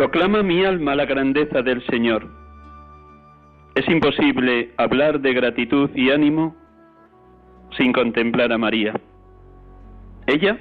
Proclama 0.00 0.42
mi 0.42 0.64
alma 0.64 0.94
la 0.94 1.04
grandeza 1.04 1.60
del 1.60 1.84
Señor. 1.84 2.26
Es 3.74 3.86
imposible 3.86 4.72
hablar 4.78 5.20
de 5.20 5.34
gratitud 5.34 5.90
y 5.94 6.10
ánimo 6.10 6.56
sin 7.76 7.92
contemplar 7.92 8.50
a 8.50 8.56
María. 8.56 8.98
Ella, 10.26 10.58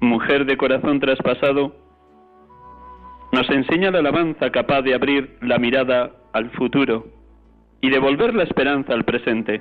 mujer 0.00 0.46
de 0.46 0.56
corazón 0.56 1.00
traspasado, 1.00 1.76
nos 3.30 3.50
enseña 3.50 3.90
la 3.90 3.98
alabanza 3.98 4.50
capaz 4.50 4.80
de 4.80 4.94
abrir 4.94 5.36
la 5.42 5.58
mirada 5.58 6.12
al 6.32 6.48
futuro 6.52 7.04
y 7.82 7.90
devolver 7.90 8.34
la 8.34 8.44
esperanza 8.44 8.94
al 8.94 9.04
presente. 9.04 9.60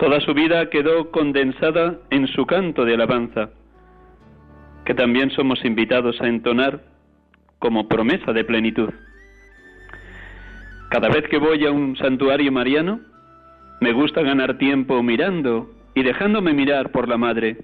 Toda 0.00 0.18
su 0.22 0.34
vida 0.34 0.70
quedó 0.70 1.12
condensada 1.12 2.00
en 2.10 2.26
su 2.26 2.46
canto 2.46 2.84
de 2.84 2.94
alabanza, 2.94 3.50
que 4.84 4.94
también 4.94 5.30
somos 5.30 5.64
invitados 5.64 6.20
a 6.20 6.26
entonar 6.26 6.97
como 7.58 7.88
promesa 7.88 8.32
de 8.32 8.44
plenitud. 8.44 8.90
Cada 10.90 11.08
vez 11.08 11.28
que 11.28 11.38
voy 11.38 11.66
a 11.66 11.70
un 11.70 11.96
santuario 11.96 12.50
mariano, 12.50 13.00
me 13.80 13.92
gusta 13.92 14.22
ganar 14.22 14.58
tiempo 14.58 15.02
mirando 15.02 15.70
y 15.94 16.02
dejándome 16.02 16.54
mirar 16.54 16.92
por 16.92 17.08
la 17.08 17.18
madre, 17.18 17.58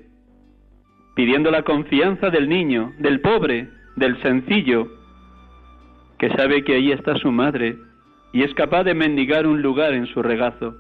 pidiendo 1.15 1.50
la 1.50 1.62
confianza 1.62 2.31
del 2.31 2.49
niño, 2.49 2.93
del 2.99 3.21
pobre, 3.21 3.69
del 3.97 4.21
sencillo, 4.22 4.88
que 6.19 6.31
sabe 6.31 6.65
que 6.65 6.75
ahí 6.75 6.93
está 6.93 7.16
su 7.16 7.31
madre 7.31 7.77
y 8.33 8.43
es 8.43 8.53
capaz 8.54 8.84
de 8.84 8.94
mendigar 8.94 9.47
un 9.47 9.62
lugar 9.62 9.94
en 9.94 10.06
su 10.06 10.22
regazo. 10.22 10.77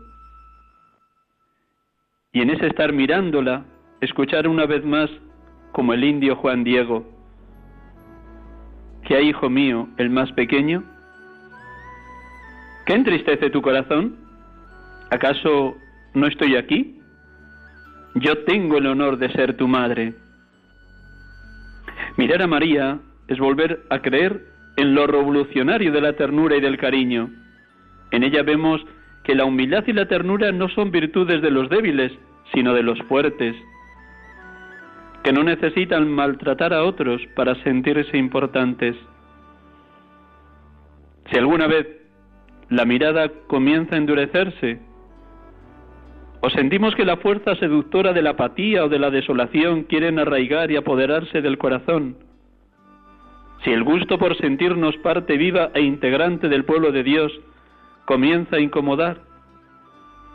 Y 2.32 2.40
en 2.42 2.50
ese 2.50 2.66
estar 2.66 2.92
mirándola, 2.92 3.64
escuchar 4.00 4.48
una 4.48 4.66
vez 4.66 4.84
más, 4.84 5.08
como 5.72 5.94
el 5.94 6.02
indio 6.02 6.36
Juan 6.36 6.64
Diego, 6.64 7.13
que 9.04 9.16
hay, 9.16 9.28
hijo 9.28 9.48
mío, 9.50 9.88
el 9.98 10.10
más 10.10 10.32
pequeño? 10.32 10.82
¿Qué 12.86 12.94
entristece 12.94 13.50
tu 13.50 13.62
corazón? 13.62 14.16
¿Acaso 15.10 15.76
no 16.14 16.26
estoy 16.26 16.56
aquí? 16.56 17.00
Yo 18.16 18.38
tengo 18.44 18.78
el 18.78 18.86
honor 18.86 19.18
de 19.18 19.30
ser 19.32 19.56
tu 19.56 19.68
madre. 19.68 20.14
Mirar 22.16 22.42
a 22.42 22.46
María 22.46 22.98
es 23.28 23.38
volver 23.38 23.82
a 23.90 24.00
creer 24.00 24.44
en 24.76 24.94
lo 24.94 25.06
revolucionario 25.06 25.92
de 25.92 26.00
la 26.00 26.12
ternura 26.14 26.56
y 26.56 26.60
del 26.60 26.78
cariño. 26.78 27.30
En 28.10 28.22
ella 28.22 28.42
vemos 28.42 28.84
que 29.24 29.34
la 29.34 29.44
humildad 29.44 29.84
y 29.86 29.92
la 29.92 30.06
ternura 30.06 30.52
no 30.52 30.68
son 30.68 30.90
virtudes 30.90 31.42
de 31.42 31.50
los 31.50 31.68
débiles, 31.70 32.12
sino 32.52 32.74
de 32.74 32.82
los 32.82 32.98
fuertes, 33.04 33.56
que 35.24 35.32
no 35.32 35.42
necesitan 35.42 36.08
maltratar 36.10 36.74
a 36.74 36.84
otros 36.84 37.20
para 37.34 37.54
sentirse 37.64 38.16
importantes. 38.18 38.94
Si 41.30 41.38
alguna 41.38 41.66
vez 41.66 41.88
la 42.68 42.84
mirada 42.84 43.30
comienza 43.46 43.94
a 43.94 43.98
endurecerse, 43.98 44.80
o 46.42 46.50
sentimos 46.50 46.94
que 46.94 47.06
la 47.06 47.16
fuerza 47.16 47.56
seductora 47.56 48.12
de 48.12 48.20
la 48.20 48.30
apatía 48.30 48.84
o 48.84 48.90
de 48.90 48.98
la 48.98 49.10
desolación 49.10 49.84
quieren 49.84 50.18
arraigar 50.18 50.70
y 50.70 50.76
apoderarse 50.76 51.40
del 51.40 51.56
corazón, 51.56 52.18
si 53.64 53.72
el 53.72 53.82
gusto 53.82 54.18
por 54.18 54.36
sentirnos 54.36 54.94
parte 54.98 55.38
viva 55.38 55.70
e 55.72 55.80
integrante 55.80 56.50
del 56.50 56.66
pueblo 56.66 56.92
de 56.92 57.02
Dios 57.02 57.32
comienza 58.04 58.56
a 58.56 58.60
incomodar 58.60 59.22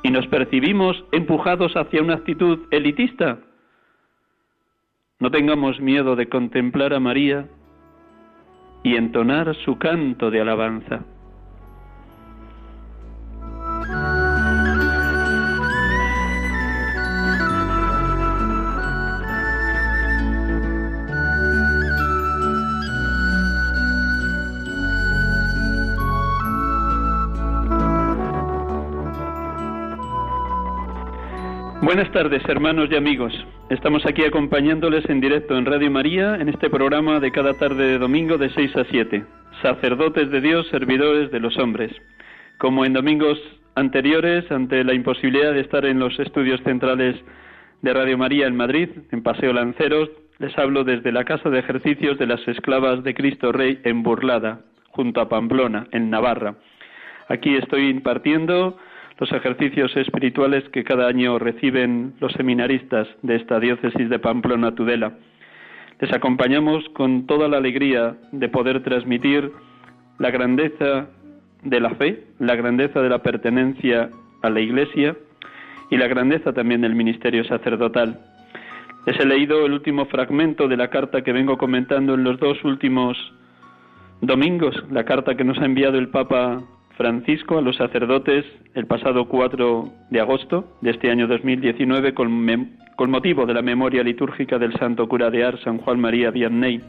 y 0.02 0.10
nos 0.10 0.26
percibimos 0.28 1.04
empujados 1.12 1.74
hacia 1.76 2.02
una 2.02 2.16
actitud 2.16 2.62
elitista, 2.72 3.38
no 5.20 5.32
tengamos 5.32 5.80
miedo 5.82 6.16
de 6.16 6.30
contemplar 6.30 6.94
a 6.94 7.00
María 7.00 7.48
y 8.84 8.96
entonar 8.96 9.54
su 9.66 9.78
canto 9.78 10.32
de 10.32 10.42
alabanza. 10.42 11.04
Buenas 31.90 32.12
tardes, 32.12 32.44
hermanos 32.48 32.88
y 32.92 32.96
amigos. 32.96 33.34
Estamos 33.72 34.06
aquí 34.06 34.24
acompañándoles 34.24 35.10
en 35.10 35.20
directo 35.20 35.58
en 35.58 35.66
Radio 35.66 35.90
María 35.90 36.36
en 36.36 36.48
este 36.48 36.70
programa 36.70 37.20
de 37.20 37.32
cada 37.32 37.56
tarde 37.56 37.84
de 37.84 37.98
domingo 37.98 38.38
de 38.38 38.52
6 38.52 38.76
a 38.76 38.84
7. 38.92 39.26
Sacerdotes 39.64 40.30
de 40.30 40.40
Dios, 40.40 40.68
servidores 40.68 41.32
de 41.32 41.40
los 41.40 41.58
hombres. 41.58 41.92
Como 42.60 42.86
en 42.86 42.94
domingos 42.94 43.40
anteriores, 43.74 44.52
ante 44.52 44.84
la 44.84 44.94
imposibilidad 44.94 45.52
de 45.52 45.62
estar 45.62 45.84
en 45.84 45.98
los 45.98 46.20
estudios 46.20 46.62
centrales 46.62 47.16
de 47.82 47.92
Radio 47.92 48.20
María 48.20 48.46
en 48.46 48.56
Madrid, 48.56 48.90
en 49.12 49.24
Paseo 49.24 49.52
Lanceros, 49.52 50.12
les 50.38 50.56
hablo 50.60 50.84
desde 50.84 51.12
la 51.12 51.24
Casa 51.24 51.50
de 51.50 51.58
Ejercicios 51.58 52.20
de 52.20 52.28
las 52.28 52.48
Esclavas 52.48 53.04
de 53.04 53.16
Cristo 53.16 53.52
Rey 53.52 53.80
en 53.84 54.04
Burlada, 54.04 54.62
junto 54.92 55.22
a 55.22 55.28
Pamplona, 55.28 55.88
en 55.92 56.12
Navarra. 56.12 56.54
Aquí 57.30 57.56
estoy 57.56 57.90
impartiendo 57.90 58.78
los 59.20 59.32
ejercicios 59.34 59.96
espirituales 59.98 60.64
que 60.70 60.86
cada 60.86 61.08
año 61.08 61.38
reciben 61.40 62.14
los 62.22 62.32
seminaristas 62.34 63.08
de 63.22 63.36
esta 63.36 63.60
diócesis 63.60 64.10
de 64.10 64.18
Pamplona 64.18 64.74
Tudela. 64.74 65.14
Les 66.00 66.12
acompañamos 66.14 66.88
con 66.94 67.28
toda 67.28 67.50
la 67.50 67.58
alegría 67.58 68.16
de 68.32 68.48
poder 68.48 68.82
transmitir 68.82 69.52
la 70.18 70.32
grandeza 70.32 71.10
de 71.64 71.80
la 71.82 71.90
fe, 71.96 72.24
la 72.40 72.56
grandeza 72.56 73.02
de 73.02 73.10
la 73.10 73.22
pertenencia 73.22 74.10
a 74.42 74.50
la 74.50 74.62
Iglesia 74.62 75.18
y 75.92 75.98
la 75.98 76.08
grandeza 76.08 76.54
también 76.54 76.82
del 76.82 76.96
ministerio 76.96 77.44
sacerdotal. 77.44 78.22
Les 79.06 79.20
he 79.20 79.26
leído 79.26 79.66
el 79.66 79.74
último 79.74 80.06
fragmento 80.06 80.70
de 80.70 80.78
la 80.78 80.90
carta 80.90 81.24
que 81.24 81.34
vengo 81.34 81.58
comentando 81.58 82.14
en 82.14 82.24
los 82.24 82.40
dos 82.40 82.64
últimos 82.64 83.18
domingos, 84.22 84.82
la 84.92 85.04
carta 85.04 85.36
que 85.36 85.44
nos 85.44 85.58
ha 85.58 85.66
enviado 85.66 85.98
el 85.98 86.08
Papa 86.08 86.62
Francisco 87.00 87.58
a 87.58 87.62
los 87.62 87.78
sacerdotes 87.78 88.44
el 88.74 88.86
pasado 88.86 89.30
4 89.30 89.90
de 90.10 90.20
agosto 90.20 90.76
de 90.82 90.90
este 90.90 91.10
año 91.10 91.30
2019 91.30 92.14
con, 92.14 92.46
con 92.98 93.10
motivo 93.10 93.46
de 93.46 93.54
la 93.54 93.62
memoria 93.62 94.04
litúrgica 94.04 94.60
del 94.60 94.74
santo 94.74 95.08
cura 95.08 95.30
de 95.30 95.46
Ars, 95.46 95.62
San 95.64 95.78
Juan 95.78 96.02
María 96.02 96.30
Vianney. 96.30 96.82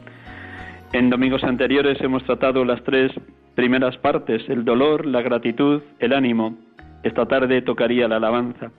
En 0.91 1.09
domingos 1.09 1.45
anteriores 1.45 2.01
hemos 2.01 2.25
tratado 2.25 2.65
las 2.65 2.83
tres 2.83 3.13
primeras 3.55 3.95
partes, 3.99 4.43
el 4.49 4.65
dolor, 4.65 5.05
la 5.05 5.21
gratitud, 5.21 5.81
el 5.99 6.11
ánimo. 6.11 6.57
Esta 7.03 7.25
tarde 7.25 7.61
tocaría 7.61 8.09
la 8.09 8.17
alabanza. 8.17 8.69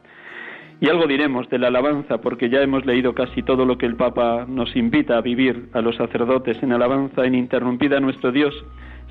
Y 0.82 0.90
algo 0.90 1.06
diremos 1.06 1.48
de 1.48 1.58
la 1.58 1.68
alabanza, 1.68 2.20
porque 2.20 2.50
ya 2.50 2.60
hemos 2.60 2.84
leído 2.84 3.14
casi 3.14 3.42
todo 3.42 3.64
lo 3.64 3.78
que 3.78 3.86
el 3.86 3.96
Papa 3.96 4.44
nos 4.46 4.76
invita 4.76 5.16
a 5.16 5.22
vivir 5.22 5.70
a 5.72 5.80
los 5.80 5.96
sacerdotes 5.96 6.62
en 6.62 6.72
alabanza 6.72 7.26
ininterrumpida 7.26 7.96
a 7.96 8.00
nuestro 8.00 8.32
Dios, 8.32 8.52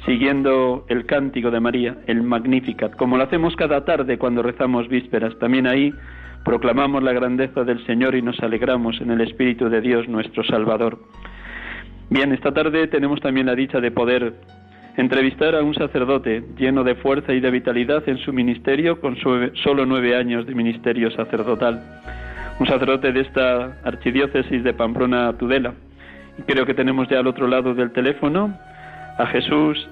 siguiendo 0.05 0.85
el 0.89 1.05
cántico 1.05 1.51
de 1.51 1.59
María, 1.59 1.97
el 2.07 2.23
Magnificat, 2.23 2.95
como 2.95 3.17
lo 3.17 3.23
hacemos 3.23 3.55
cada 3.55 3.85
tarde 3.85 4.17
cuando 4.17 4.41
rezamos 4.41 4.87
vísperas. 4.87 5.37
También 5.39 5.67
ahí 5.67 5.93
proclamamos 6.43 7.03
la 7.03 7.13
grandeza 7.13 7.63
del 7.63 7.85
Señor 7.85 8.15
y 8.15 8.21
nos 8.21 8.39
alegramos 8.39 8.99
en 8.99 9.11
el 9.11 9.21
Espíritu 9.21 9.69
de 9.69 9.81
Dios 9.81 10.07
nuestro 10.07 10.43
Salvador. 10.43 10.97
Bien, 12.09 12.33
esta 12.33 12.51
tarde 12.51 12.87
tenemos 12.87 13.21
también 13.21 13.45
la 13.45 13.55
dicha 13.55 13.79
de 13.79 13.91
poder 13.91 14.33
entrevistar 14.97 15.55
a 15.55 15.63
un 15.63 15.73
sacerdote 15.73 16.43
lleno 16.57 16.83
de 16.83 16.95
fuerza 16.95 17.33
y 17.33 17.39
de 17.39 17.51
vitalidad 17.51 18.03
en 18.09 18.17
su 18.17 18.33
ministerio 18.33 18.99
con 18.99 19.15
solo 19.15 19.85
nueve 19.85 20.15
años 20.15 20.45
de 20.45 20.55
ministerio 20.55 21.11
sacerdotal. 21.11 21.81
Un 22.59 22.67
sacerdote 22.67 23.11
de 23.11 23.21
esta 23.21 23.77
archidiócesis 23.83 24.63
de 24.63 24.73
Pamplona 24.73 25.31
Tudela. 25.37 25.73
Creo 26.45 26.65
que 26.65 26.73
tenemos 26.73 27.07
ya 27.07 27.19
al 27.19 27.27
otro 27.27 27.47
lado 27.47 27.73
del 27.73 27.91
teléfono 27.91 28.53
a 29.17 29.25
Jesús. 29.27 29.87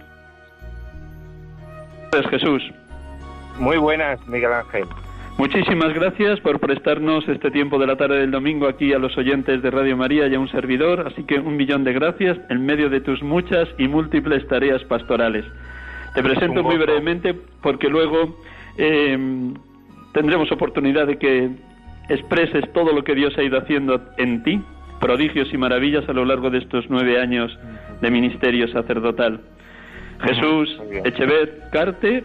Jesús. 2.29 2.63
Muy 3.59 3.77
buenas, 3.77 4.25
Miguel 4.27 4.53
Ángel. 4.53 4.85
Muchísimas 5.37 5.93
gracias 5.93 6.39
por 6.41 6.59
prestarnos 6.59 7.25
este 7.29 7.49
tiempo 7.49 7.79
de 7.79 7.87
la 7.87 7.95
tarde 7.95 8.19
del 8.19 8.31
domingo 8.31 8.67
aquí 8.67 8.91
a 8.93 8.99
los 8.99 9.17
oyentes 9.17 9.61
de 9.61 9.71
Radio 9.71 9.95
María 9.95 10.27
y 10.27 10.35
a 10.35 10.39
un 10.39 10.49
servidor, 10.49 11.07
así 11.07 11.23
que 11.23 11.39
un 11.39 11.55
millón 11.55 11.85
de 11.85 11.93
gracias 11.93 12.37
en 12.49 12.65
medio 12.65 12.89
de 12.89 12.99
tus 12.99 13.23
muchas 13.23 13.69
y 13.77 13.87
múltiples 13.87 14.45
tareas 14.47 14.83
pastorales. 14.83 15.45
Te 16.13 16.23
presento 16.23 16.61
muy 16.61 16.77
brevemente 16.77 17.33
porque 17.61 17.87
luego 17.87 18.37
em, 18.77 19.53
tendremos 20.13 20.51
oportunidad 20.51 21.07
de 21.07 21.17
que 21.17 21.49
expreses 22.09 22.71
todo 22.73 22.91
lo 22.91 23.03
que 23.03 23.15
Dios 23.15 23.37
ha 23.37 23.43
ido 23.43 23.59
haciendo 23.59 24.01
en 24.17 24.43
ti, 24.43 24.61
prodigios 24.99 25.53
y 25.53 25.57
maravillas 25.57 26.09
a 26.09 26.13
lo 26.13 26.25
largo 26.25 26.49
de 26.49 26.57
estos 26.57 26.85
nueve 26.89 27.21
años 27.21 27.57
de 28.01 28.11
ministerio 28.11 28.67
sacerdotal. 28.69 29.41
Jesús 30.21 30.81
Echevet 31.05 31.69
Carte 31.71 32.23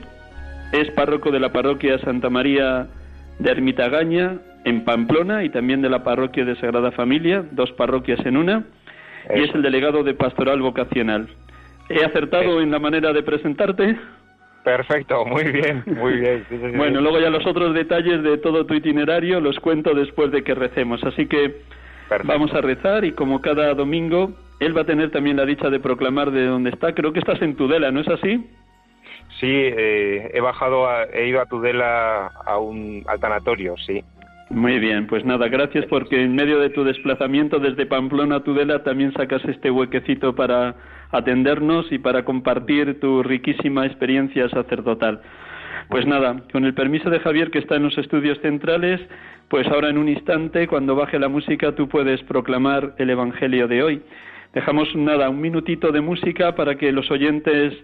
es 0.72 0.90
párroco 0.92 1.30
de 1.30 1.40
la 1.40 1.52
parroquia 1.52 1.98
Santa 1.98 2.30
María 2.30 2.88
de 3.38 3.50
Ermitagaña, 3.50 4.38
en 4.64 4.84
Pamplona, 4.84 5.44
y 5.44 5.50
también 5.50 5.82
de 5.82 5.90
la 5.90 6.02
parroquia 6.02 6.44
de 6.44 6.56
Sagrada 6.56 6.90
Familia, 6.92 7.44
dos 7.52 7.70
parroquias 7.72 8.24
en 8.24 8.36
una, 8.36 8.64
y 9.34 9.42
es 9.42 9.54
el 9.54 9.62
delegado 9.62 10.02
de 10.02 10.14
Pastoral 10.14 10.60
Vocacional. 10.60 11.28
¿He 11.88 12.04
acertado 12.04 12.60
en 12.60 12.70
la 12.70 12.78
manera 12.78 13.12
de 13.12 13.22
presentarte? 13.22 13.96
Perfecto, 14.64 15.26
muy 15.26 15.44
bien, 15.44 15.82
muy 15.86 16.14
bien. 16.14 16.44
bueno, 16.76 17.00
luego 17.02 17.20
ya 17.20 17.28
los 17.28 17.46
otros 17.46 17.74
detalles 17.74 18.22
de 18.22 18.38
todo 18.38 18.64
tu 18.64 18.74
itinerario 18.74 19.38
los 19.40 19.60
cuento 19.60 19.92
después 19.94 20.30
de 20.30 20.42
que 20.42 20.54
recemos. 20.54 21.04
Así 21.04 21.26
que 21.26 21.60
vamos 22.24 22.52
a 22.54 22.62
rezar 22.62 23.04
y 23.04 23.12
como 23.12 23.42
cada 23.42 23.74
domingo, 23.74 24.32
él 24.64 24.76
va 24.76 24.82
a 24.82 24.86
tener 24.86 25.10
también 25.10 25.36
la 25.36 25.46
dicha 25.46 25.70
de 25.70 25.80
proclamar 25.80 26.30
de 26.30 26.46
dónde 26.46 26.70
está. 26.70 26.94
Creo 26.94 27.12
que 27.12 27.18
estás 27.20 27.40
en 27.42 27.56
Tudela, 27.56 27.90
¿no 27.90 28.00
es 28.00 28.08
así? 28.08 28.44
Sí, 29.40 29.50
eh, 29.50 30.30
he 30.32 30.40
bajado, 30.40 30.86
he 31.12 31.28
ido 31.28 31.40
a 31.40 31.46
Tudela 31.46 32.26
a 32.26 32.58
un 32.58 33.02
al 33.06 33.20
tanatorio, 33.20 33.76
sí. 33.78 34.02
Muy 34.50 34.78
bien, 34.78 35.06
pues 35.06 35.24
nada, 35.24 35.48
gracias 35.48 35.86
porque 35.86 36.22
en 36.22 36.34
medio 36.34 36.60
de 36.60 36.70
tu 36.70 36.84
desplazamiento 36.84 37.58
desde 37.58 37.86
Pamplona 37.86 38.36
a 38.36 38.44
Tudela 38.44 38.82
también 38.82 39.12
sacas 39.14 39.44
este 39.46 39.70
huequecito 39.70 40.34
para 40.34 40.74
atendernos 41.10 41.90
y 41.90 41.98
para 41.98 42.24
compartir 42.24 43.00
tu 43.00 43.22
riquísima 43.22 43.86
experiencia 43.86 44.48
sacerdotal. 44.50 45.22
Pues 45.88 46.06
nada, 46.06 46.42
con 46.52 46.64
el 46.64 46.74
permiso 46.74 47.10
de 47.10 47.20
Javier 47.20 47.50
que 47.50 47.58
está 47.58 47.76
en 47.76 47.84
los 47.84 47.96
estudios 47.98 48.38
centrales, 48.40 49.00
pues 49.48 49.66
ahora 49.68 49.88
en 49.88 49.98
un 49.98 50.08
instante, 50.08 50.66
cuando 50.66 50.94
baje 50.94 51.18
la 51.18 51.28
música, 51.28 51.74
tú 51.74 51.88
puedes 51.88 52.22
proclamar 52.24 52.94
el 52.98 53.10
Evangelio 53.10 53.66
de 53.68 53.82
hoy. 53.82 54.02
Dejamos 54.54 54.94
nada, 54.94 55.28
un 55.30 55.40
minutito 55.40 55.90
de 55.90 56.00
música 56.00 56.54
para 56.54 56.76
que 56.76 56.92
los 56.92 57.10
oyentes 57.10 57.74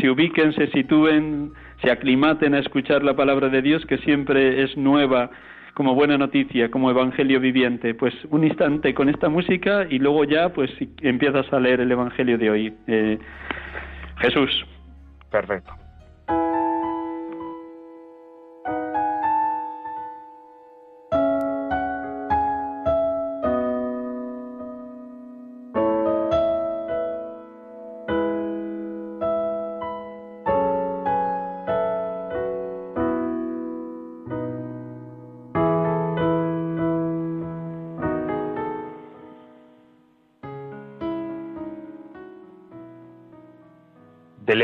se 0.00 0.10
ubiquen, 0.10 0.52
se 0.54 0.66
sitúen, 0.68 1.52
se 1.82 1.90
aclimaten 1.90 2.54
a 2.54 2.58
escuchar 2.58 3.04
la 3.04 3.14
palabra 3.14 3.48
de 3.48 3.62
Dios 3.62 3.86
que 3.86 3.98
siempre 3.98 4.62
es 4.64 4.76
nueva 4.76 5.30
como 5.74 5.94
buena 5.94 6.18
noticia, 6.18 6.70
como 6.70 6.90
evangelio 6.90 7.38
viviente. 7.38 7.94
Pues 7.94 8.12
un 8.30 8.44
instante 8.44 8.92
con 8.94 9.08
esta 9.08 9.28
música 9.28 9.86
y 9.88 9.98
luego 9.98 10.24
ya 10.24 10.48
pues 10.48 10.70
empiezas 11.02 11.52
a 11.52 11.60
leer 11.60 11.80
el 11.80 11.92
evangelio 11.92 12.38
de 12.38 12.50
hoy. 12.50 12.74
Eh, 12.86 13.18
Jesús. 14.18 14.66
Perfecto. 15.30 15.72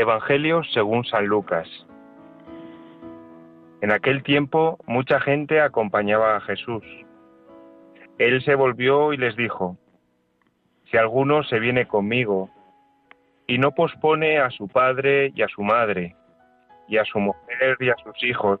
Evangelio 0.03 0.63
según 0.65 1.05
San 1.05 1.27
Lucas. 1.27 1.67
En 3.81 3.89
aquel 3.89 4.21
tiempo 4.21 4.77
mucha 4.85 5.21
gente 5.21 5.61
acompañaba 5.61 6.35
a 6.35 6.41
Jesús. 6.41 6.83
Él 8.17 8.43
se 8.43 8.55
volvió 8.55 9.13
y 9.13 9.17
les 9.17 9.35
dijo, 9.37 9.77
Si 10.91 10.97
alguno 10.97 11.43
se 11.43 11.57
viene 11.59 11.87
conmigo 11.87 12.49
y 13.47 13.57
no 13.57 13.71
pospone 13.71 14.39
a 14.39 14.49
su 14.51 14.67
padre 14.67 15.31
y 15.35 15.41
a 15.41 15.47
su 15.47 15.63
madre, 15.63 16.17
y 16.89 16.97
a 16.97 17.05
su 17.05 17.19
mujer 17.19 17.77
y 17.79 17.89
a 17.89 17.95
sus 18.03 18.21
hijos, 18.23 18.59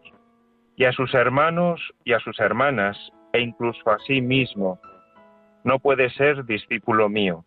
y 0.77 0.85
a 0.85 0.93
sus 0.93 1.13
hermanos 1.13 1.81
y 2.05 2.13
a 2.13 2.19
sus 2.19 2.39
hermanas, 2.39 2.97
e 3.33 3.41
incluso 3.41 3.89
a 3.89 3.99
sí 3.99 4.21
mismo, 4.21 4.79
no 5.65 5.77
puede 5.79 6.09
ser 6.11 6.45
discípulo 6.45 7.09
mío. 7.09 7.43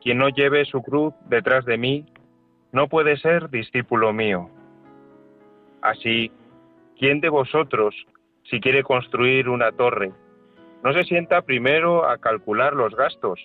Quien 0.00 0.16
no 0.16 0.30
lleve 0.30 0.64
su 0.64 0.82
cruz 0.82 1.12
detrás 1.28 1.66
de 1.66 1.76
mí, 1.76 2.06
no 2.74 2.88
puede 2.88 3.16
ser 3.18 3.50
discípulo 3.50 4.12
mío. 4.12 4.50
Así, 5.80 6.32
¿quién 6.98 7.20
de 7.20 7.28
vosotros, 7.28 7.94
si 8.50 8.60
quiere 8.60 8.82
construir 8.82 9.48
una 9.48 9.70
torre, 9.70 10.10
no 10.82 10.92
se 10.92 11.04
sienta 11.04 11.42
primero 11.42 12.04
a 12.04 12.18
calcular 12.18 12.74
los 12.74 12.92
gastos, 12.96 13.38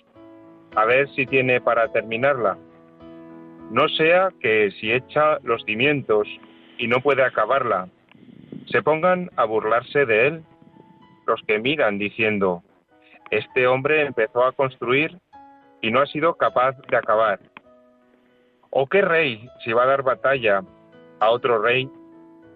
a 0.74 0.84
ver 0.84 1.08
si 1.10 1.26
tiene 1.26 1.60
para 1.60 1.92
terminarla? 1.92 2.58
No 3.70 3.88
sea 3.90 4.30
que 4.40 4.72
si 4.72 4.90
echa 4.90 5.38
los 5.44 5.62
cimientos 5.62 6.26
y 6.76 6.88
no 6.88 7.00
puede 7.00 7.22
acabarla, 7.22 7.88
se 8.66 8.82
pongan 8.82 9.30
a 9.36 9.44
burlarse 9.44 10.06
de 10.06 10.26
él 10.26 10.42
los 11.28 11.40
que 11.46 11.60
miran 11.60 11.98
diciendo, 11.98 12.64
este 13.30 13.68
hombre 13.68 14.06
empezó 14.06 14.42
a 14.42 14.50
construir 14.50 15.16
y 15.82 15.92
no 15.92 16.00
ha 16.00 16.06
sido 16.06 16.34
capaz 16.34 16.76
de 16.88 16.96
acabar. 16.96 17.38
¿O 18.70 18.86
qué 18.86 19.02
rey, 19.02 19.48
si 19.64 19.72
va 19.72 19.82
a 19.82 19.86
dar 19.86 20.02
batalla 20.02 20.62
a 21.18 21.30
otro 21.30 21.60
rey, 21.60 21.90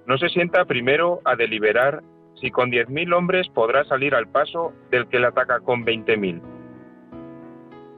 no 0.07 0.17
se 0.17 0.29
sienta 0.29 0.65
primero 0.65 1.21
a 1.25 1.35
deliberar 1.35 2.03
si 2.41 2.51
con 2.51 2.71
diez 2.71 2.89
mil 2.89 3.13
hombres 3.13 3.49
podrá 3.49 3.85
salir 3.85 4.15
al 4.15 4.29
paso 4.29 4.73
del 4.91 5.09
que 5.09 5.19
le 5.19 5.27
ataca 5.27 5.61
con 5.61 5.85
veinte 5.85 6.17
mil? 6.17 6.41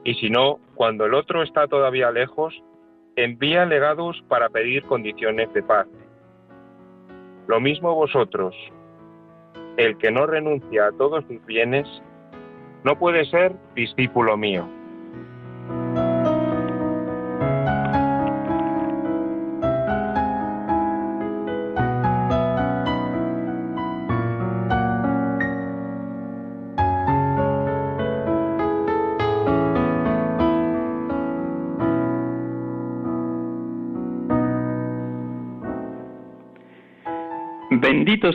Y 0.03 0.15
si 0.15 0.29
no, 0.29 0.59
cuando 0.73 1.05
el 1.05 1.13
otro 1.13 1.43
está 1.43 1.67
todavía 1.67 2.11
lejos, 2.11 2.55
envía 3.15 3.65
legados 3.65 4.23
para 4.27 4.49
pedir 4.49 4.83
condiciones 4.83 5.51
de 5.53 5.63
paz. 5.63 5.87
Lo 7.47 7.59
mismo 7.59 7.93
vosotros, 7.93 8.55
el 9.77 9.97
que 9.97 10.11
no 10.11 10.25
renuncia 10.25 10.87
a 10.87 10.91
todos 10.91 11.23
sus 11.25 11.45
bienes, 11.45 11.87
no 12.83 12.97
puede 12.97 13.25
ser 13.25 13.53
discípulo 13.75 14.37
mío. 14.37 14.67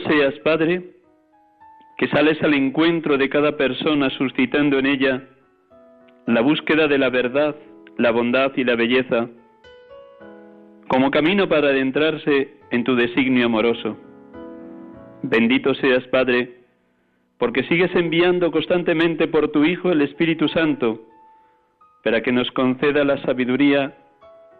Seas, 0.03 0.33
Padre, 0.39 0.81
que 1.97 2.07
sales 2.07 2.41
al 2.41 2.53
encuentro 2.53 3.17
de 3.17 3.29
cada 3.29 3.57
persona 3.57 4.09
suscitando 4.11 4.79
en 4.79 4.85
ella 4.85 5.23
la 6.25 6.41
búsqueda 6.41 6.87
de 6.87 6.97
la 6.97 7.09
verdad, 7.09 7.55
la 7.97 8.11
bondad 8.11 8.51
y 8.55 8.63
la 8.63 8.75
belleza, 8.75 9.29
como 10.87 11.11
camino 11.11 11.47
para 11.47 11.69
adentrarse 11.69 12.55
en 12.71 12.83
tu 12.83 12.95
designio 12.95 13.45
amoroso. 13.45 13.97
Bendito 15.23 15.73
seas, 15.75 16.05
Padre, 16.07 16.63
porque 17.37 17.63
sigues 17.63 17.93
enviando 17.95 18.51
constantemente 18.51 19.27
por 19.27 19.49
tu 19.51 19.63
Hijo 19.63 19.91
el 19.91 20.01
Espíritu 20.01 20.47
Santo, 20.49 21.01
para 22.03 22.21
que 22.21 22.31
nos 22.31 22.49
conceda 22.51 23.03
la 23.03 23.17
sabiduría 23.23 23.95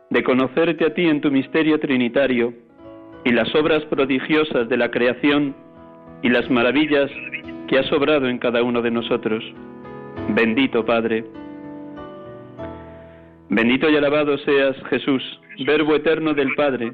de 0.09 0.23
conocerte 0.23 0.85
a 0.85 0.93
ti 0.93 1.05
en 1.05 1.21
tu 1.21 1.31
misterio 1.31 1.79
trinitario 1.79 2.53
y 3.25 3.31
las 3.31 3.53
obras 3.55 3.83
prodigiosas 3.85 4.67
de 4.69 4.77
la 4.77 4.91
creación 4.91 5.55
y 6.21 6.29
las 6.29 6.49
maravillas 6.49 7.09
que 7.67 7.79
has 7.79 7.91
obrado 7.91 8.27
en 8.27 8.37
cada 8.37 8.63
uno 8.63 8.81
de 8.81 8.91
nosotros. 8.91 9.43
Bendito 10.29 10.85
Padre. 10.85 11.25
Bendito 13.49 13.89
y 13.89 13.95
alabado 13.95 14.37
seas 14.39 14.75
Jesús, 14.89 15.21
Verbo 15.65 15.95
eterno 15.95 16.33
del 16.33 16.55
Padre, 16.55 16.93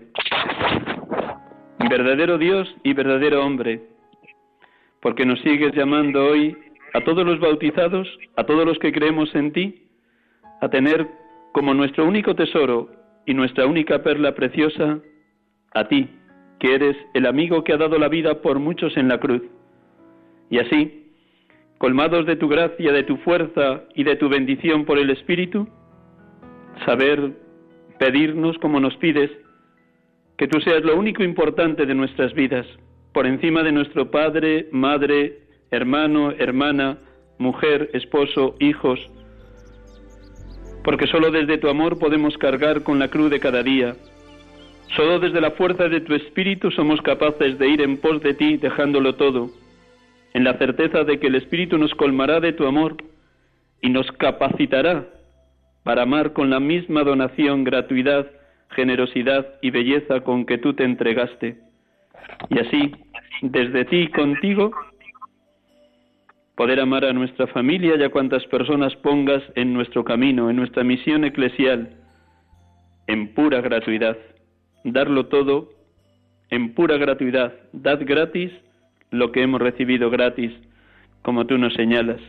verdadero 1.90 2.38
Dios 2.38 2.68
y 2.84 2.94
verdadero 2.94 3.46
hombre, 3.46 3.82
porque 5.02 5.26
nos 5.26 5.40
sigues 5.40 5.74
llamando 5.74 6.26
hoy 6.26 6.58
a 6.94 7.02
todos 7.02 7.26
los 7.26 7.40
bautizados, 7.40 8.08
a 8.36 8.44
todos 8.44 8.66
los 8.66 8.78
que 8.80 8.92
creemos 8.92 9.34
en 9.36 9.54
ti, 9.54 9.84
a 10.60 10.68
tener 10.68 11.08
como 11.54 11.74
nuestro 11.74 12.06
único 12.06 12.36
tesoro 12.36 12.90
y 13.26 13.34
nuestra 13.34 13.66
única 13.66 14.04
perla 14.04 14.36
preciosa 14.36 15.00
a 15.74 15.88
ti, 15.88 16.10
que 16.60 16.76
eres 16.76 16.98
el 17.14 17.26
amigo 17.26 17.64
que 17.64 17.74
ha 17.74 17.78
dado 17.78 17.98
la 17.98 18.10
vida 18.10 18.42
por 18.42 18.60
muchos 18.60 18.96
en 18.98 19.08
la 19.08 19.20
cruz. 19.20 19.42
Y 20.50 20.60
así, 20.60 21.14
colmados 21.78 22.26
de 22.26 22.36
tu 22.36 22.48
gracia, 22.48 22.92
de 22.92 23.04
tu 23.04 23.18
fuerza 23.18 23.84
y 23.96 24.04
de 24.04 24.16
tu 24.16 24.30
bendición 24.30 24.86
por 24.86 24.98
el 24.98 25.10
Espíritu, 25.10 25.68
saber 26.86 27.34
pedirnos 27.98 28.58
como 28.60 28.80
nos 28.80 28.96
pides, 28.98 29.32
que 30.38 30.48
tú 30.48 30.60
seas 30.62 30.84
lo 30.84 30.98
único 30.98 31.24
importante 31.24 31.86
de 31.86 31.96
nuestras 31.96 32.34
vidas, 32.34 32.66
por 33.14 33.26
encima 33.26 33.64
de 33.64 33.72
nuestro 33.72 34.10
padre, 34.12 34.68
madre, 34.72 35.40
hermano, 35.72 36.32
hermana, 36.32 36.98
mujer, 37.38 37.90
esposo, 37.94 38.56
hijos, 38.60 39.00
porque 40.84 41.08
solo 41.08 41.30
desde 41.32 41.58
tu 41.58 41.70
amor 41.70 42.00
podemos 42.00 42.38
cargar 42.38 42.84
con 42.84 43.00
la 43.00 43.10
cruz 43.10 43.30
de 43.30 43.40
cada 43.40 43.64
día. 43.64 43.96
Solo 44.96 45.20
desde 45.20 45.42
la 45.42 45.52
fuerza 45.52 45.88
de 45.88 46.02
tu 46.02 46.16
espíritu 46.16 46.72
somos 46.72 47.02
capaces 47.02 47.60
de 47.60 47.68
ir 47.70 47.82
en 47.82 47.98
pos 47.98 48.22
de 48.22 48.34
ti 48.34 48.58
dejándolo 48.58 49.16
todo, 49.16 49.50
en 50.34 50.44
la 50.44 50.58
certeza 50.58 51.04
de 51.04 51.20
que 51.20 51.28
el 51.28 51.36
espíritu 51.36 51.78
nos 51.78 51.94
colmará 51.96 52.40
de 52.40 52.54
tu 52.54 52.66
amor 52.66 52.98
y 53.82 53.90
nos 53.90 54.12
capacitará 54.14 55.06
para 55.84 56.04
amar 56.04 56.34
con 56.34 56.50
la 56.50 56.60
misma 56.60 57.04
donación, 57.04 57.64
gratuidad, 57.64 58.28
generosidad 58.72 59.48
y 59.62 59.72
belleza 59.72 60.22
con 60.22 60.46
que 60.46 60.58
tú 60.58 60.74
te 60.74 60.84
entregaste. 60.84 61.58
Y 62.50 62.60
así, 62.60 62.92
desde 63.42 63.86
ti 63.86 63.98
y 63.98 64.08
contigo, 64.08 64.72
poder 66.56 66.80
amar 66.80 67.06
a 67.06 67.14
nuestra 67.14 67.48
familia 67.48 67.96
y 67.96 68.04
a 68.04 68.10
cuantas 68.10 68.46
personas 68.48 68.96
pongas 68.98 69.44
en 69.56 69.74
nuestro 69.74 70.04
camino, 70.04 70.50
en 70.50 70.58
nuestra 70.58 70.84
misión 70.84 71.24
eclesial, 71.24 71.96
en 73.08 73.34
pura 73.34 73.62
gratuidad. 73.62 74.18
Darlo 74.84 75.28
todo 75.28 75.70
en 76.50 76.74
pura 76.74 76.98
gratuidad. 76.98 77.54
Dad 77.74 78.00
gratis 78.06 78.52
lo 79.12 79.32
que 79.32 79.42
hemos 79.42 79.62
recibido 79.62 80.10
gratis, 80.10 80.52
como 81.22 81.46
tú 81.46 81.58
nos 81.58 81.74
señalas. 81.74 82.22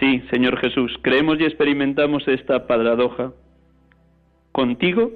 Sí, 0.00 0.22
Señor 0.30 0.58
Jesús, 0.58 0.96
creemos 1.02 1.40
y 1.40 1.44
experimentamos 1.44 2.26
esta 2.28 2.66
paradoja. 2.66 3.32
Contigo, 4.52 5.10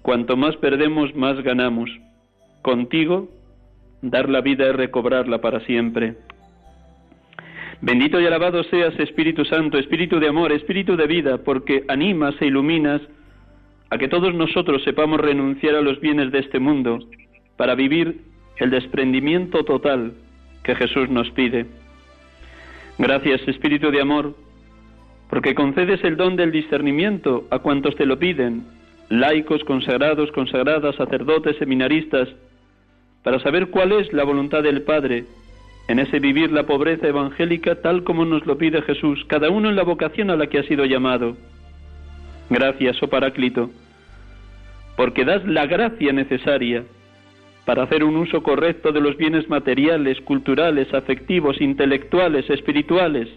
cuanto 0.00 0.36
más 0.36 0.56
perdemos, 0.56 1.14
más 1.14 1.42
ganamos. 1.42 1.90
Contigo, 2.62 3.28
dar 4.00 4.28
la 4.28 4.40
vida 4.40 4.66
es 4.68 4.76
recobrarla 4.76 5.40
para 5.40 5.60
siempre. 5.60 6.16
Bendito 7.82 8.20
y 8.20 8.26
alabado 8.26 8.62
seas, 8.64 8.98
Espíritu 8.98 9.44
Santo, 9.44 9.76
Espíritu 9.76 10.20
de 10.20 10.28
amor, 10.28 10.52
Espíritu 10.52 10.96
de 10.96 11.06
vida, 11.06 11.38
porque 11.38 11.84
animas 11.88 12.34
e 12.40 12.46
iluminas 12.46 13.02
a 13.92 13.98
que 13.98 14.08
todos 14.08 14.32
nosotros 14.34 14.82
sepamos 14.84 15.20
renunciar 15.20 15.74
a 15.74 15.82
los 15.82 16.00
bienes 16.00 16.32
de 16.32 16.38
este 16.38 16.58
mundo 16.58 16.98
para 17.58 17.74
vivir 17.74 18.22
el 18.56 18.70
desprendimiento 18.70 19.64
total 19.64 20.14
que 20.64 20.74
Jesús 20.74 21.10
nos 21.10 21.30
pide. 21.32 21.66
Gracias, 22.96 23.46
Espíritu 23.46 23.90
de 23.90 24.00
amor, 24.00 24.34
porque 25.28 25.54
concedes 25.54 26.02
el 26.04 26.16
don 26.16 26.36
del 26.36 26.52
discernimiento 26.52 27.46
a 27.50 27.58
cuantos 27.58 27.94
te 27.96 28.06
lo 28.06 28.18
piden, 28.18 28.64
laicos, 29.10 29.62
consagrados, 29.64 30.32
consagradas, 30.32 30.96
sacerdotes, 30.96 31.58
seminaristas, 31.58 32.30
para 33.22 33.40
saber 33.40 33.68
cuál 33.68 33.92
es 33.92 34.10
la 34.14 34.24
voluntad 34.24 34.62
del 34.62 34.80
Padre 34.84 35.26
en 35.88 35.98
ese 35.98 36.18
vivir 36.18 36.50
la 36.50 36.64
pobreza 36.64 37.08
evangélica 37.08 37.82
tal 37.82 38.04
como 38.04 38.24
nos 38.24 38.46
lo 38.46 38.56
pide 38.56 38.80
Jesús, 38.80 39.22
cada 39.26 39.50
uno 39.50 39.68
en 39.68 39.76
la 39.76 39.82
vocación 39.82 40.30
a 40.30 40.36
la 40.36 40.46
que 40.46 40.60
ha 40.60 40.62
sido 40.62 40.86
llamado. 40.86 41.36
Gracias, 42.52 43.02
oh 43.02 43.08
Paráclito, 43.08 43.70
porque 44.94 45.24
das 45.24 45.42
la 45.46 45.64
gracia 45.64 46.12
necesaria 46.12 46.84
para 47.64 47.84
hacer 47.84 48.04
un 48.04 48.14
uso 48.14 48.42
correcto 48.42 48.92
de 48.92 49.00
los 49.00 49.16
bienes 49.16 49.48
materiales, 49.48 50.20
culturales, 50.20 50.92
afectivos, 50.92 51.62
intelectuales, 51.62 52.50
espirituales, 52.50 53.30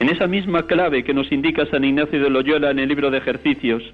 en 0.00 0.08
esa 0.08 0.26
misma 0.26 0.66
clave 0.66 1.04
que 1.04 1.14
nos 1.14 1.30
indica 1.30 1.64
San 1.66 1.84
Ignacio 1.84 2.20
de 2.20 2.28
Loyola 2.28 2.72
en 2.72 2.80
el 2.80 2.88
libro 2.88 3.12
de 3.12 3.18
ejercicios, 3.18 3.84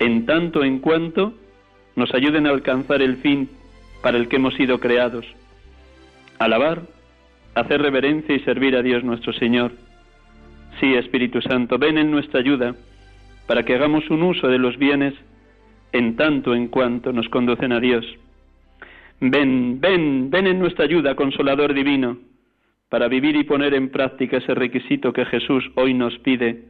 en 0.00 0.26
tanto 0.26 0.64
en 0.64 0.80
cuanto 0.80 1.34
nos 1.94 2.12
ayuden 2.14 2.48
a 2.48 2.50
alcanzar 2.50 3.02
el 3.02 3.18
fin 3.18 3.48
para 4.02 4.18
el 4.18 4.26
que 4.26 4.34
hemos 4.34 4.54
sido 4.54 4.80
creados. 4.80 5.24
Alabar, 6.40 6.82
hacer 7.54 7.80
reverencia 7.80 8.34
y 8.34 8.40
servir 8.40 8.74
a 8.74 8.82
Dios 8.82 9.04
nuestro 9.04 9.32
Señor. 9.32 9.70
Sí, 10.80 10.92
Espíritu 10.94 11.40
Santo, 11.40 11.78
ven 11.78 11.98
en 11.98 12.10
nuestra 12.10 12.40
ayuda 12.40 12.74
para 13.52 13.64
que 13.64 13.74
hagamos 13.74 14.08
un 14.08 14.22
uso 14.22 14.48
de 14.48 14.56
los 14.56 14.78
bienes 14.78 15.12
en 15.92 16.16
tanto 16.16 16.54
en 16.54 16.68
cuanto 16.68 17.12
nos 17.12 17.28
conducen 17.28 17.70
a 17.72 17.80
Dios. 17.80 18.02
Ven, 19.20 19.78
ven, 19.78 20.30
ven 20.30 20.46
en 20.46 20.58
nuestra 20.58 20.86
ayuda, 20.86 21.14
consolador 21.14 21.74
divino, 21.74 22.16
para 22.88 23.08
vivir 23.08 23.36
y 23.36 23.44
poner 23.44 23.74
en 23.74 23.90
práctica 23.90 24.38
ese 24.38 24.54
requisito 24.54 25.12
que 25.12 25.26
Jesús 25.26 25.70
hoy 25.74 25.92
nos 25.92 26.18
pide 26.20 26.62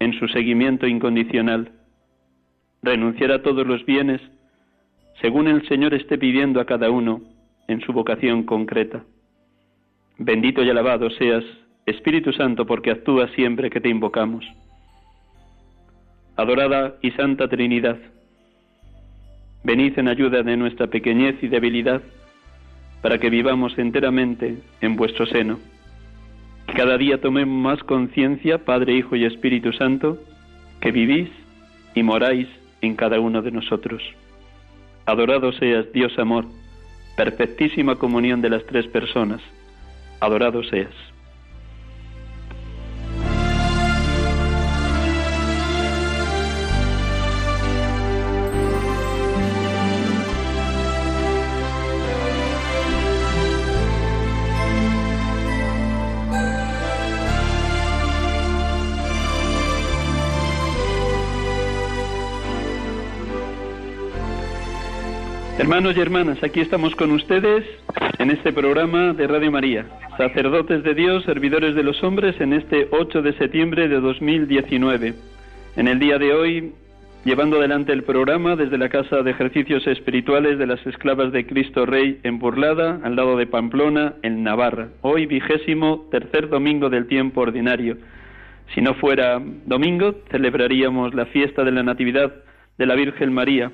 en 0.00 0.12
su 0.14 0.26
seguimiento 0.26 0.88
incondicional. 0.88 1.70
Renunciar 2.82 3.30
a 3.30 3.42
todos 3.42 3.64
los 3.64 3.86
bienes 3.86 4.20
según 5.20 5.46
el 5.46 5.68
Señor 5.68 5.94
esté 5.94 6.18
pidiendo 6.18 6.60
a 6.60 6.64
cada 6.64 6.90
uno 6.90 7.20
en 7.68 7.80
su 7.82 7.92
vocación 7.92 8.42
concreta. 8.42 9.04
Bendito 10.18 10.64
y 10.64 10.70
alabado 10.70 11.10
seas, 11.10 11.44
Espíritu 11.86 12.32
Santo, 12.32 12.66
porque 12.66 12.90
actúas 12.90 13.30
siempre 13.36 13.70
que 13.70 13.80
te 13.80 13.88
invocamos. 13.88 14.44
Adorada 16.38 16.94
y 17.02 17.10
Santa 17.10 17.48
Trinidad, 17.48 17.96
venid 19.64 19.98
en 19.98 20.06
ayuda 20.06 20.44
de 20.44 20.56
nuestra 20.56 20.86
pequeñez 20.86 21.34
y 21.42 21.48
debilidad, 21.48 22.00
para 23.02 23.18
que 23.18 23.28
vivamos 23.28 23.76
enteramente 23.76 24.58
en 24.80 24.94
vuestro 24.94 25.26
seno. 25.26 25.58
Cada 26.76 26.96
día 26.96 27.20
tomemos 27.20 27.60
más 27.60 27.82
conciencia, 27.82 28.64
Padre, 28.64 28.94
Hijo 28.94 29.16
y 29.16 29.24
Espíritu 29.24 29.72
Santo, 29.72 30.16
que 30.80 30.92
vivís 30.92 31.28
y 31.96 32.04
moráis 32.04 32.46
en 32.82 32.94
cada 32.94 33.18
uno 33.18 33.42
de 33.42 33.50
nosotros. 33.50 34.00
Adorado 35.06 35.50
seas, 35.50 35.92
Dios 35.92 36.16
amor, 36.20 36.44
perfectísima 37.16 37.96
comunión 37.96 38.40
de 38.42 38.50
las 38.50 38.64
tres 38.64 38.86
personas. 38.86 39.40
Adorado 40.20 40.62
seas. 40.62 40.94
Hermanos 65.58 65.96
y 65.96 66.00
hermanas, 66.00 66.40
aquí 66.44 66.60
estamos 66.60 66.94
con 66.94 67.10
ustedes 67.10 67.64
en 68.20 68.30
este 68.30 68.52
programa 68.52 69.12
de 69.12 69.26
Radio 69.26 69.50
María, 69.50 69.86
sacerdotes 70.16 70.84
de 70.84 70.94
Dios, 70.94 71.24
servidores 71.24 71.74
de 71.74 71.82
los 71.82 72.00
hombres, 72.04 72.40
en 72.40 72.52
este 72.52 72.86
8 72.92 73.22
de 73.22 73.32
septiembre 73.32 73.88
de 73.88 73.98
2019. 73.98 75.14
En 75.74 75.88
el 75.88 75.98
día 75.98 76.16
de 76.18 76.32
hoy 76.32 76.72
llevando 77.24 77.58
adelante 77.58 77.92
el 77.92 78.04
programa 78.04 78.54
desde 78.54 78.78
la 78.78 78.88
Casa 78.88 79.22
de 79.22 79.32
Ejercicios 79.32 79.84
Espirituales 79.88 80.60
de 80.60 80.66
las 80.68 80.86
Esclavas 80.86 81.32
de 81.32 81.44
Cristo 81.44 81.86
Rey 81.86 82.20
en 82.22 82.38
Burlada, 82.38 83.00
al 83.02 83.16
lado 83.16 83.36
de 83.36 83.48
Pamplona, 83.48 84.14
en 84.22 84.44
Navarra. 84.44 84.90
Hoy 85.00 85.26
vigésimo 85.26 86.06
tercer 86.12 86.48
domingo 86.48 86.88
del 86.88 87.08
tiempo 87.08 87.40
ordinario. 87.40 87.96
Si 88.76 88.80
no 88.80 88.94
fuera 88.94 89.42
domingo, 89.66 90.14
celebraríamos 90.30 91.14
la 91.14 91.26
fiesta 91.26 91.64
de 91.64 91.72
la 91.72 91.82
Natividad 91.82 92.32
de 92.78 92.86
la 92.86 92.94
Virgen 92.94 93.32
María. 93.32 93.72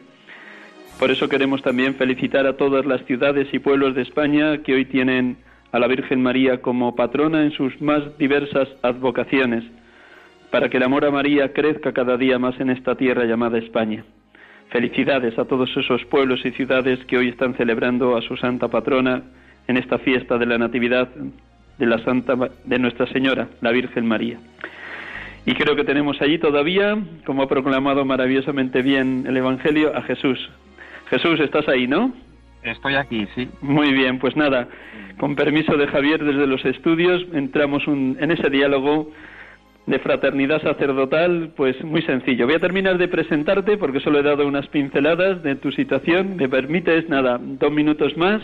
Por 0.98 1.10
eso 1.10 1.28
queremos 1.28 1.60
también 1.62 1.96
felicitar 1.96 2.46
a 2.46 2.56
todas 2.56 2.86
las 2.86 3.04
ciudades 3.04 3.48
y 3.52 3.58
pueblos 3.58 3.94
de 3.94 4.02
España 4.02 4.58
que 4.58 4.74
hoy 4.74 4.84
tienen 4.84 5.36
a 5.72 5.78
la 5.78 5.88
Virgen 5.88 6.22
María 6.22 6.62
como 6.62 6.94
patrona 6.94 7.42
en 7.42 7.50
sus 7.50 7.80
más 7.82 8.16
diversas 8.16 8.68
advocaciones 8.82 9.64
para 10.50 10.68
que 10.68 10.76
el 10.76 10.84
amor 10.84 11.04
a 11.04 11.10
María 11.10 11.52
crezca 11.52 11.92
cada 11.92 12.16
día 12.16 12.38
más 12.38 12.60
en 12.60 12.70
esta 12.70 12.94
tierra 12.94 13.24
llamada 13.24 13.58
España. 13.58 14.04
Felicidades 14.70 15.36
a 15.36 15.46
todos 15.46 15.68
esos 15.76 16.04
pueblos 16.04 16.44
y 16.44 16.52
ciudades 16.52 17.04
que 17.06 17.18
hoy 17.18 17.28
están 17.28 17.54
celebrando 17.54 18.16
a 18.16 18.22
su 18.22 18.36
santa 18.36 18.68
patrona 18.68 19.24
en 19.66 19.76
esta 19.76 19.98
fiesta 19.98 20.38
de 20.38 20.46
la 20.46 20.58
Natividad 20.58 21.08
de 21.76 21.86
la 21.86 21.98
Santa 22.04 22.36
de 22.64 22.78
Nuestra 22.78 23.08
Señora, 23.08 23.48
la 23.60 23.72
Virgen 23.72 24.06
María. 24.06 24.38
Y 25.44 25.54
creo 25.54 25.74
que 25.74 25.82
tenemos 25.82 26.22
allí 26.22 26.38
todavía, 26.38 26.96
como 27.26 27.42
ha 27.42 27.48
proclamado 27.48 28.04
maravillosamente 28.04 28.80
bien 28.80 29.24
el 29.26 29.36
Evangelio, 29.36 29.96
a 29.96 30.02
Jesús. 30.02 30.38
Jesús, 31.11 31.40
estás 31.40 31.68
ahí, 31.68 31.87
¿no? 31.87 32.12
Estoy 32.62 32.94
aquí, 32.94 33.26
sí. 33.34 33.49
Muy 33.61 33.92
bien, 33.92 34.18
pues 34.18 34.37
nada, 34.37 34.68
con 35.18 35.37
permiso 35.37 35.76
de 35.76 35.87
Javier 35.87 36.25
desde 36.25 36.46
los 36.46 36.64
estudios, 36.64 37.23
entramos 37.32 37.82
en 37.87 38.30
ese 38.30 38.49
diálogo 38.49 39.11
de 39.87 39.99
fraternidad 39.99 40.62
sacerdotal, 40.62 41.52
pues 41.56 41.82
muy 41.84 42.02
sencillo. 42.02 42.46
Voy 42.46 42.54
a 42.54 42.61
terminar 42.61 42.96
de 42.96 43.08
presentarte 43.08 43.76
porque 43.76 44.00
solo 44.00 44.18
he 44.18 44.23
dado 44.23 44.46
unas 44.46 44.66
pinceladas 44.68 45.42
de 45.42 45.56
tu 45.56 45.70
situación. 45.73 46.37
Me 46.37 46.49
permites, 46.49 47.08
nada, 47.08 47.38
dos 47.38 47.70
minutos 47.70 48.16
más 48.16 48.40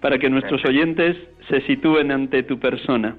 para 0.00 0.18
que 0.18 0.28
nuestros 0.28 0.64
oyentes 0.64 1.16
se 1.48 1.60
sitúen 1.62 2.10
ante 2.10 2.42
tu 2.42 2.58
persona. 2.58 3.14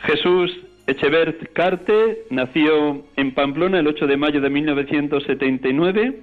Jesús 0.00 0.50
Echevert 0.88 1.52
Carte 1.52 2.26
nació 2.30 3.04
en 3.16 3.34
Pamplona 3.34 3.80
el 3.80 3.88
8 3.88 4.06
de 4.06 4.16
mayo 4.16 4.40
de 4.40 4.50
1979. 4.50 6.20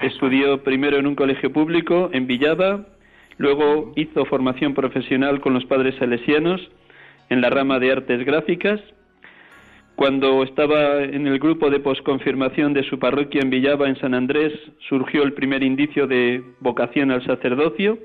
Estudió 0.00 0.64
primero 0.64 0.96
en 0.96 1.06
un 1.06 1.14
colegio 1.14 1.52
público 1.52 2.10
en 2.12 2.26
Villaba, 2.26 2.84
luego 3.38 3.92
hizo 3.94 4.24
formación 4.24 4.74
profesional 4.74 5.40
con 5.40 5.54
los 5.54 5.64
padres 5.66 5.94
salesianos 6.00 6.60
en 7.30 7.40
la 7.40 7.50
rama 7.50 7.78
de 7.78 7.92
artes 7.92 8.24
gráficas. 8.26 8.80
Cuando 9.94 10.42
estaba 10.42 11.04
en 11.04 11.28
el 11.28 11.38
grupo 11.38 11.70
de 11.70 11.78
posconfirmación 11.78 12.72
de 12.72 12.82
su 12.82 12.98
parroquia 12.98 13.40
en 13.40 13.50
Villaba, 13.50 13.88
en 13.88 14.00
San 14.00 14.14
Andrés, 14.14 14.52
surgió 14.88 15.22
el 15.22 15.34
primer 15.34 15.62
indicio 15.62 16.08
de 16.08 16.42
vocación 16.58 17.12
al 17.12 17.24
sacerdocio. 17.24 18.00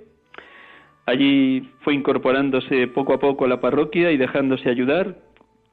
Allí 1.08 1.68
fue 1.80 1.96
incorporándose 1.96 2.86
poco 2.88 3.14
a 3.14 3.20
poco 3.20 3.46
a 3.46 3.48
la 3.48 3.62
parroquia 3.62 4.12
y 4.12 4.18
dejándose 4.18 4.70
ayudar. 4.70 5.16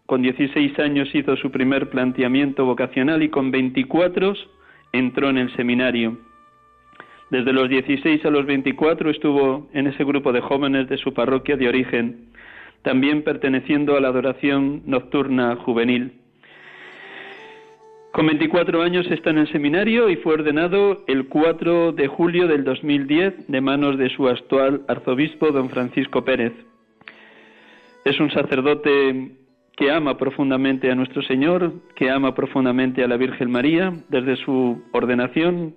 Con 0.06 0.22
16 0.22 0.78
años 0.78 1.14
hizo 1.14 1.36
su 1.36 1.50
primer 1.50 1.88
planteamiento 1.88 2.64
vocacional 2.64 3.22
y 3.22 3.30
con 3.30 3.50
24 3.50 4.34
entró 4.92 5.30
en 5.30 5.38
el 5.38 5.54
seminario. 5.56 6.18
Desde 7.30 7.52
los 7.52 7.68
16 7.68 8.24
a 8.24 8.30
los 8.30 8.46
24 8.46 9.10
estuvo 9.10 9.68
en 9.72 9.86
ese 9.86 10.04
grupo 10.04 10.32
de 10.32 10.40
jóvenes 10.40 10.88
de 10.88 10.98
su 10.98 11.14
parroquia 11.14 11.56
de 11.56 11.68
origen 11.68 12.34
también 12.84 13.22
perteneciendo 13.24 13.96
a 13.96 14.00
la 14.00 14.08
adoración 14.08 14.82
nocturna 14.84 15.56
juvenil. 15.56 16.20
Con 18.12 18.26
24 18.26 18.82
años 18.82 19.10
está 19.10 19.30
en 19.30 19.38
el 19.38 19.50
seminario 19.50 20.08
y 20.08 20.16
fue 20.16 20.34
ordenado 20.34 21.02
el 21.08 21.26
4 21.26 21.92
de 21.92 22.06
julio 22.06 22.46
del 22.46 22.62
2010 22.62 23.48
de 23.48 23.60
manos 23.60 23.98
de 23.98 24.10
su 24.10 24.28
actual 24.28 24.82
arzobispo, 24.86 25.50
don 25.50 25.70
Francisco 25.70 26.24
Pérez. 26.24 26.52
Es 28.04 28.20
un 28.20 28.30
sacerdote 28.30 29.32
que 29.76 29.90
ama 29.90 30.16
profundamente 30.16 30.90
a 30.90 30.94
nuestro 30.94 31.22
Señor, 31.22 31.72
que 31.96 32.10
ama 32.10 32.34
profundamente 32.34 33.02
a 33.02 33.08
la 33.08 33.16
Virgen 33.16 33.50
María. 33.50 33.92
Desde 34.08 34.36
su 34.36 34.82
ordenación 34.92 35.74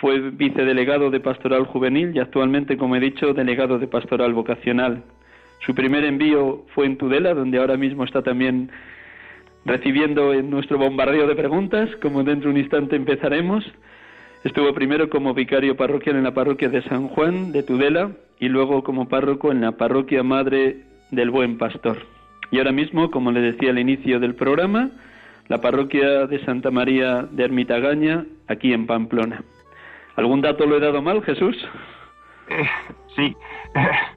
fue 0.00 0.30
vicedelegado 0.30 1.10
de 1.10 1.20
Pastoral 1.20 1.66
Juvenil 1.66 2.12
y 2.14 2.18
actualmente, 2.18 2.76
como 2.76 2.96
he 2.96 3.00
dicho, 3.00 3.34
delegado 3.34 3.78
de 3.78 3.88
Pastoral 3.88 4.32
Vocacional. 4.32 5.02
Su 5.64 5.74
primer 5.74 6.04
envío 6.04 6.64
fue 6.74 6.86
en 6.86 6.96
Tudela, 6.96 7.34
donde 7.34 7.58
ahora 7.58 7.76
mismo 7.76 8.04
está 8.04 8.22
también 8.22 8.70
recibiendo 9.64 10.32
en 10.32 10.48
nuestro 10.48 10.78
bombardeo 10.78 11.26
de 11.26 11.34
preguntas, 11.34 11.90
como 12.00 12.22
dentro 12.22 12.48
de 12.48 12.54
un 12.54 12.60
instante 12.60 12.96
empezaremos. 12.96 13.64
Estuvo 14.44 14.72
primero 14.74 15.10
como 15.10 15.34
vicario 15.34 15.76
parroquial 15.76 16.16
en 16.16 16.24
la 16.24 16.34
parroquia 16.34 16.68
de 16.68 16.82
San 16.82 17.08
Juan 17.08 17.52
de 17.52 17.62
Tudela 17.62 18.12
y 18.38 18.48
luego 18.48 18.84
como 18.84 19.08
párroco 19.08 19.50
en 19.50 19.60
la 19.60 19.72
parroquia 19.72 20.22
Madre 20.22 20.84
del 21.10 21.30
Buen 21.30 21.58
Pastor. 21.58 22.15
Y 22.50 22.58
ahora 22.58 22.72
mismo, 22.72 23.10
como 23.10 23.30
le 23.32 23.40
decía 23.40 23.70
al 23.70 23.78
inicio 23.78 24.20
del 24.20 24.34
programa, 24.34 24.90
la 25.48 25.60
parroquia 25.60 26.26
de 26.26 26.44
Santa 26.44 26.70
María 26.70 27.22
de 27.30 27.44
Ermitagaña, 27.44 28.24
aquí 28.48 28.72
en 28.72 28.86
Pamplona. 28.86 29.42
¿Algún 30.16 30.40
dato 30.40 30.66
lo 30.66 30.76
he 30.76 30.80
dado 30.80 31.02
mal, 31.02 31.22
Jesús? 31.22 31.56
Eh, 32.48 32.68
sí. 33.14 33.36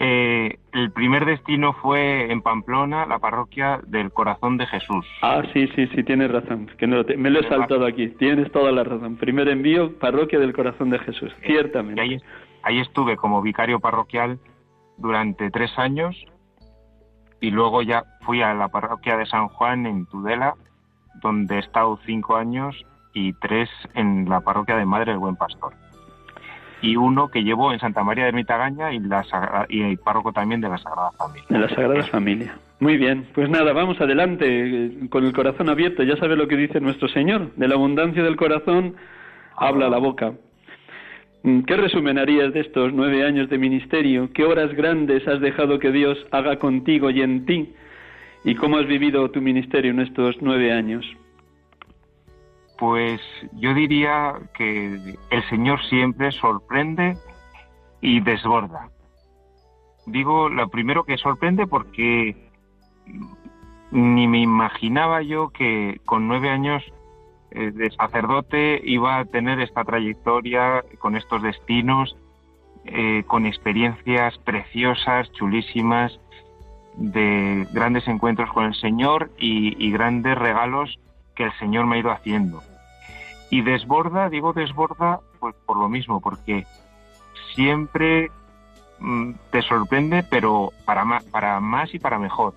Eh, 0.00 0.58
el 0.72 0.90
primer 0.90 1.24
destino 1.24 1.72
fue 1.74 2.30
en 2.30 2.42
Pamplona, 2.42 3.06
la 3.06 3.18
parroquia 3.18 3.80
del 3.86 4.12
Corazón 4.12 4.56
de 4.58 4.66
Jesús. 4.66 5.06
Ah, 5.22 5.42
sí, 5.52 5.68
sí, 5.74 5.86
sí, 5.94 6.02
tienes 6.02 6.30
razón. 6.30 6.70
Que 6.76 6.86
me 6.86 7.30
lo 7.30 7.40
he 7.40 7.48
saltado 7.48 7.86
aquí. 7.86 8.08
Tienes 8.08 8.50
toda 8.52 8.72
la 8.72 8.84
razón. 8.84 9.16
Primer 9.16 9.48
envío, 9.48 9.96
parroquia 9.98 10.38
del 10.40 10.52
Corazón 10.52 10.90
de 10.90 10.98
Jesús, 10.98 11.32
eh, 11.42 11.46
ciertamente. 11.46 12.00
Ahí, 12.00 12.20
ahí, 12.62 12.80
estuve 12.80 13.16
como 13.16 13.40
vicario 13.40 13.80
parroquial 13.80 14.38
durante 14.98 15.50
tres 15.50 15.70
años 15.78 16.16
y 17.40 17.50
luego 17.50 17.82
ya 17.82 18.04
fui 18.20 18.42
a 18.42 18.54
la 18.54 18.68
parroquia 18.68 19.16
de 19.16 19.26
San 19.26 19.48
Juan 19.48 19.86
en 19.86 20.06
Tudela, 20.06 20.54
donde 21.22 21.56
he 21.56 21.58
estado 21.60 21.98
cinco 22.04 22.36
años 22.36 22.84
y 23.12 23.32
tres 23.34 23.68
en 23.94 24.28
la 24.28 24.40
parroquia 24.40 24.76
de 24.76 24.84
Madre 24.84 25.12
del 25.12 25.18
Buen 25.18 25.36
Pastor 25.36 25.74
y 26.80 26.96
uno 26.96 27.28
que 27.28 27.42
llevo 27.42 27.72
en 27.72 27.80
Santa 27.80 28.02
María 28.02 28.24
de 28.24 28.30
Ermitagaña 28.30 28.92
y, 28.92 29.00
la 29.00 29.24
y 29.68 29.82
el 29.82 29.98
párroco 29.98 30.32
también 30.32 30.60
de 30.60 30.68
la 30.68 30.78
Sagrada 30.78 31.10
Familia. 31.12 31.46
De 31.48 31.58
la 31.58 31.68
Sagrada 31.68 32.02
Familia. 32.04 32.56
Muy 32.80 32.96
bien, 32.96 33.26
pues 33.34 33.50
nada, 33.50 33.72
vamos 33.72 34.00
adelante 34.00 35.08
con 35.10 35.24
el 35.24 35.32
corazón 35.32 35.68
abierto. 35.68 36.04
Ya 36.04 36.16
sabe 36.16 36.36
lo 36.36 36.46
que 36.46 36.56
dice 36.56 36.80
nuestro 36.80 37.08
Señor. 37.08 37.52
De 37.56 37.66
la 37.66 37.74
abundancia 37.74 38.22
del 38.22 38.36
corazón 38.36 38.94
habla 39.56 39.88
la 39.88 39.98
boca. 39.98 40.34
¿Qué 41.66 41.76
resumen 41.76 42.18
harías 42.18 42.52
de 42.52 42.60
estos 42.60 42.92
nueve 42.92 43.24
años 43.24 43.48
de 43.48 43.56
ministerio? 43.56 44.30
¿Qué 44.34 44.44
horas 44.44 44.74
grandes 44.74 45.26
has 45.26 45.40
dejado 45.40 45.78
que 45.78 45.90
Dios 45.90 46.18
haga 46.30 46.58
contigo 46.58 47.08
y 47.08 47.22
en 47.22 47.46
ti? 47.46 47.74
¿Y 48.44 48.54
cómo 48.54 48.76
has 48.76 48.86
vivido 48.86 49.30
tu 49.30 49.40
ministerio 49.40 49.92
en 49.92 50.00
estos 50.00 50.36
nueve 50.42 50.72
años? 50.72 51.06
Pues 52.78 53.20
yo 53.54 53.72
diría 53.72 54.34
que 54.54 54.98
el 55.30 55.42
Señor 55.48 55.82
siempre 55.84 56.32
sorprende 56.32 57.16
y 58.02 58.20
desborda. 58.20 58.90
Digo 60.06 60.50
lo 60.50 60.68
primero 60.68 61.04
que 61.04 61.16
sorprende 61.16 61.66
porque 61.66 62.36
ni 63.90 64.28
me 64.28 64.42
imaginaba 64.42 65.22
yo 65.22 65.48
que 65.48 65.98
con 66.04 66.28
nueve 66.28 66.50
años 66.50 66.82
de 67.50 67.90
sacerdote 67.90 68.80
iba 68.84 69.18
a 69.18 69.24
tener 69.24 69.60
esta 69.60 69.84
trayectoria 69.84 70.84
con 70.98 71.16
estos 71.16 71.42
destinos, 71.42 72.16
eh, 72.84 73.24
con 73.26 73.46
experiencias 73.46 74.36
preciosas, 74.38 75.30
chulísimas, 75.32 76.18
de 76.94 77.66
grandes 77.72 78.08
encuentros 78.08 78.50
con 78.52 78.64
el 78.64 78.74
Señor 78.74 79.30
y 79.38 79.90
grandes 79.92 80.36
regalos 80.36 80.98
que 81.36 81.44
el 81.44 81.52
Señor 81.58 81.86
me 81.86 81.96
ha 81.96 82.00
ido 82.00 82.10
haciendo. 82.10 82.60
Y 83.50 83.62
desborda, 83.62 84.28
digo 84.28 84.52
desborda, 84.52 85.20
pues 85.38 85.54
por 85.64 85.78
lo 85.78 85.88
mismo, 85.88 86.20
porque 86.20 86.66
siempre 87.54 88.30
mm, 88.98 89.32
te 89.50 89.62
sorprende, 89.62 90.22
pero 90.28 90.72
para 90.84 91.04
para 91.30 91.60
más 91.60 91.94
y 91.94 91.98
para 91.98 92.18
mejor. 92.18 92.54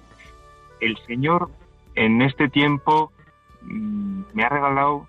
El 0.81 0.97
Señor 1.07 1.49
en 1.95 2.21
este 2.21 2.49
tiempo 2.49 3.11
me 3.63 4.43
ha 4.43 4.49
regalado 4.49 5.07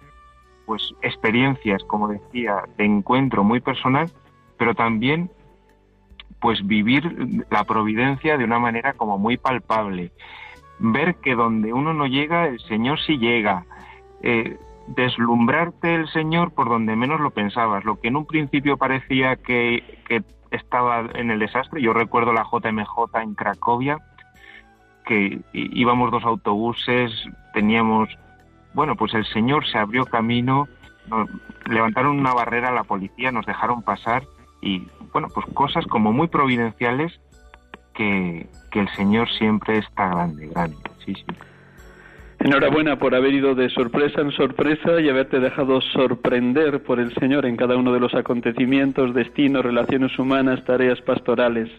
pues 0.66 0.94
experiencias, 1.02 1.82
como 1.84 2.08
decía, 2.08 2.62
de 2.76 2.84
encuentro 2.84 3.44
muy 3.44 3.60
personal, 3.60 4.10
pero 4.58 4.74
también 4.74 5.30
pues 6.40 6.66
vivir 6.66 7.46
la 7.50 7.64
providencia 7.64 8.36
de 8.36 8.44
una 8.44 8.58
manera 8.58 8.94
como 8.94 9.18
muy 9.18 9.36
palpable. 9.36 10.12
Ver 10.78 11.16
que 11.16 11.34
donde 11.34 11.72
uno 11.72 11.94
no 11.94 12.06
llega, 12.06 12.48
el 12.48 12.58
Señor 12.60 12.98
sí 13.00 13.18
llega. 13.18 13.64
Eh, 14.22 14.58
deslumbrarte 14.88 15.94
el 15.94 16.08
Señor 16.08 16.52
por 16.52 16.68
donde 16.68 16.96
menos 16.96 17.20
lo 17.20 17.30
pensabas. 17.30 17.84
Lo 17.84 18.00
que 18.00 18.08
en 18.08 18.16
un 18.16 18.26
principio 18.26 18.76
parecía 18.76 19.36
que, 19.36 19.84
estaba 20.50 21.08
en 21.14 21.30
el 21.30 21.38
desastre, 21.38 21.80
yo 21.80 21.94
recuerdo 21.94 22.34
la 22.34 22.44
JMJ 22.44 23.22
en 23.22 23.34
Cracovia, 23.34 23.98
que 25.06 25.40
íbamos 25.54 26.10
dos 26.10 26.24
autobuses, 26.24 27.10
teníamos 27.54 28.10
bueno, 28.74 28.96
pues 28.96 29.14
el 29.14 29.24
Señor 29.26 29.66
se 29.66 29.78
abrió 29.78 30.04
camino, 30.06 30.68
levantaron 31.68 32.18
una 32.18 32.32
barrera 32.32 32.68
a 32.68 32.72
la 32.72 32.84
policía, 32.84 33.32
nos 33.32 33.46
dejaron 33.46 33.82
pasar 33.82 34.24
y, 34.60 34.86
bueno, 35.12 35.28
pues 35.34 35.46
cosas 35.54 35.86
como 35.86 36.12
muy 36.12 36.28
providenciales 36.28 37.20
que, 37.94 38.46
que 38.70 38.80
el 38.80 38.88
Señor 38.90 39.28
siempre 39.30 39.78
está 39.78 40.08
grande, 40.08 40.48
grande. 40.48 40.76
Sí, 41.04 41.14
sí. 41.14 41.24
Enhorabuena 42.44 42.98
por 42.98 43.14
haber 43.14 43.34
ido 43.34 43.54
de 43.54 43.70
sorpresa 43.70 44.20
en 44.20 44.32
sorpresa 44.32 45.00
y 45.00 45.08
haberte 45.08 45.38
dejado 45.38 45.80
sorprender 45.80 46.82
por 46.82 46.98
el 46.98 47.14
Señor 47.14 47.46
en 47.46 47.56
cada 47.56 47.76
uno 47.76 47.92
de 47.92 48.00
los 48.00 48.14
acontecimientos, 48.14 49.14
destinos, 49.14 49.64
relaciones 49.64 50.18
humanas, 50.18 50.64
tareas 50.64 51.00
pastorales. 51.02 51.70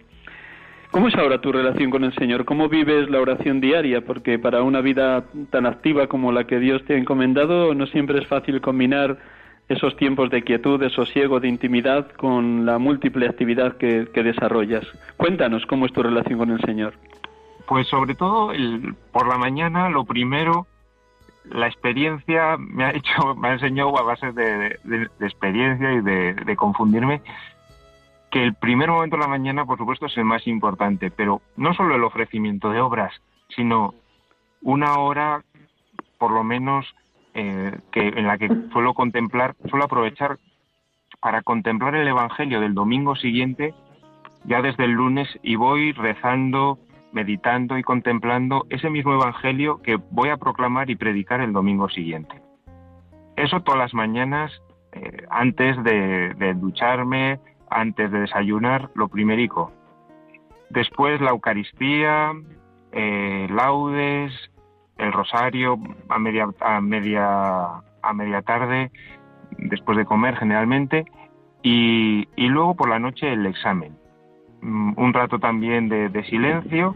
¿Cómo 0.93 1.07
es 1.07 1.15
ahora 1.15 1.41
tu 1.41 1.51
relación 1.51 1.89
con 1.89 2.03
el 2.03 2.13
Señor? 2.13 2.45
¿Cómo 2.45 2.69
vives 2.69 3.09
la 3.09 3.19
oración 3.19 3.59
diaria? 3.59 4.01
Porque 4.01 4.37
para 4.37 4.61
una 4.61 4.79
vida 4.79 5.23
tan 5.49 5.65
activa 5.65 6.05
como 6.05 6.31
la 6.31 6.43
que 6.43 6.59
Dios 6.59 6.85
te 6.85 6.93
ha 6.93 6.97
encomendado, 6.97 7.73
no 7.73 7.87
siempre 7.87 8.19
es 8.19 8.27
fácil 8.27 8.61
combinar 8.61 9.17
esos 9.69 9.95
tiempos 9.95 10.29
de 10.29 10.43
quietud, 10.43 10.79
de 10.79 10.91
sosiego, 10.91 11.39
de 11.39 11.47
intimidad 11.47 12.11
con 12.11 12.67
la 12.67 12.77
múltiple 12.77 13.25
actividad 13.27 13.75
que, 13.77 14.05
desarrollas. 14.13 14.85
Cuéntanos 15.17 15.65
cómo 15.65 15.87
es 15.87 15.93
tu 15.93 16.03
relación 16.03 16.37
con 16.37 16.51
el 16.51 16.61
Señor. 16.61 16.93
Pues 17.65 17.87
sobre 17.87 18.13
todo 18.13 18.51
el, 18.51 18.93
por 19.11 19.27
la 19.27 19.39
mañana, 19.39 19.89
lo 19.89 20.05
primero, 20.05 20.67
la 21.49 21.65
experiencia 21.65 22.55
me 22.59 22.85
ha 22.85 22.91
hecho, 22.91 23.33
me 23.35 23.47
ha 23.47 23.53
enseñado 23.53 23.97
a 23.97 24.03
base 24.03 24.31
de, 24.31 24.77
experiencia 25.21 25.91
y 25.91 26.01
de 26.01 26.55
confundirme 26.55 27.23
que 28.33 28.43
el 28.43 28.55
primer 28.55 28.89
momento 28.89 29.15
de 29.15 29.21
la 29.21 29.27
mañana, 29.27 29.63
por 29.63 29.77
supuesto, 29.77 30.07
es 30.07 30.17
el 30.17 30.25
más 30.25 30.47
importante, 30.47 31.11
pero 31.11 31.43
no 31.55 31.75
solo 31.75 31.93
el 31.93 32.03
ofrecimiento 32.03 32.71
de 32.71 32.81
obras, 32.81 33.13
sino 33.55 33.93
una 34.63 34.97
hora, 34.97 35.43
por 36.17 36.31
lo 36.31 36.43
menos, 36.43 36.95
eh, 37.35 37.77
que 37.91 38.07
en 38.07 38.25
la 38.25 38.39
que 38.39 38.49
suelo 38.71 38.95
contemplar, 38.95 39.55
suelo 39.69 39.85
aprovechar 39.85 40.39
para 41.19 41.43
contemplar 41.43 41.93
el 41.93 42.07
Evangelio 42.07 42.59
del 42.59 42.73
domingo 42.73 43.15
siguiente, 43.15 43.75
ya 44.45 44.63
desde 44.63 44.85
el 44.85 44.93
lunes, 44.93 45.27
y 45.43 45.55
voy 45.55 45.91
rezando, 45.91 46.79
meditando 47.11 47.77
y 47.77 47.83
contemplando 47.83 48.65
ese 48.71 48.89
mismo 48.89 49.13
Evangelio 49.13 49.79
que 49.83 49.97
voy 50.09 50.29
a 50.29 50.37
proclamar 50.37 50.89
y 50.89 50.95
predicar 50.95 51.39
el 51.39 51.53
domingo 51.53 51.87
siguiente. 51.87 52.41
Eso 53.35 53.61
todas 53.61 53.79
las 53.79 53.93
mañanas, 53.93 54.51
eh, 54.91 55.23
antes 55.29 55.77
de 55.83 56.55
ducharme, 56.55 57.39
antes 57.73 58.11
de 58.11 58.21
desayunar, 58.21 58.89
lo 58.95 59.07
primerico. 59.07 59.71
Después 60.69 61.21
la 61.21 61.31
Eucaristía, 61.31 62.33
eh, 62.91 63.47
laudes, 63.49 64.31
el 64.97 65.11
rosario 65.11 65.77
a 66.09 66.19
media, 66.19 66.47
a 66.59 66.81
media, 66.81 67.65
a 68.01 68.13
media 68.13 68.41
tarde, 68.41 68.91
después 69.57 69.97
de 69.97 70.05
comer 70.05 70.35
generalmente, 70.37 71.05
y, 71.61 72.27
luego 72.37 72.75
por 72.75 72.89
la 72.89 72.99
noche 72.99 73.31
el 73.31 73.45
examen. 73.45 73.95
Mm, 74.61 74.93
un 74.97 75.13
rato 75.13 75.39
también 75.39 75.89
de, 75.89 76.23
silencio 76.25 76.95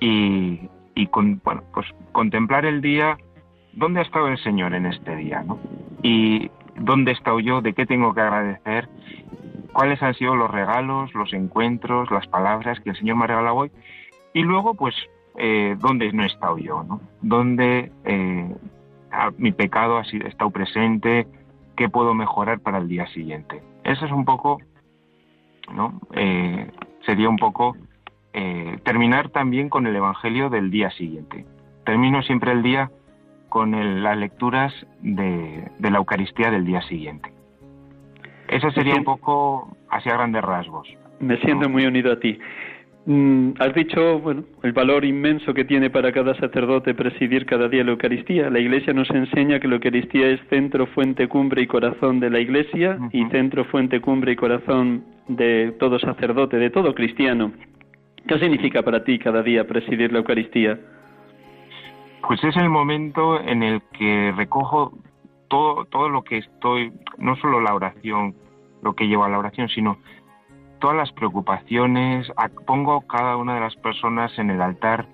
y, 0.00 0.68
con, 1.10 1.40
bueno, 1.44 1.62
pues 1.72 1.86
contemplar 2.12 2.66
el 2.66 2.80
día, 2.80 3.16
dónde 3.72 4.00
ha 4.00 4.02
estado 4.02 4.28
el 4.28 4.38
Señor 4.38 4.74
en 4.74 4.86
este 4.86 5.16
día, 5.16 5.42
¿no? 5.42 5.58
Y 6.02 6.50
dónde 6.76 7.12
he 7.12 7.14
estado 7.14 7.40
yo, 7.40 7.60
de 7.60 7.72
qué 7.72 7.86
tengo 7.86 8.12
que 8.14 8.20
agradecer 8.20 8.88
cuáles 9.72 10.02
han 10.02 10.14
sido 10.14 10.34
los 10.36 10.50
regalos, 10.50 11.14
los 11.14 11.32
encuentros, 11.32 12.10
las 12.10 12.26
palabras 12.26 12.80
que 12.80 12.90
el 12.90 12.96
Señor 12.96 13.16
me 13.16 13.24
ha 13.24 13.28
regalado 13.28 13.56
hoy. 13.56 13.70
Y 14.32 14.42
luego, 14.42 14.74
pues, 14.74 14.94
eh, 15.36 15.76
dónde 15.78 16.12
no 16.12 16.22
he 16.22 16.26
estado 16.26 16.58
yo, 16.58 16.82
¿no? 16.82 17.00
Dónde 17.22 17.92
eh, 18.04 18.54
mi 19.38 19.52
pecado 19.52 19.98
ha 19.98 20.02
estado 20.02 20.50
presente, 20.50 21.26
qué 21.76 21.88
puedo 21.88 22.14
mejorar 22.14 22.60
para 22.60 22.78
el 22.78 22.88
día 22.88 23.06
siguiente. 23.08 23.62
Eso 23.84 24.04
es 24.04 24.12
un 24.12 24.24
poco, 24.24 24.58
¿no? 25.72 26.00
Eh, 26.12 26.70
sería 27.06 27.28
un 27.28 27.38
poco 27.38 27.76
eh, 28.32 28.78
terminar 28.84 29.30
también 29.30 29.68
con 29.68 29.86
el 29.86 29.96
Evangelio 29.96 30.50
del 30.50 30.70
día 30.70 30.90
siguiente. 30.90 31.46
Termino 31.84 32.22
siempre 32.22 32.52
el 32.52 32.62
día 32.62 32.90
con 33.48 34.02
las 34.02 34.16
lecturas 34.16 34.72
de 35.00 35.70
la 35.80 35.98
Eucaristía 35.98 36.50
del 36.50 36.64
día 36.64 36.82
siguiente. 36.82 37.32
Eso 38.50 38.70
sería 38.72 38.96
un 38.96 39.04
poco 39.04 39.76
hacia 39.90 40.14
grandes 40.14 40.42
rasgos. 40.42 40.88
Me 41.20 41.36
siento 41.38 41.68
muy 41.68 41.86
unido 41.86 42.12
a 42.12 42.18
ti. 42.18 42.38
Mm, 43.06 43.52
has 43.58 43.72
dicho, 43.74 44.18
bueno, 44.18 44.44
el 44.62 44.72
valor 44.72 45.04
inmenso 45.04 45.54
que 45.54 45.64
tiene 45.64 45.88
para 45.88 46.12
cada 46.12 46.34
sacerdote 46.34 46.94
presidir 46.94 47.46
cada 47.46 47.68
día 47.68 47.84
la 47.84 47.92
Eucaristía. 47.92 48.50
La 48.50 48.58
Iglesia 48.58 48.92
nos 48.92 49.08
enseña 49.10 49.60
que 49.60 49.68
la 49.68 49.76
Eucaristía 49.76 50.28
es 50.28 50.40
centro, 50.48 50.86
fuente, 50.88 51.28
cumbre 51.28 51.62
y 51.62 51.66
corazón 51.66 52.18
de 52.18 52.28
la 52.28 52.40
Iglesia 52.40 52.98
y 53.12 53.24
centro, 53.26 53.64
fuente, 53.66 54.00
cumbre 54.00 54.32
y 54.32 54.36
corazón 54.36 55.04
de 55.28 55.72
todo 55.78 55.98
sacerdote, 56.00 56.56
de 56.56 56.70
todo 56.70 56.94
cristiano. 56.94 57.52
¿Qué 58.26 58.38
significa 58.38 58.82
para 58.82 59.04
ti 59.04 59.18
cada 59.18 59.42
día 59.42 59.66
presidir 59.66 60.12
la 60.12 60.18
Eucaristía? 60.18 60.78
Pues 62.26 62.42
es 62.44 62.56
el 62.56 62.68
momento 62.68 63.40
en 63.40 63.62
el 63.62 63.80
que 63.96 64.32
recojo 64.36 64.92
todo, 65.50 65.84
todo 65.84 66.08
lo 66.08 66.22
que 66.22 66.38
estoy, 66.38 66.92
no 67.18 67.36
solo 67.36 67.60
la 67.60 67.74
oración, 67.74 68.34
lo 68.82 68.94
que 68.94 69.08
lleva 69.08 69.26
a 69.26 69.28
la 69.28 69.38
oración, 69.38 69.68
sino 69.68 69.98
todas 70.78 70.96
las 70.96 71.12
preocupaciones, 71.12 72.32
pongo 72.66 73.02
cada 73.02 73.36
una 73.36 73.54
de 73.54 73.60
las 73.60 73.76
personas 73.76 74.36
en 74.38 74.50
el 74.50 74.62
altar 74.62 75.06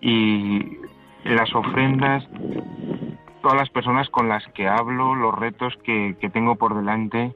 y 0.00 0.78
las 1.24 1.52
ofrendas, 1.54 2.28
todas 3.40 3.58
las 3.58 3.70
personas 3.70 4.08
con 4.10 4.28
las 4.28 4.46
que 4.48 4.68
hablo, 4.68 5.14
los 5.14 5.34
retos 5.34 5.76
que, 5.84 6.14
tengo 6.32 6.56
por 6.56 6.76
delante. 6.76 7.34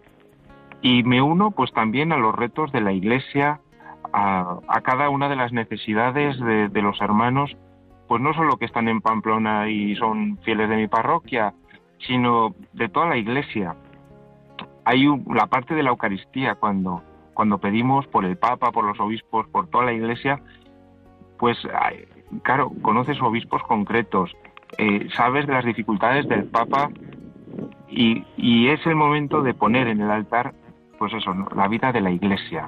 Y 0.83 1.03
me 1.03 1.23
uno 1.23 1.51
pues 1.51 1.73
también 1.73 2.13
a 2.13 2.19
los 2.19 2.35
retos 2.35 2.71
de 2.71 2.83
la 2.83 2.93
iglesia, 2.93 3.61
a, 4.13 4.61
cada 4.85 5.09
una 5.09 5.29
de 5.29 5.37
las 5.37 5.53
necesidades 5.53 6.39
de, 6.39 6.69
de, 6.69 6.83
los 6.83 7.01
hermanos, 7.01 7.57
pues 8.07 8.23
no 8.23 8.33
solo 8.35 8.57
que 8.57 8.67
están 8.67 8.89
en 8.89 9.01
Pamplona 9.01 9.69
y 9.69 9.97
son 9.97 10.39
fieles 10.45 10.69
de 10.69 10.77
mi 10.77 10.87
parroquia, 10.87 11.55
sino 11.99 12.55
de 12.73 12.89
toda 12.89 13.07
la 13.07 13.17
iglesia. 13.17 13.75
Hay 14.85 15.07
la 15.33 15.47
parte 15.47 15.75
de 15.75 15.83
la 15.83 15.91
Eucaristía 15.91 16.55
cuando, 16.55 17.03
cuando 17.35 17.59
pedimos 17.59 18.07
por 18.07 18.25
el 18.25 18.37
Papa, 18.37 18.71
por 18.71 18.85
los 18.85 18.99
obispos, 19.01 19.47
por 19.49 19.69
toda 19.69 19.87
la 19.87 19.93
iglesia, 19.93 20.41
pues 21.39 21.59
claro, 22.43 22.73
conoces 22.83 23.21
obispos 23.21 23.63
concretos, 23.63 24.37
eh, 24.79 25.09
sabes 25.15 25.47
de 25.47 25.53
las 25.53 25.65
dificultades 25.65 26.29
del 26.29 26.45
Papa 26.45 26.91
y, 27.89 28.25
es 28.69 28.85
el 28.87 28.97
momento 28.97 29.43
de 29.43 29.55
poner 29.55 29.87
en 29.89 30.01
el 30.01 30.11
altar, 30.11 30.55
pues 30.99 31.13
eso, 31.15 31.33
la 31.55 31.69
vida 31.69 31.93
de 31.93 32.01
la 32.01 32.11
iglesia, 32.11 32.67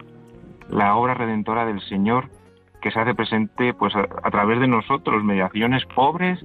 la 0.70 0.96
obra 0.96 1.14
redentora 1.14 1.66
del 1.66 1.80
Señor 1.82 2.30
que 2.80 2.92
se 2.92 3.00
hace 3.00 3.14
presente 3.14 3.74
pues 3.74 3.94
a, 3.96 4.06
a 4.22 4.30
través 4.30 4.60
de 4.60 4.68
nosotros, 4.68 5.24
mediaciones 5.24 5.84
pobres 5.86 6.38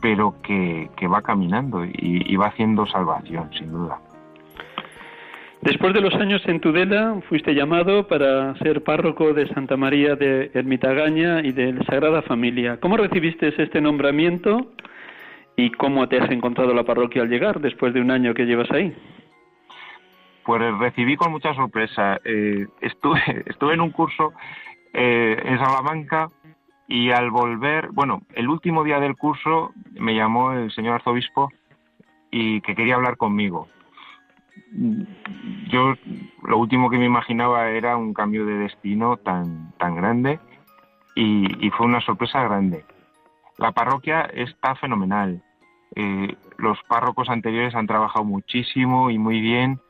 pero 0.00 0.34
que, 0.42 0.88
va 1.06 1.22
caminando 1.22 1.84
y, 1.84 2.36
va 2.36 2.46
haciendo 2.46 2.86
salvación, 2.86 3.50
sin 3.52 3.70
duda. 3.70 3.98
Después 5.62 5.92
de 5.92 6.00
los 6.00 6.14
años 6.14 6.42
en 6.46 6.60
Tudela, 6.60 7.20
fuiste 7.28 7.54
llamado 7.54 8.06
para 8.08 8.54
ser 8.56 8.82
párroco 8.82 9.34
de 9.34 9.46
Santa 9.48 9.76
María 9.76 10.16
de 10.16 10.50
Ermitagaña 10.54 11.40
y 11.42 11.52
de 11.52 11.74
la 11.74 11.84
Sagrada 11.84 12.22
Familia. 12.22 12.78
¿Cómo 12.80 12.96
recibiste 12.96 13.48
este 13.62 13.80
nombramiento 13.80 14.72
y 15.56 15.70
cómo 15.72 16.08
te 16.08 16.18
has 16.18 16.30
encontrado 16.30 16.72
la 16.72 16.84
parroquia 16.84 17.22
al 17.22 17.28
llegar 17.28 17.60
después 17.60 17.92
de 17.92 18.00
un 18.00 18.10
año 18.10 18.32
que 18.32 18.46
llevas 18.46 18.70
ahí? 18.70 18.94
Pues 20.44 20.62
recibí 20.78 21.16
con 21.16 21.30
mucha 21.30 21.52
sorpresa. 21.54 22.18
Eh, 22.24 22.66
estuve, 22.80 23.20
estuve 23.46 23.74
en 23.74 23.82
un 23.82 23.90
curso 23.90 24.32
eh, 24.94 25.36
en 25.44 25.58
Salamanca 25.58 26.30
y 26.90 27.12
al 27.12 27.30
volver, 27.30 27.90
bueno, 27.92 28.22
el 28.34 28.48
último 28.48 28.82
día 28.82 28.98
del 28.98 29.16
curso 29.16 29.72
me 29.92 30.12
llamó 30.12 30.50
el 30.50 30.72
señor 30.72 30.94
arzobispo 30.94 31.48
y 32.32 32.60
que 32.62 32.74
quería 32.74 32.96
hablar 32.96 33.16
conmigo. 33.16 33.68
Yo 35.68 35.94
lo 36.42 36.58
último 36.58 36.90
que 36.90 36.98
me 36.98 37.04
imaginaba 37.04 37.70
era 37.70 37.96
un 37.96 38.12
cambio 38.12 38.44
de 38.44 38.54
destino 38.54 39.18
tan, 39.18 39.70
tan 39.78 39.94
grande 39.94 40.40
y, 41.14 41.70
fue 41.76 41.86
una 41.86 42.00
sorpresa 42.00 42.42
grande. 42.42 42.84
La 43.56 43.70
parroquia 43.70 44.22
está 44.22 44.74
fenomenal. 44.74 45.44
Eh, 45.94 46.34
los 46.58 46.76
párrocos 46.88 47.28
anteriores 47.28 47.76
han 47.76 47.86
trabajado 47.86 48.24
muchísimo 48.24 49.10
y 49.10 49.18
muy 49.18 49.40
bien 49.40 49.80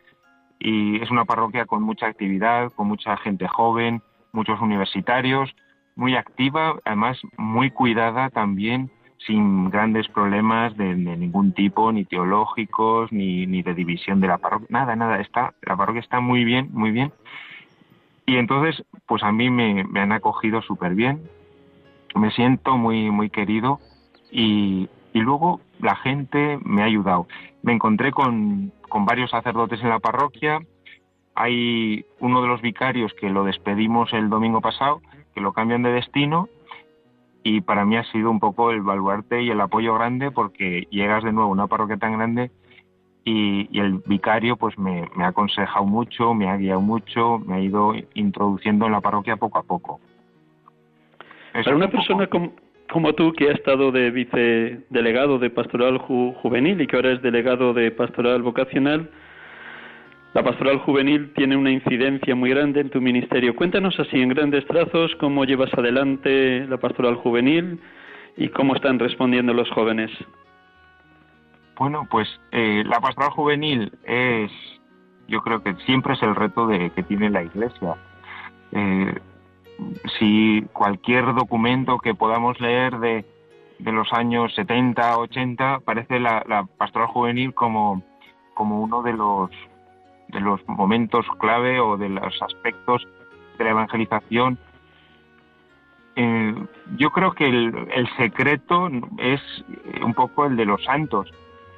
y 0.58 1.00
es 1.02 1.10
una 1.10 1.24
parroquia 1.24 1.64
con 1.64 1.82
mucha 1.82 2.08
actividad, 2.08 2.70
con 2.72 2.88
mucha 2.88 3.16
gente 3.16 3.48
joven, 3.48 4.02
muchos 4.32 4.60
universitarios 4.60 5.54
muy 6.00 6.16
activa, 6.16 6.76
además 6.86 7.18
muy 7.36 7.70
cuidada 7.70 8.30
también, 8.30 8.90
sin 9.26 9.68
grandes 9.68 10.08
problemas 10.08 10.74
de, 10.78 10.94
ningún 10.96 11.52
tipo, 11.52 11.92
ni 11.92 12.06
teológicos, 12.06 13.12
ni, 13.12 13.46
ni, 13.46 13.62
de 13.62 13.74
división 13.74 14.18
de 14.18 14.28
la 14.28 14.38
parroquia, 14.38 14.68
nada, 14.70 14.96
nada, 14.96 15.20
está, 15.20 15.52
la 15.60 15.76
parroquia 15.76 16.00
está 16.00 16.20
muy 16.20 16.42
bien, 16.44 16.70
muy 16.72 16.90
bien. 16.90 17.12
Y 18.24 18.36
entonces, 18.36 18.82
pues 19.06 19.22
a 19.22 19.30
mí 19.30 19.50
me, 19.50 19.84
me 19.84 20.00
han 20.00 20.12
acogido 20.12 20.62
súper 20.62 20.94
bien, 20.94 21.20
me 22.14 22.30
siento 22.30 22.78
muy, 22.78 23.10
muy 23.10 23.28
querido 23.28 23.78
y, 24.30 24.88
y 25.12 25.20
luego 25.20 25.60
la 25.80 25.96
gente 25.96 26.58
me 26.64 26.80
ha 26.80 26.86
ayudado. 26.86 27.26
Me 27.62 27.74
encontré 27.74 28.10
con, 28.10 28.72
con 28.88 29.04
varios 29.04 29.30
sacerdotes 29.32 29.82
en 29.82 29.90
la 29.90 29.98
parroquia. 29.98 30.60
Hay 31.34 32.06
uno 32.20 32.40
de 32.40 32.48
los 32.48 32.62
vicarios 32.62 33.12
que 33.20 33.28
lo 33.28 33.44
despedimos 33.44 34.14
el 34.14 34.30
domingo 34.30 34.62
pasado, 34.62 35.02
que 35.34 35.40
lo 35.40 35.52
cambian 35.52 35.82
de 35.82 35.92
destino 35.92 36.48
y 37.42 37.60
para 37.62 37.84
mí 37.84 37.96
ha 37.96 38.04
sido 38.04 38.30
un 38.30 38.40
poco 38.40 38.70
el 38.70 38.82
baluarte 38.82 39.42
y 39.42 39.50
el 39.50 39.60
apoyo 39.60 39.94
grande 39.94 40.30
porque 40.30 40.86
llegas 40.90 41.24
de 41.24 41.32
nuevo 41.32 41.48
a 41.48 41.52
una 41.52 41.66
parroquia 41.66 41.96
tan 41.96 42.12
grande 42.12 42.50
y, 43.24 43.78
el 43.78 44.02
vicario 44.06 44.56
pues 44.56 44.78
me, 44.78 45.08
ha 45.18 45.28
aconsejado 45.28 45.84
mucho, 45.84 46.34
me 46.34 46.48
ha 46.48 46.56
guiado 46.56 46.80
mucho, 46.80 47.38
me 47.38 47.56
ha 47.56 47.60
ido 47.60 47.92
introduciendo 48.14 48.86
en 48.86 48.92
la 48.92 49.00
parroquia 49.00 49.36
poco 49.36 49.58
a 49.58 49.62
poco. 49.62 50.00
Para 51.52 51.76
una 51.76 51.88
persona 51.88 52.26
como, 52.28 52.52
como, 52.90 53.12
tú 53.12 53.32
que 53.32 53.48
ha 53.48 53.52
estado 53.52 53.92
de 53.92 54.10
vicedelegado 54.10 55.38
de 55.38 55.50
pastoral 55.50 55.98
juvenil 55.98 56.80
y 56.80 56.86
que 56.86 56.96
ahora 56.96 57.12
es 57.12 57.22
delegado 57.22 57.74
de 57.74 57.90
pastoral 57.90 58.42
vocacional, 58.42 59.10
la 60.32 60.44
pastoral 60.44 60.78
juvenil 60.78 61.32
tiene 61.34 61.56
una 61.56 61.72
incidencia 61.72 62.34
muy 62.36 62.50
grande 62.50 62.80
en 62.80 62.90
tu 62.90 63.00
ministerio. 63.00 63.56
Cuéntanos 63.56 63.98
así 63.98 64.20
en 64.20 64.28
grandes 64.28 64.64
trazos 64.66 65.14
cómo 65.18 65.44
llevas 65.44 65.72
adelante 65.74 66.66
la 66.68 66.76
pastoral 66.76 67.16
juvenil 67.16 67.80
y 68.36 68.48
cómo 68.48 68.76
están 68.76 69.00
respondiendo 69.00 69.52
los 69.52 69.68
jóvenes. 69.70 70.10
Bueno, 71.76 72.06
pues 72.08 72.28
eh, 72.52 72.84
la 72.86 73.00
pastoral 73.00 73.30
juvenil 73.30 73.92
es, 74.04 74.52
yo 75.26 75.40
creo 75.40 75.62
que 75.64 75.74
siempre 75.86 76.14
es 76.14 76.22
el 76.22 76.36
reto 76.36 76.66
de, 76.68 76.90
que 76.90 77.02
tiene 77.02 77.28
la 77.30 77.42
Iglesia. 77.42 77.96
Eh, 78.70 79.14
si 80.18 80.64
cualquier 80.72 81.34
documento 81.34 81.98
que 81.98 82.14
podamos 82.14 82.60
leer 82.60 82.98
de, 82.98 83.24
de 83.80 83.92
los 83.92 84.12
años 84.12 84.54
70, 84.54 85.18
80, 85.18 85.80
parece 85.80 86.20
la, 86.20 86.44
la 86.46 86.66
pastoral 86.78 87.08
juvenil 87.08 87.52
como, 87.52 88.02
como 88.54 88.80
uno 88.80 89.02
de 89.02 89.14
los 89.14 89.50
de 90.30 90.40
los 90.40 90.60
momentos 90.68 91.26
clave 91.38 91.80
o 91.80 91.96
de 91.96 92.08
los 92.08 92.40
aspectos 92.42 93.06
de 93.58 93.64
la 93.64 93.70
evangelización. 93.70 94.58
Eh, 96.16 96.54
yo 96.96 97.10
creo 97.10 97.32
que 97.32 97.46
el, 97.46 98.08
secreto 98.16 98.88
es 99.18 99.40
un 100.02 100.14
poco 100.14 100.46
el 100.46 100.56
de 100.56 100.64
los 100.64 100.82
santos. 100.84 101.32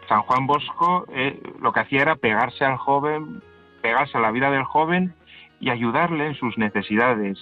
San 0.09 0.23
Juan 0.23 0.47
Bosco 0.47 1.07
eh, 1.13 1.41
lo 1.61 1.73
que 1.73 1.81
hacía 1.81 2.03
era 2.03 2.17
pegarse 2.17 2.65
al 2.65 2.77
joven, 2.77 3.43
pegarse 3.83 4.19
a 4.19 4.21
la 4.21 4.31
vida 4.31 4.51
del 4.51 4.65
joven 4.65 5.15
y 5.61 5.71
ayudarle 5.71 6.27
en 6.27 6.35
sus 6.35 6.59
necesidades 6.59 7.39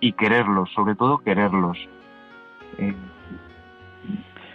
y 0.00 0.12
quererlos, 0.12 0.70
sobre 0.72 0.94
todo 0.94 1.18
quererlos. 1.18 1.78
Eh, 2.78 2.94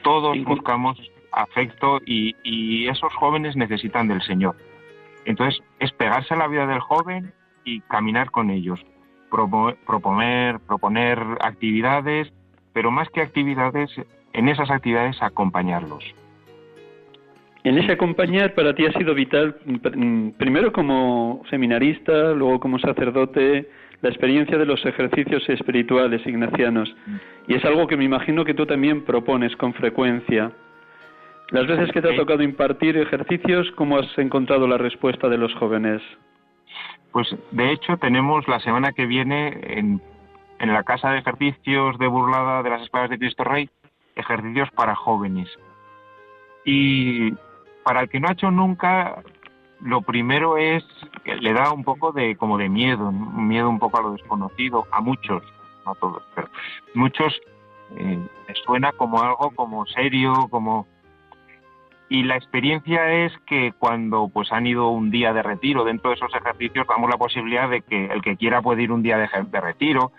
todos 0.04 0.38
buscamos 0.46 0.98
afecto 1.32 2.00
y 2.06 2.88
esos 2.88 3.14
jóvenes 3.16 3.56
necesitan 3.56 4.08
del 4.08 4.22
Señor. 4.22 4.56
Entonces, 5.26 5.62
es 5.80 5.92
pegarse 5.94 6.34
a 6.34 6.38
la 6.38 6.48
vida 6.48 6.68
del 6.68 6.80
joven 6.80 7.34
y 7.64 7.82
caminar 7.82 8.32
con 8.32 8.50
ellos, 8.50 8.80
proponer, 9.30 10.60
proponer 10.60 11.20
actividades, 11.42 12.32
pero 12.74 12.92
más 12.92 13.10
que 13.10 13.22
actividades, 13.22 13.90
en 14.34 14.50
esas 14.50 14.70
actividades 14.70 15.22
acompañarlos. 15.22 16.04
En 17.64 17.78
ese 17.78 17.94
acompañar 17.94 18.54
para 18.56 18.76
ti 18.76 18.86
ha 18.86 18.92
sido 18.92 19.14
vital, 19.14 19.56
primero 20.38 20.74
como 20.74 21.44
seminarista, 21.50 22.34
luego 22.34 22.60
como 22.60 22.78
sacerdote, 22.78 23.70
la 24.02 24.10
experiencia 24.10 24.58
de 24.58 24.66
los 24.66 24.86
ejercicios 24.86 25.48
espirituales 25.48 26.26
ignacianos. 26.28 26.94
Y 27.48 27.56
es 27.56 27.64
algo 27.64 27.88
que 27.88 27.96
me 27.96 28.04
imagino 28.04 28.44
que 28.44 28.54
tú 28.54 28.66
también 28.66 29.06
propones 29.06 29.56
con 29.56 29.74
frecuencia. 29.74 30.52
Las 31.52 31.68
veces 31.68 31.92
que 31.92 32.02
te 32.02 32.14
ha 32.14 32.16
tocado 32.16 32.42
impartir 32.42 32.98
ejercicios, 32.98 33.72
¿cómo 33.76 33.98
has 33.98 34.18
encontrado 34.18 34.68
la 34.68 34.78
respuesta 34.78 35.30
de 35.30 35.38
los 35.38 35.54
jóvenes? 35.56 36.02
Pues 37.12 37.28
de 37.52 37.72
hecho 37.72 37.98
tenemos 37.98 38.48
la 38.48 38.60
semana 38.60 38.92
que 38.92 39.06
viene 39.06 39.60
en, 39.78 40.02
la 40.60 40.84
casa 40.84 41.12
de 41.12 41.20
ejercicios 41.20 42.00
de 42.00 42.08
burlada 42.08 42.64
de 42.64 42.70
las 42.70 42.82
escuelas 42.82 43.10
de 43.10 43.20
Cristo 43.20 43.44
Rey 43.44 43.70
ejercicios 44.16 44.70
para 44.72 44.96
jóvenes. 44.96 45.50
Y 46.66 47.34
para 47.84 48.02
el 48.02 48.10
que 48.10 48.20
no 48.20 48.30
ha 48.30 48.34
hecho 48.34 48.50
nunca, 48.50 49.22
lo 49.82 50.02
primero 50.02 50.58
es 50.58 50.84
que 51.24 51.36
le 51.36 51.54
da 51.54 51.72
un 51.72 51.84
poco 51.84 52.12
de 52.12 52.36
como 52.36 52.58
de 52.58 52.70
miedo, 52.70 53.12
miedo 53.12 53.70
un 53.70 53.80
poco 53.80 54.00
a 54.00 54.04
lo 54.04 54.14
desconocido, 54.14 54.88
a 54.92 55.02
muchos, 55.02 55.44
no 55.86 55.92
a 55.92 55.96
todos, 55.96 56.24
pero 56.34 56.50
muchos 56.94 57.40
eh, 57.98 58.20
suena 58.66 58.92
como 58.94 59.22
algo 59.22 59.52
como 59.52 59.86
serio, 59.88 60.48
como 60.50 60.88
y 62.14 62.22
la 62.22 62.36
experiencia 62.36 63.12
es 63.12 63.34
que 63.48 63.74
cuando 63.80 64.30
pues 64.32 64.52
han 64.52 64.68
ido 64.68 64.90
un 64.90 65.10
día 65.10 65.34
de 65.34 65.42
retiro 65.42 65.84
dentro 65.84 66.12
de 66.12 66.16
esos 66.16 66.32
ejercicios 66.36 66.86
damos 66.88 67.10
la 67.10 67.18
posibilidad 67.18 67.68
de 67.68 67.82
que 67.82 68.06
el 68.06 68.22
que 68.22 68.38
quiera 68.38 68.62
puede 68.62 68.84
ir 68.84 68.92
un 68.92 69.02
día 69.02 69.18
de, 69.18 69.60
retiro 69.60 70.12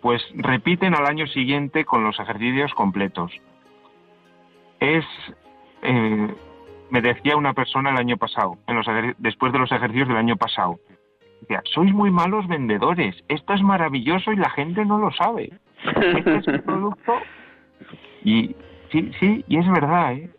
pues 0.00 0.22
repiten 0.36 0.94
al 0.94 1.04
año 1.04 1.26
siguiente 1.26 1.84
con 1.84 2.02
los 2.02 2.18
ejercicios 2.18 2.72
completos 2.72 3.30
es 4.80 5.04
eh, 5.82 6.34
me 6.88 7.02
decía 7.02 7.36
una 7.36 7.52
persona 7.52 7.90
el 7.90 7.98
año 7.98 8.16
pasado 8.16 8.56
en 8.66 8.76
los 8.76 8.86
después 9.18 9.52
de 9.52 9.58
los 9.58 9.70
ejercicios 9.70 10.08
del 10.08 10.16
año 10.16 10.36
pasado 10.36 10.80
decía 11.42 11.60
sois 11.74 11.92
muy 11.92 12.10
malos 12.10 12.48
vendedores 12.48 13.22
esto 13.28 13.52
es 13.52 13.60
maravilloso 13.60 14.32
y 14.32 14.36
la 14.36 14.48
gente 14.48 14.86
no 14.86 14.96
lo 14.96 15.12
sabe 15.12 15.52
este 15.84 16.36
es 16.36 16.48
el 16.48 16.62
producto 16.62 17.16
y 18.24 18.56
sí 18.90 19.12
sí 19.20 19.44
y 19.46 19.58
es 19.58 19.70
verdad 19.70 20.14
¿eh? 20.14 20.30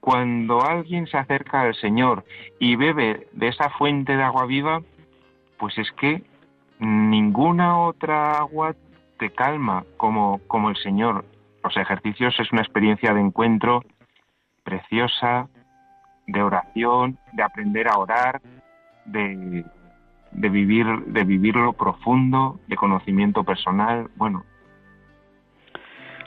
Cuando 0.00 0.62
alguien 0.62 1.06
se 1.06 1.18
acerca 1.18 1.62
al 1.62 1.74
Señor 1.74 2.24
y 2.58 2.76
bebe 2.76 3.28
de 3.32 3.48
esa 3.48 3.70
fuente 3.70 4.16
de 4.16 4.22
agua 4.22 4.46
viva, 4.46 4.80
pues 5.58 5.76
es 5.78 5.90
que 5.92 6.22
ninguna 6.78 7.80
otra 7.80 8.38
agua 8.38 8.74
te 9.18 9.30
calma 9.30 9.84
como, 9.96 10.40
como 10.46 10.70
el 10.70 10.76
Señor. 10.76 11.24
Los 11.62 11.76
ejercicios 11.76 12.38
es 12.38 12.52
una 12.52 12.62
experiencia 12.62 13.12
de 13.12 13.20
encuentro 13.20 13.84
preciosa, 14.62 15.48
de 16.26 16.42
oración, 16.42 17.18
de 17.32 17.42
aprender 17.42 17.88
a 17.88 17.98
orar, 17.98 18.40
de, 19.04 19.64
de 20.30 20.48
vivir, 20.48 20.86
de 21.06 21.24
vivirlo 21.24 21.72
profundo, 21.72 22.60
de 22.68 22.76
conocimiento 22.76 23.44
personal. 23.44 24.10
Bueno, 24.16 24.44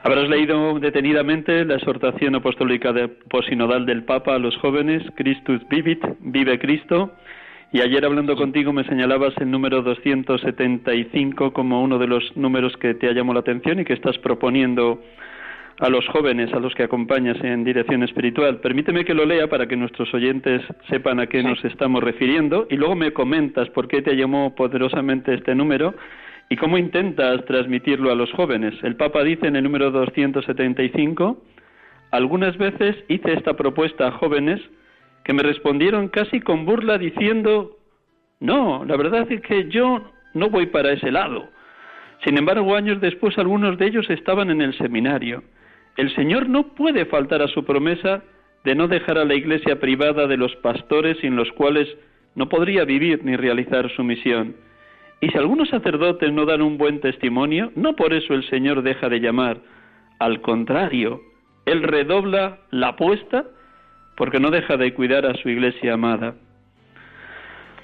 Habrás 0.04 0.28
leído 0.30 0.80
detenidamente 0.80 1.64
la 1.64 1.76
exhortación 1.76 2.34
apostólica 2.34 2.92
de 2.92 3.08
posinodal 3.08 3.86
del 3.86 4.04
Papa 4.04 4.34
a 4.34 4.40
los 4.40 4.58
jóvenes, 4.58 5.04
Christus 5.16 5.62
vivit, 5.70 6.04
vive 6.22 6.58
Cristo, 6.58 7.14
y 7.72 7.82
ayer 7.82 8.04
hablando 8.04 8.36
contigo 8.36 8.74
me 8.74 8.84
señalabas 8.86 9.36
el 9.38 9.52
número 9.52 9.84
275 9.84 11.54
como 11.54 11.84
uno 11.84 12.00
de 12.00 12.08
los 12.08 12.36
números 12.36 12.76
que 12.78 12.96
te 12.96 13.10
ha 13.10 13.14
llamado 13.14 13.36
la 13.36 13.40
atención 13.42 13.80
y 13.80 13.86
que 13.86 13.94
estás 13.94 14.18
proponiendo 14.18 15.04
a 15.78 15.90
los 15.90 16.08
jóvenes 16.08 16.52
a 16.52 16.60
los 16.60 16.74
que 16.74 16.84
acompañas 16.84 17.38
en 17.44 17.64
dirección 17.64 18.02
espiritual. 18.02 18.60
Permíteme 18.60 19.06
que 19.06 19.14
lo 19.14 19.26
lea 19.26 19.48
para 19.50 19.68
que 19.68 19.78
nuestros 19.78 20.12
oyentes 20.16 20.64
sepan 20.90 21.20
a 21.20 21.28
qué 21.28 21.44
nos 21.44 21.64
estamos 21.64 22.04
refiriendo. 22.04 22.68
Y 22.70 22.76
luego 22.76 22.96
me 22.96 23.14
comentas 23.14 23.70
por 23.70 23.88
qué 23.88 24.02
te 24.02 24.16
llamó 24.16 24.54
poderosamente 24.56 25.34
este 25.34 25.56
número 25.56 25.94
¿Y 26.49 26.58
cómo 26.58 26.77
intentas 26.77 27.45
transmitirlo 27.45 28.12
a 28.12 28.15
los 28.15 28.32
jóvenes? 28.34 28.73
El 28.84 28.95
Papa 28.95 29.23
dice 29.23 29.47
en 29.47 29.56
el 29.56 29.63
número 29.63 29.91
275, 29.91 31.41
algunas 32.12 32.58
veces 32.58 32.97
hice 33.08 33.34
esta 33.34 33.56
propuesta 33.56 34.08
a 34.08 34.12
jóvenes 34.12 34.60
que 35.23 35.34
me 35.34 35.43
respondieron 35.43 36.10
casi 36.10 36.41
con 36.41 36.65
burla 36.65 36.97
diciendo, 36.97 37.77
no, 38.39 38.84
la 38.86 38.97
verdad 38.97 39.32
es 39.32 39.41
que 39.41 39.69
yo 39.69 40.12
no 40.34 40.49
voy 40.49 40.65
para 40.67 40.91
ese 40.91 41.12
lado. 41.12 41.49
Sin 42.23 42.38
embargo, 42.38 42.75
años 42.75 42.99
después 43.01 43.38
algunos 43.38 43.77
de 43.77 43.88
ellos 43.88 44.10
estaban 44.10 44.49
en 44.49 44.62
el 44.62 44.77
seminario. 44.77 45.43
El 45.97 46.13
Señor 46.15 46.49
no 46.49 46.75
puede 46.75 47.06
faltar 47.06 47.41
a 47.41 47.47
su 47.47 47.63
promesa 47.65 48.23
de 48.63 48.75
no 48.75 48.88
dejar 48.88 49.17
a 49.17 49.25
la 49.25 49.34
iglesia 49.34 49.80
privada 49.80 50.27
de 50.27 50.38
los 50.38 50.56
pastores 50.58 51.17
sin 51.19 51.36
los 51.36 51.51
cuales 51.54 51.88
no 52.36 52.47
podría 52.47 52.86
vivir 52.86 53.23
ni 53.23 53.36
realizar 53.36 53.89
su 53.95 54.04
misión. 54.04 54.56
Y 55.22 55.30
si 55.30 55.38
algunos 55.38 55.70
sacerdotes 55.70 56.34
no 56.34 56.46
dan 56.46 56.64
un 56.64 56.78
buen 56.78 57.00
testimonio, 57.00 57.72
no 57.76 57.96
por 57.96 58.12
eso 58.14 58.34
el 58.34 58.44
Señor 58.50 58.82
deja 58.82 59.08
de 59.08 59.20
llamar. 59.20 59.60
Al 60.18 60.42
contrario, 60.42 61.22
Él 61.66 61.84
redobla 61.84 62.58
la 62.72 62.90
apuesta 62.90 63.46
porque 64.18 64.40
no 64.40 64.50
deja 64.50 64.78
de 64.78 64.94
cuidar 64.94 65.28
a 65.28 65.36
su 65.36 65.50
iglesia 65.50 65.94
amada. 65.94 66.36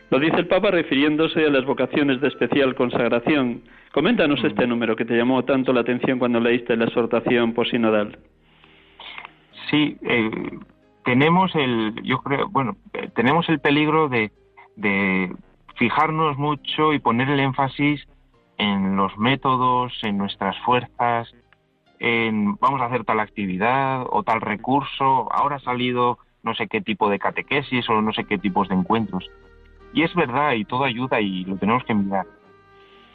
Lo 0.10 0.19
dice 0.19 0.38
el 0.38 0.47
Papa 0.47 0.71
refiriéndose 0.71 1.45
a 1.45 1.50
las 1.50 1.65
vocaciones 1.65 2.21
de 2.21 2.30
especial 2.30 2.73
consagración. 2.76 3.62
Coméntanos 3.91 4.43
este 4.43 4.65
número 4.65 4.95
que 4.95 5.06
te 5.06 5.15
llamó 5.15 5.43
tanto 5.45 5.73
la 5.73 5.82
atención 5.82 6.17
cuando 6.17 6.39
leíste 6.39 6.76
la 6.76 6.86
exhortación 6.86 7.54
posinodal. 7.54 8.17
Sí, 9.69 9.97
eh, 10.02 10.32
tenemos 11.04 11.54
el, 11.56 11.93
yo 12.04 12.19
creo, 12.19 12.47
bueno, 12.50 12.78
eh, 12.93 13.10
tenemos 13.15 13.47
el 13.50 13.60
peligro 13.60 14.08
de, 14.08 14.32
de 14.76 15.30
fijarnos 15.77 16.37
mucho 16.37 16.93
y 16.93 16.99
poner 16.99 17.29
el 17.29 17.39
énfasis 17.39 18.07
en 18.57 18.95
los 18.95 19.17
métodos, 19.17 19.93
en 20.03 20.17
nuestras 20.17 20.57
fuerzas, 20.59 21.33
en 21.99 22.55
vamos 22.55 22.81
a 22.81 22.85
hacer 22.85 23.03
tal 23.05 23.19
actividad 23.19 24.05
o 24.09 24.23
tal 24.23 24.41
recurso, 24.41 25.31
ahora 25.31 25.57
ha 25.57 25.59
salido 25.59 26.19
no 26.43 26.53
sé 26.55 26.67
qué 26.67 26.81
tipo 26.81 27.09
de 27.09 27.19
catequesis 27.19 27.89
o 27.89 28.01
no 28.01 28.13
sé 28.13 28.25
qué 28.25 28.37
tipos 28.37 28.69
de 28.69 28.75
encuentros. 28.75 29.29
Y 29.93 30.03
es 30.03 30.13
verdad 30.15 30.53
y 30.53 30.65
todo 30.65 30.83
ayuda 30.83 31.21
y 31.21 31.43
lo 31.45 31.57
tenemos 31.57 31.83
que 31.83 31.93
mirar. 31.93 32.25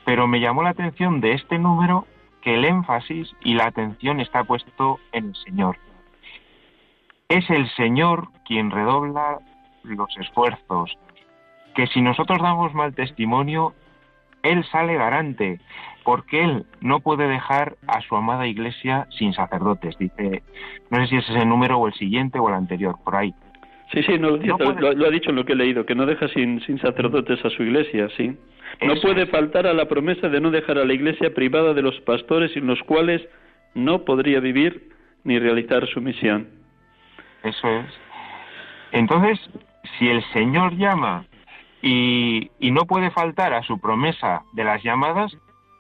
Pero 0.05 0.27
me 0.27 0.41
llamó 0.41 0.63
la 0.63 0.71
atención 0.71 1.21
de 1.21 1.33
este 1.33 1.59
número 1.59 2.07
que 2.41 2.55
el 2.55 2.65
énfasis 2.65 3.35
y 3.43 3.55
la 3.55 3.67
atención 3.67 4.21
está 4.21 4.45
puesto 4.45 4.99
en 5.13 5.27
el 5.27 5.35
Señor. 5.37 5.79
Es 7.29 7.49
el 7.51 7.69
Señor 7.71 8.29
quien 8.45 8.71
redobla 8.71 9.39
los 9.85 10.17
esfuerzos, 10.19 10.97
que 11.75 11.87
si 11.89 12.03
nosotros 12.03 12.39
damos 12.41 12.75
mal 12.75 12.95
testimonio, 12.95 13.75
Él 14.43 14.65
sale 14.71 14.95
garante, 14.95 15.61
porque 16.05 16.43
Él 16.43 16.67
no 16.81 17.01
puede 17.01 17.29
dejar 17.29 17.77
a 17.87 18.01
su 18.03 18.17
amada 18.17 18.47
iglesia 18.47 19.07
sin 19.11 19.33
sacerdotes. 19.33 19.97
Dice, 19.99 20.43
no 20.91 20.99
sé 21.01 21.07
si 21.09 21.17
es 21.17 21.31
ese 21.31 21.47
número 21.47 21.79
o 21.79 21.87
el 21.87 21.95
siguiente 21.95 22.39
o 22.39 22.49
el 22.49 22.55
anterior, 22.55 22.97
por 23.05 23.17
ahí. 23.17 23.35
Sí, 23.93 24.03
sí, 24.03 24.19
no, 24.19 24.37
lo, 24.37 25.07
ha 25.07 25.11
dicho 25.11 25.31
en 25.31 25.37
lo 25.37 25.45
que 25.45 25.53
he 25.53 25.57
leído, 25.57 25.85
que 25.85 25.95
no 25.95 26.07
deja 26.07 26.27
sin, 26.29 26.61
sin 26.63 26.79
sacerdotes 26.79 27.45
a 27.45 27.51
su 27.51 27.63
iglesia, 27.63 28.09
sí. 28.17 28.37
No 28.81 28.95
puede 29.03 29.27
faltar 29.27 29.67
a 29.67 29.75
la 29.75 29.85
promesa 29.87 30.29
de 30.29 30.41
no 30.41 30.51
dejar 30.51 30.79
a 30.79 30.85
la 30.85 30.95
iglesia 30.95 31.35
privada 31.35 31.75
de 31.75 31.83
los 31.83 32.01
pastores 32.01 32.53
sin 32.53 32.67
los 32.67 32.83
cuales 32.85 33.23
no 33.75 34.05
podría 34.05 34.41
vivir 34.41 34.89
ni 35.25 35.39
realizar 35.39 35.87
su 35.89 36.01
misión. 36.01 36.49
Eso 37.45 37.69
es. 37.69 37.87
Entonces, 38.93 39.39
si 39.99 40.09
el 40.09 40.23
Señor 40.33 40.77
llama 40.77 41.27
y, 41.83 42.51
no 42.71 42.87
puede 42.87 43.11
faltar 43.11 43.53
a 43.53 43.63
su 43.65 43.79
promesa 43.79 44.45
de 44.53 44.65
las 44.65 44.83
llamadas, 44.83 45.37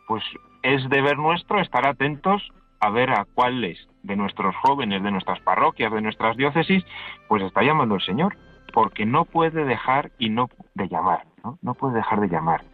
pues 0.09 0.25
es 0.63 0.89
deber 0.91 1.17
nuestro 1.17 1.61
estar 1.61 1.87
atentos 1.87 2.43
a 2.81 2.91
ver 2.91 3.11
a 3.11 3.25
cuáles 3.35 3.79
de 4.03 4.17
nuestros 4.17 4.55
jóvenes, 4.57 5.03
de 5.03 5.13
nuestras 5.13 5.41
parroquias, 5.41 5.93
de 5.93 6.03
nuestras 6.03 6.37
diócesis, 6.37 6.85
pues 7.29 7.43
está 7.45 7.63
llamando 7.63 7.95
el 7.95 8.03
Señor, 8.03 8.37
porque 8.73 9.07
no 9.07 9.25
puede 9.25 9.65
dejar 9.65 10.11
y 10.19 10.29
no 10.29 10.49
de 10.75 10.89
llamar, 10.89 11.25
no, 11.45 11.59
no 11.63 11.75
puede 11.75 11.95
dejar 11.95 12.21
de 12.21 12.29
llamar. 12.29 12.65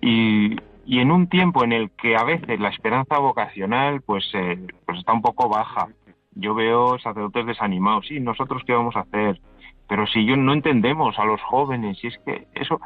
Y, 0.00 0.56
y, 0.84 0.98
en 0.98 1.12
un 1.12 1.28
tiempo 1.28 1.64
en 1.64 1.72
el 1.72 1.90
que 1.90 2.16
a 2.16 2.24
veces 2.24 2.58
la 2.58 2.68
esperanza 2.68 3.18
vocacional 3.18 4.02
pues, 4.02 4.28
eh, 4.34 4.58
pues 4.84 4.98
está 4.98 5.12
un 5.12 5.22
poco 5.22 5.48
baja, 5.48 5.88
yo 6.32 6.54
veo 6.54 6.98
sacerdotes 6.98 7.46
desanimados, 7.46 8.06
sí, 8.08 8.20
nosotros 8.20 8.62
qué 8.66 8.72
vamos 8.72 8.96
a 8.96 9.00
hacer, 9.00 9.40
pero 9.88 10.06
si 10.06 10.24
yo 10.26 10.36
no 10.36 10.52
entendemos 10.52 11.18
a 11.18 11.24
los 11.24 11.40
jóvenes, 11.42 12.02
y 12.02 12.08
es 12.08 12.18
que 12.24 12.46
eso, 12.54 12.80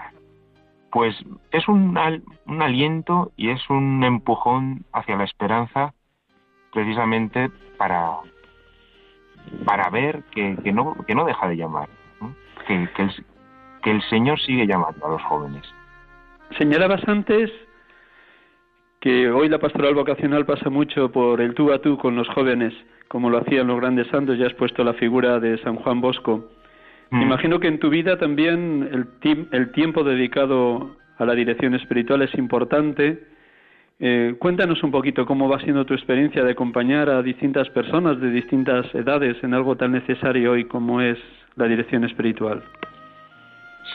pues 0.93 1.15
es 1.51 1.67
un, 1.69 1.99
un 2.47 2.63
aliento 2.63 3.33
y 3.37 3.51
es 3.51 3.71
un 3.71 4.03
empujón 4.05 4.85
hacia 4.93 5.17
la 5.17 5.25
esperanza 5.25 5.95
precisamente 6.73 7.51
para, 7.79 8.19
para 9.65 9.89
ver 9.91 10.23
que, 10.31 10.57
que, 10.63 10.73
no, 10.73 10.95
que 11.07 11.15
no 11.15 11.25
deja 11.25 11.49
de 11.49 11.57
llamar, 11.57 11.89
Que, 12.67 12.89
que, 12.95 13.03
el, 13.03 13.11
que 13.83 13.91
el 13.91 14.03
Señor 14.03 14.39
sigue 14.41 14.67
llamando 14.67 15.07
a 15.07 15.11
los 15.11 15.23
jóvenes. 15.23 15.63
Señalabas 16.59 17.07
antes 17.09 17.51
que 19.01 19.31
hoy 19.31 19.49
la 19.49 19.59
pastoral 19.59 19.95
vocacional 19.95 20.45
pasa 20.45 20.69
mucho 20.69 21.11
por 21.11 21.41
el 21.41 21.55
tú 21.55 21.73
a 21.73 21.81
tú 21.81 21.97
con 21.97 22.17
los 22.17 22.29
jóvenes, 22.29 22.75
como 23.09 23.31
lo 23.31 23.39
hacían 23.39 23.67
los 23.67 23.81
grandes 23.81 24.07
santos, 24.09 24.39
ya 24.39 24.47
has 24.47 24.55
puesto 24.55 24.85
la 24.85 24.93
figura 24.95 25.41
de 25.41 25.59
San 25.63 25.77
Juan 25.77 26.01
Bosco. 26.01 26.45
Me 27.11 27.19
mm. 27.19 27.23
imagino 27.23 27.61
que 27.61 27.69
en 27.69 27.79
tu 27.79 27.91
vida 27.91 28.19
también 28.19 28.89
el, 28.93 29.49
el 29.53 29.73
tiempo 29.73 30.05
dedicado 30.05 30.97
a 31.19 31.25
la 31.25 31.35
dirección 31.35 31.75
espiritual 31.75 32.23
es 32.23 32.35
importante 32.35 33.31
eh, 34.03 34.35
cuéntanos 34.39 34.83
un 34.83 34.91
poquito 34.91 35.27
cómo 35.27 35.47
va 35.47 35.61
siendo 35.61 35.85
tu 35.85 35.93
experiencia 35.93 36.43
de 36.43 36.53
acompañar 36.53 37.11
a 37.11 37.21
distintas 37.21 37.69
personas 37.69 38.19
de 38.19 38.31
distintas 38.31 38.87
edades 38.95 39.37
en 39.45 39.53
algo 39.53 39.77
tan 39.77 39.93
necesario 39.93 40.53
hoy 40.53 40.65
como 40.65 41.03
es 41.03 41.19
la 41.57 41.67
dirección 41.67 42.05
espiritual. 42.05 42.65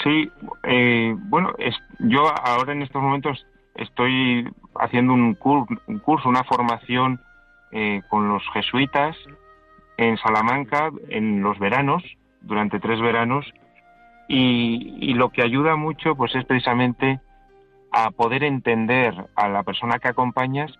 Sí, 0.03 0.29
eh, 0.63 1.15
bueno, 1.17 1.53
yo 1.99 2.21
ahora 2.43 2.73
en 2.73 2.83
estos 2.83 3.01
momentos 3.01 3.47
estoy 3.73 4.47
haciendo 4.75 5.13
un, 5.13 5.33
curso, 5.33 6.29
una 6.29 6.43
formación 6.43 7.19
eh, 7.71 8.03
con 8.07 8.29
los 8.29 8.43
jesuitas 8.53 9.17
en 9.97 10.17
Salamanca 10.17 10.91
en 11.09 11.41
los 11.41 11.57
veranos, 11.57 12.03
durante 12.45 12.79
tres 12.79 13.01
veranos, 13.01 13.45
y, 14.27 14.95
y 14.99 15.13
lo 15.13 15.29
que 15.29 15.43
ayuda 15.43 15.75
mucho 15.75 16.15
pues 16.15 16.33
es 16.35 16.45
precisamente 16.45 17.19
a 17.91 18.11
poder 18.11 18.43
entender 18.43 19.13
a 19.35 19.47
la 19.47 19.63
persona 19.63 19.99
que 19.99 20.09
acompañas 20.09 20.73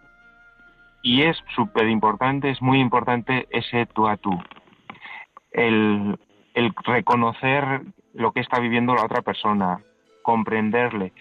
y 1.01 1.21
es 1.21 1.38
súper 1.56 1.88
importante, 1.88 2.49
es 2.49 2.62
muy 2.62 2.80
importante 2.80 3.47
ese 3.51 3.86
tú 3.86 4.08
a 4.08 4.17
tú. 4.17 4.32
El, 5.51 6.17
el 6.56 6.73
reconocer 6.84 7.82
lo 8.13 8.32
que 8.32 8.39
está 8.39 8.60
viviendo 8.60 8.95
la 8.95 9.06
otra 9.06 9.21
persona, 9.21 9.80
comprenderle, 10.23 11.13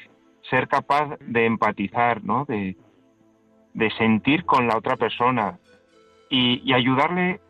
ser 0.48 0.68
capaz 0.68 1.18
de 1.20 1.44
empatizar, 1.44 2.24
¿no? 2.24 2.46
de, 2.46 2.76
de 3.74 3.90
sentir 3.92 4.44
con 4.46 4.66
la 4.66 4.78
otra 4.78 4.96
persona 4.96 5.59
y, 6.30 6.62
y 6.64 6.72
ayudarle 6.72 7.40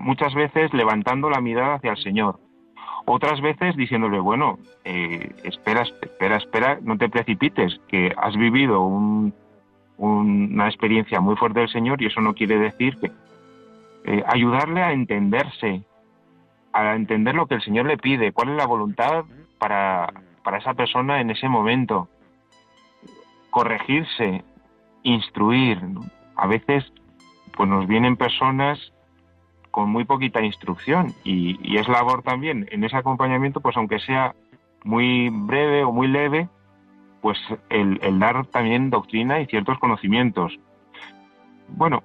muchas 0.00 0.34
veces 0.34 0.72
levantando 0.74 1.30
la 1.30 1.40
mirada 1.40 1.74
hacia 1.74 1.92
el 1.92 1.98
Señor 1.98 2.40
otras 3.04 3.40
veces 3.40 3.76
diciéndole, 3.76 4.20
bueno, 4.20 4.58
eh, 4.84 5.34
espera, 5.44 5.82
espera, 5.82 6.36
espera, 6.36 6.78
no 6.82 6.96
te 6.96 7.08
precipites, 7.08 7.80
que 7.88 8.12
has 8.16 8.36
vivido 8.36 8.82
una 9.98 10.66
experiencia 10.66 11.20
muy 11.20 11.36
fuerte 11.36 11.60
del 11.60 11.68
Señor 11.68 12.00
y 12.00 12.06
eso 12.06 12.20
no 12.20 12.34
quiere 12.34 12.58
decir 12.58 12.96
que 12.98 13.10
eh, 14.04 14.24
ayudarle 14.26 14.82
a 14.82 14.92
entenderse, 14.92 15.82
a 16.72 16.94
entender 16.94 17.34
lo 17.34 17.46
que 17.46 17.56
el 17.56 17.62
Señor 17.62 17.86
le 17.86 17.98
pide, 17.98 18.32
cuál 18.32 18.50
es 18.50 18.56
la 18.56 18.66
voluntad 18.66 19.24
para, 19.58 20.12
para 20.42 20.58
esa 20.58 20.74
persona 20.74 21.20
en 21.20 21.30
ese 21.30 21.48
momento, 21.48 22.08
corregirse, 23.50 24.44
instruir. 25.02 25.80
A 26.36 26.46
veces 26.46 26.84
pues 27.56 27.68
nos 27.68 27.86
vienen 27.86 28.16
personas 28.16 28.92
con 29.70 29.90
muy 29.90 30.04
poquita 30.04 30.42
instrucción 30.42 31.14
y, 31.24 31.76
es 31.76 31.88
labor 31.88 32.22
también 32.22 32.66
en 32.70 32.84
ese 32.84 32.96
acompañamiento, 32.96 33.60
pues 33.60 33.76
aunque 33.76 33.98
sea 34.00 34.34
muy 34.84 35.28
breve 35.30 35.84
o 35.84 35.92
muy 35.92 36.08
leve, 36.08 36.48
pues 37.20 37.38
el, 37.68 37.98
dar 38.18 38.46
también 38.46 38.90
doctrina 38.90 39.40
y 39.40 39.46
ciertos 39.46 39.78
conocimientos. 39.78 40.58
Bueno, 41.68 42.02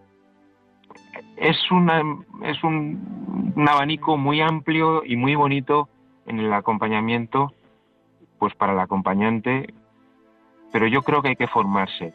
es, 1.38 1.72
una, 1.72 2.02
es 2.44 2.64
un, 2.64 3.54
un, 3.56 3.70
abanico 3.70 4.18
muy 4.18 4.42
amplio 4.42 5.04
y 5.06 5.16
muy 5.16 5.36
bonito 5.36 5.90
en 6.28 6.40
el 6.40 6.54
acompañamiento, 6.54 7.54
pues 8.38 8.54
para 8.56 8.74
el 8.74 8.80
acompañante, 8.80 9.74
pero 10.72 10.88
yo 10.88 11.02
creo 11.02 11.22
que 11.22 11.30
hay 11.30 11.36
que 11.36 11.48
formarse, 11.48 12.14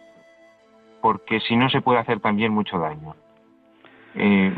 porque 1.00 1.40
si 1.40 1.56
no 1.56 1.70
se 1.70 1.80
puede 1.80 1.98
hacer 1.98 2.20
también 2.20 2.52
mucho 2.52 2.78
daño. 2.78 3.14
Eh, 4.14 4.52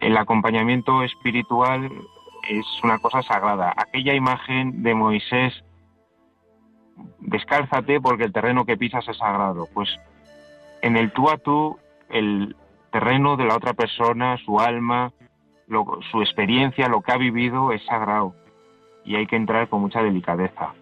el 0.00 0.16
acompañamiento 0.16 1.02
espiritual 1.02 1.90
es 2.48 2.66
una 2.82 2.98
cosa 2.98 3.22
sagrada. 3.22 3.72
Aquella 3.76 4.14
imagen 4.14 4.82
de 4.82 4.94
Moisés, 4.94 5.64
descálzate 7.20 8.00
porque 8.00 8.24
el 8.24 8.32
terreno 8.32 8.64
que 8.64 8.76
pisas 8.76 9.06
es 9.08 9.16
sagrado. 9.18 9.68
Pues 9.72 9.88
en 10.82 10.96
el 10.96 11.12
tú 11.12 11.30
a 11.30 11.38
tú, 11.38 11.78
el 12.10 12.54
terreno 12.90 13.36
de 13.36 13.44
la 13.44 13.56
otra 13.56 13.74
persona, 13.74 14.38
su 14.44 14.60
alma, 14.60 15.12
su 16.10 16.22
experiencia, 16.22 16.88
lo 16.88 17.02
que 17.02 17.12
ha 17.12 17.16
vivido 17.16 17.72
es 17.72 17.84
sagrado. 17.84 18.34
Y 19.04 19.16
hay 19.16 19.26
que 19.26 19.36
entrar 19.36 19.68
con 19.68 19.80
mucha 19.80 20.02
delicadeza. 20.02 20.74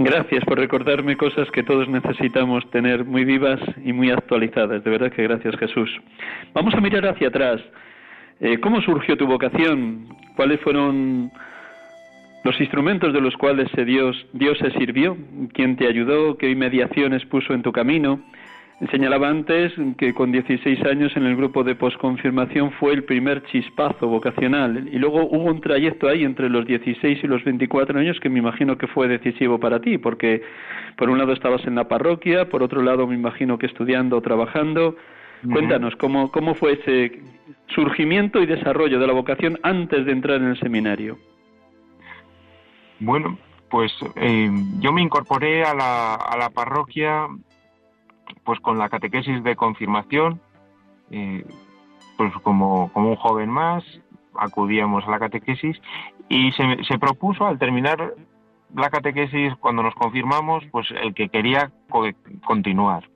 Gracias 0.00 0.44
por 0.44 0.60
recordarme 0.60 1.16
cosas 1.16 1.50
que 1.50 1.64
todos 1.64 1.88
necesitamos 1.88 2.68
tener 2.70 3.04
muy 3.04 3.24
vivas 3.24 3.58
y 3.84 3.92
muy 3.92 4.10
actualizadas. 4.12 4.84
De 4.84 4.90
verdad 4.90 5.10
que 5.10 5.24
gracias 5.24 5.56
Jesús. 5.56 5.90
Vamos 6.54 6.72
a 6.74 6.80
mirar 6.80 7.04
hacia 7.04 7.26
atrás. 7.26 7.60
Eh, 8.38 8.58
¿Cómo 8.60 8.80
surgió 8.80 9.16
tu 9.16 9.26
vocación? 9.26 10.06
¿Cuáles 10.36 10.60
fueron 10.60 11.32
los 12.44 12.60
instrumentos 12.60 13.12
de 13.12 13.20
los 13.20 13.36
cuales 13.36 13.68
Dios, 13.84 14.24
Dios 14.32 14.56
se 14.58 14.70
sirvió? 14.78 15.16
¿Quién 15.52 15.76
te 15.76 15.88
ayudó? 15.88 16.38
¿Qué 16.38 16.54
mediaciones 16.54 17.24
puso 17.26 17.52
en 17.52 17.62
tu 17.62 17.72
camino? 17.72 18.22
Señalaba 18.92 19.28
antes 19.28 19.72
que 19.96 20.14
con 20.14 20.30
16 20.30 20.84
años 20.84 21.16
en 21.16 21.26
el 21.26 21.34
grupo 21.34 21.64
de 21.64 21.74
posconfirmación 21.74 22.70
fue 22.78 22.92
el 22.92 23.02
primer 23.02 23.42
chispazo 23.46 24.06
vocacional 24.06 24.88
y 24.92 24.98
luego 25.00 25.24
hubo 25.24 25.50
un 25.50 25.60
trayecto 25.60 26.06
ahí 26.06 26.22
entre 26.22 26.48
los 26.48 26.64
16 26.64 27.18
y 27.24 27.26
los 27.26 27.42
24 27.42 27.98
años 27.98 28.20
que 28.20 28.28
me 28.28 28.38
imagino 28.38 28.78
que 28.78 28.86
fue 28.86 29.08
decisivo 29.08 29.58
para 29.58 29.80
ti 29.80 29.98
porque 29.98 30.42
por 30.96 31.10
un 31.10 31.18
lado 31.18 31.32
estabas 31.32 31.66
en 31.66 31.74
la 31.74 31.88
parroquia, 31.88 32.48
por 32.48 32.62
otro 32.62 32.80
lado 32.80 33.08
me 33.08 33.16
imagino 33.16 33.58
que 33.58 33.66
estudiando 33.66 34.16
o 34.16 34.20
trabajando. 34.20 34.94
Cuéntanos 35.52 35.94
cómo, 35.96 36.30
cómo 36.30 36.54
fue 36.54 36.74
ese 36.74 37.20
surgimiento 37.74 38.40
y 38.40 38.46
desarrollo 38.46 39.00
de 39.00 39.06
la 39.08 39.12
vocación 39.12 39.58
antes 39.64 40.06
de 40.06 40.12
entrar 40.12 40.40
en 40.40 40.48
el 40.48 40.58
seminario. 40.60 41.18
Bueno, 43.00 43.38
pues 43.70 43.92
eh, 44.16 44.50
yo 44.80 44.92
me 44.92 45.02
incorporé 45.02 45.64
a 45.64 45.74
la, 45.74 46.14
a 46.14 46.36
la 46.36 46.50
parroquia 46.50 47.26
pues 48.44 48.60
con 48.60 48.78
la 48.78 48.88
catequesis 48.88 49.42
de 49.42 49.56
confirmación, 49.56 50.40
eh, 51.10 51.44
pues 52.16 52.32
como, 52.42 52.90
como 52.92 53.10
un 53.10 53.16
joven 53.16 53.50
más, 53.50 53.84
acudíamos 54.34 55.04
a 55.06 55.10
la 55.10 55.18
catequesis 55.18 55.80
y 56.28 56.52
se, 56.52 56.84
se 56.84 56.98
propuso 56.98 57.46
al 57.46 57.58
terminar 57.58 58.14
la 58.74 58.90
catequesis, 58.90 59.54
cuando 59.56 59.82
nos 59.82 59.94
confirmamos, 59.94 60.64
pues 60.70 60.88
el 60.90 61.14
que 61.14 61.28
quería 61.28 61.70
continuar. 62.44 63.08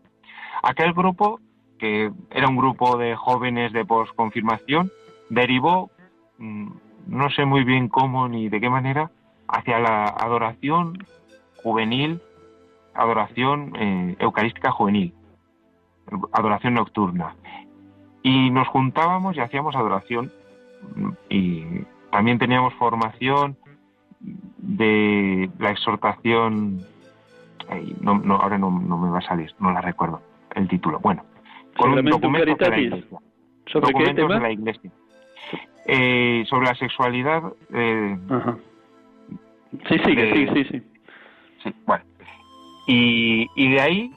Aquel 0.63 0.93
grupo, 0.93 1.41
que 1.79 2.11
era 2.31 2.49
un 2.49 2.57
grupo 2.57 2.97
de 2.97 3.17
jóvenes 3.17 3.73
de 3.73 3.85
posconfirmación, 3.85 4.91
derivó, 5.29 5.91
mm, 6.39 6.71
no 7.09 7.31
sé 7.31 7.45
muy 7.45 7.65
bien 7.65 7.89
cómo 7.89 8.29
ni 8.29 8.49
de 8.49 8.61
qué 8.61 8.71
manera, 8.71 9.11
hacia 9.49 9.79
la 9.79 10.05
adoración 10.05 11.05
juvenil, 11.63 12.21
adoración 12.95 13.72
eh, 13.76 14.16
eucarística 14.18 14.70
juvenil, 14.70 15.14
adoración 16.32 16.74
nocturna. 16.74 17.34
Y 18.22 18.51
nos 18.51 18.68
juntábamos 18.68 19.36
y 19.36 19.40
hacíamos 19.40 19.74
adoración 19.74 20.30
y 21.28 21.64
también 22.11 22.38
teníamos 22.38 22.74
formación 22.74 23.57
de 24.20 25.51
la 25.59 25.70
exhortación, 25.70 26.80
no, 28.01 28.36
ahora 28.36 28.59
no, 28.59 28.70
me 28.70 29.11
va 29.11 29.18
a 29.18 29.22
salir, 29.22 29.53
no 29.59 29.72
la 29.72 29.80
recuerdo 29.80 30.22
el 30.55 30.68
título. 30.68 31.01
Bueno, 31.01 31.24
con 31.76 32.05
documentos 32.05 32.59
de 32.59 32.68
la 32.70 32.78
Iglesia. 32.78 33.18
¿Sobre 33.66 33.95
qué 33.95 34.14
tema? 34.14 34.34
de 34.34 34.40
la 34.40 34.53
Iglesia. 34.53 34.90
Eh, 35.86 36.45
sobre 36.49 36.66
la 36.66 36.74
sexualidad. 36.76 37.43
Eh, 37.72 38.16
Sí, 39.88 39.99
sí, 40.05 40.14
sí, 40.14 40.47
sí, 40.55 40.64
sí. 40.64 40.82
Sí, 41.62 41.74
bueno. 41.86 42.05
Y, 42.95 43.70
de 43.70 43.80
ahí, 43.80 44.12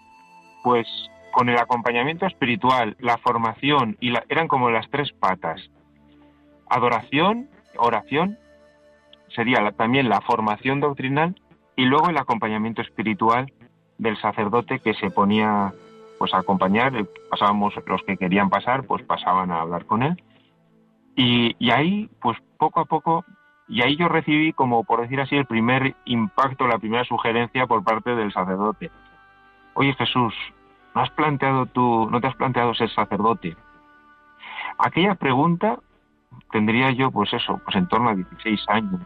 pues 0.64 0.86
con 1.32 1.48
el 1.48 1.58
acompañamiento 1.58 2.26
espiritual, 2.26 2.98
la 3.00 3.18
formación, 3.18 3.96
y 4.02 4.10
la, 4.10 4.24
eran 4.28 4.48
como 4.48 4.70
las 4.70 4.90
tres 4.90 5.14
patas. 5.14 5.62
Adoración, 6.70 7.50
oración 7.78 8.38
sería 9.34 9.72
también 9.72 10.10
la 10.10 10.22
formación 10.22 10.80
doctrinal 10.80 11.36
y 11.76 11.86
luego 11.86 12.10
el 12.10 12.18
acompañamiento 12.18 12.82
espiritual 12.82 13.52
del 13.98 14.20
sacerdote 14.20 14.80
que 14.80 14.94
se 14.94 15.10
ponía 15.10 15.74
pues 16.18 16.34
a 16.34 16.40
acompañar, 16.40 16.94
pasábamos 17.30 17.74
los 17.86 18.02
que 18.04 18.18
querían 18.18 18.50
pasar, 18.50 18.84
pues 18.84 19.04
pasaban 19.04 19.52
a 19.52 19.62
hablar 19.62 19.86
con 19.86 20.04
él. 20.04 20.22
Y 21.16 21.70
ahí, 21.70 22.10
pues 22.22 22.38
poco 22.58 22.82
a 22.82 22.86
poco, 22.86 23.26
y 23.68 23.82
ahí 23.82 23.96
yo 23.96 24.08
recibí 24.08 24.54
como, 24.54 24.84
por 24.84 25.02
decir 25.02 25.20
así, 25.20 25.36
el 25.36 25.46
primer 25.46 25.96
impacto, 26.06 26.68
la 26.68 26.78
primera 26.78 27.04
sugerencia 27.06 27.66
por 27.66 27.84
parte 27.84 28.16
del 28.16 28.32
sacerdote. 28.32 28.92
Oye 29.74 29.94
Jesús, 29.96 30.34
¿no 30.94 31.02
has 31.02 31.10
planteado 31.12 31.66
tú, 31.66 32.08
no 32.12 32.22
te 32.22 32.28
has 32.28 32.36
planteado 32.36 32.74
ser 32.76 32.90
sacerdote? 32.92 33.56
Aquella 34.78 35.16
pregunta 35.16 35.80
tendría 36.52 36.92
yo, 36.92 37.12
pues 37.12 37.34
eso, 37.34 37.60
pues 37.64 37.76
en 37.76 37.88
torno 37.88 38.10
a 38.10 38.16
16 38.16 38.66
años. 38.68 39.02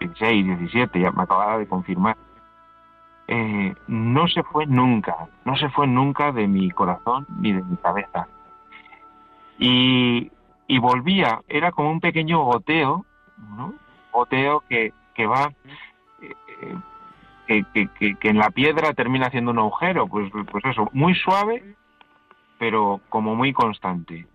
16, 0.00 0.46
17, 0.58 1.00
ya 1.00 1.10
me 1.10 1.22
acababa 1.22 1.56
de 1.56 1.66
confirmar, 1.66 2.16
eh, 3.28 3.74
no 3.88 4.28
se 4.28 4.42
fue 4.42 4.66
nunca, 4.66 5.16
no 5.44 5.56
se 5.56 5.68
fue 5.70 5.86
nunca 5.86 6.32
de 6.32 6.46
mi 6.46 6.70
corazón 6.70 7.26
ni 7.40 7.52
de 7.52 7.62
mi 7.62 7.76
cabeza. 7.76 8.28
Y, 9.58 10.30
y 10.66 10.78
volvía, 10.78 11.40
era 11.48 11.72
como 11.72 11.90
un 11.90 12.00
pequeño 12.00 12.44
goteo, 12.44 13.05
¿no? 13.36 13.74
Goteo 14.12 14.62
que, 14.68 14.92
que 15.14 15.26
va, 15.26 15.52
eh, 16.20 16.76
que, 17.46 17.88
que, 17.98 18.14
que, 18.16 18.28
en 18.28 18.38
la 18.38 18.50
piedra 18.50 18.92
termina 18.94 19.26
haciendo 19.26 19.50
un 19.50 19.58
agujero, 19.58 20.06
pues, 20.06 20.30
pues 20.50 20.64
eso, 20.64 20.88
muy 20.92 21.14
suave, 21.14 21.76
pero 22.58 23.00
como 23.08 23.34
muy 23.34 23.52
constante. 23.52 24.26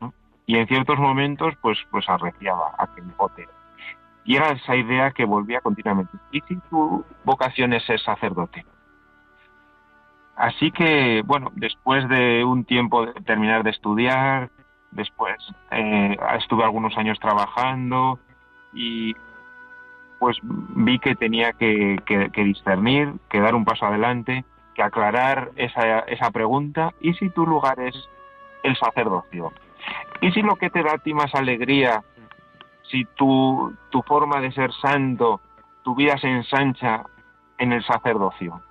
Y 0.46 0.58
en 0.58 0.68
ciertos 0.68 0.98
momentos, 1.00 1.54
pues, 1.62 1.78
pues 1.90 2.08
arreciaba 2.10 2.76
aquel 2.78 3.06
goteo. 3.18 3.50
Y 4.24 4.36
era 4.36 4.52
esa 4.52 4.76
idea 4.76 5.12
que 5.12 5.26
volvía 5.26 5.62
continuamente. 5.62 6.18
¿Y 6.32 6.42
si 6.42 6.56
tu 6.70 7.04
vocación 7.24 7.74
es 7.74 7.84
ser 7.86 8.00
sacerdote? 8.00 8.66
Así 10.36 10.72
que, 10.72 11.22
bueno, 11.26 11.52
después 11.56 12.08
de 12.08 12.44
un 12.44 12.66
tiempo 12.66 13.06
de 13.06 13.14
terminar 13.22 13.64
de 13.64 13.72
estudiar, 13.72 14.50
después 14.92 15.38
eh, 15.72 16.18
estuve 16.38 16.64
algunos 16.64 16.98
años 16.98 17.20
trabajando 17.20 18.20
y 18.74 19.16
pues 20.20 20.38
vi 20.42 21.00
que 21.00 21.16
tenía 21.16 21.54
que, 21.54 21.98
que, 22.06 22.44
discernir, 22.44 23.14
que 23.30 23.40
dar 23.40 23.56
un 23.56 23.66
paso 23.66 23.88
adelante, 23.88 24.46
que 24.76 24.84
aclarar 24.84 25.52
esa, 25.56 26.00
esa 26.02 26.30
pregunta. 26.30 26.94
¿Y 27.02 27.14
si 27.16 27.30
tu 27.30 27.46
lugar 27.46 27.80
es 27.80 27.96
el 28.64 28.76
sacerdocio? 28.78 29.52
¿Y 30.22 30.32
si 30.32 30.44
lo 30.44 30.56
que 30.58 30.70
te 30.70 30.84
da 30.84 30.94
a 30.94 30.98
ti 31.00 31.14
más 31.14 31.34
alegría 31.34 32.04
si 32.92 33.06
tu, 33.16 33.74
tu 33.90 34.02
forma 34.04 34.42
de 34.42 34.52
ser 34.52 34.72
santo, 34.74 35.40
tu 35.84 35.96
vida 35.96 36.18
se 36.18 36.28
ensancha 36.28 37.06
en 37.58 37.72
el 37.72 37.84
sacerdocio. 37.84 38.62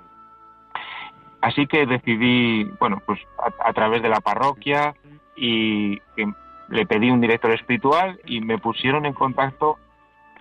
Así 1.41 1.67
que 1.67 1.87
decidí, 1.87 2.65
bueno, 2.79 3.01
pues 3.07 3.19
a, 3.65 3.73
través 3.73 4.03
de 4.03 4.11
la 4.11 4.21
parroquia 4.21 4.95
y 5.37 5.99
le 6.69 6.87
pedí 6.87 7.11
un 7.11 7.23
director 7.23 7.51
espiritual 7.53 8.21
y 8.27 8.43
me 8.43 8.59
pusieron 8.59 9.07
en 9.07 9.15
contacto 9.15 9.79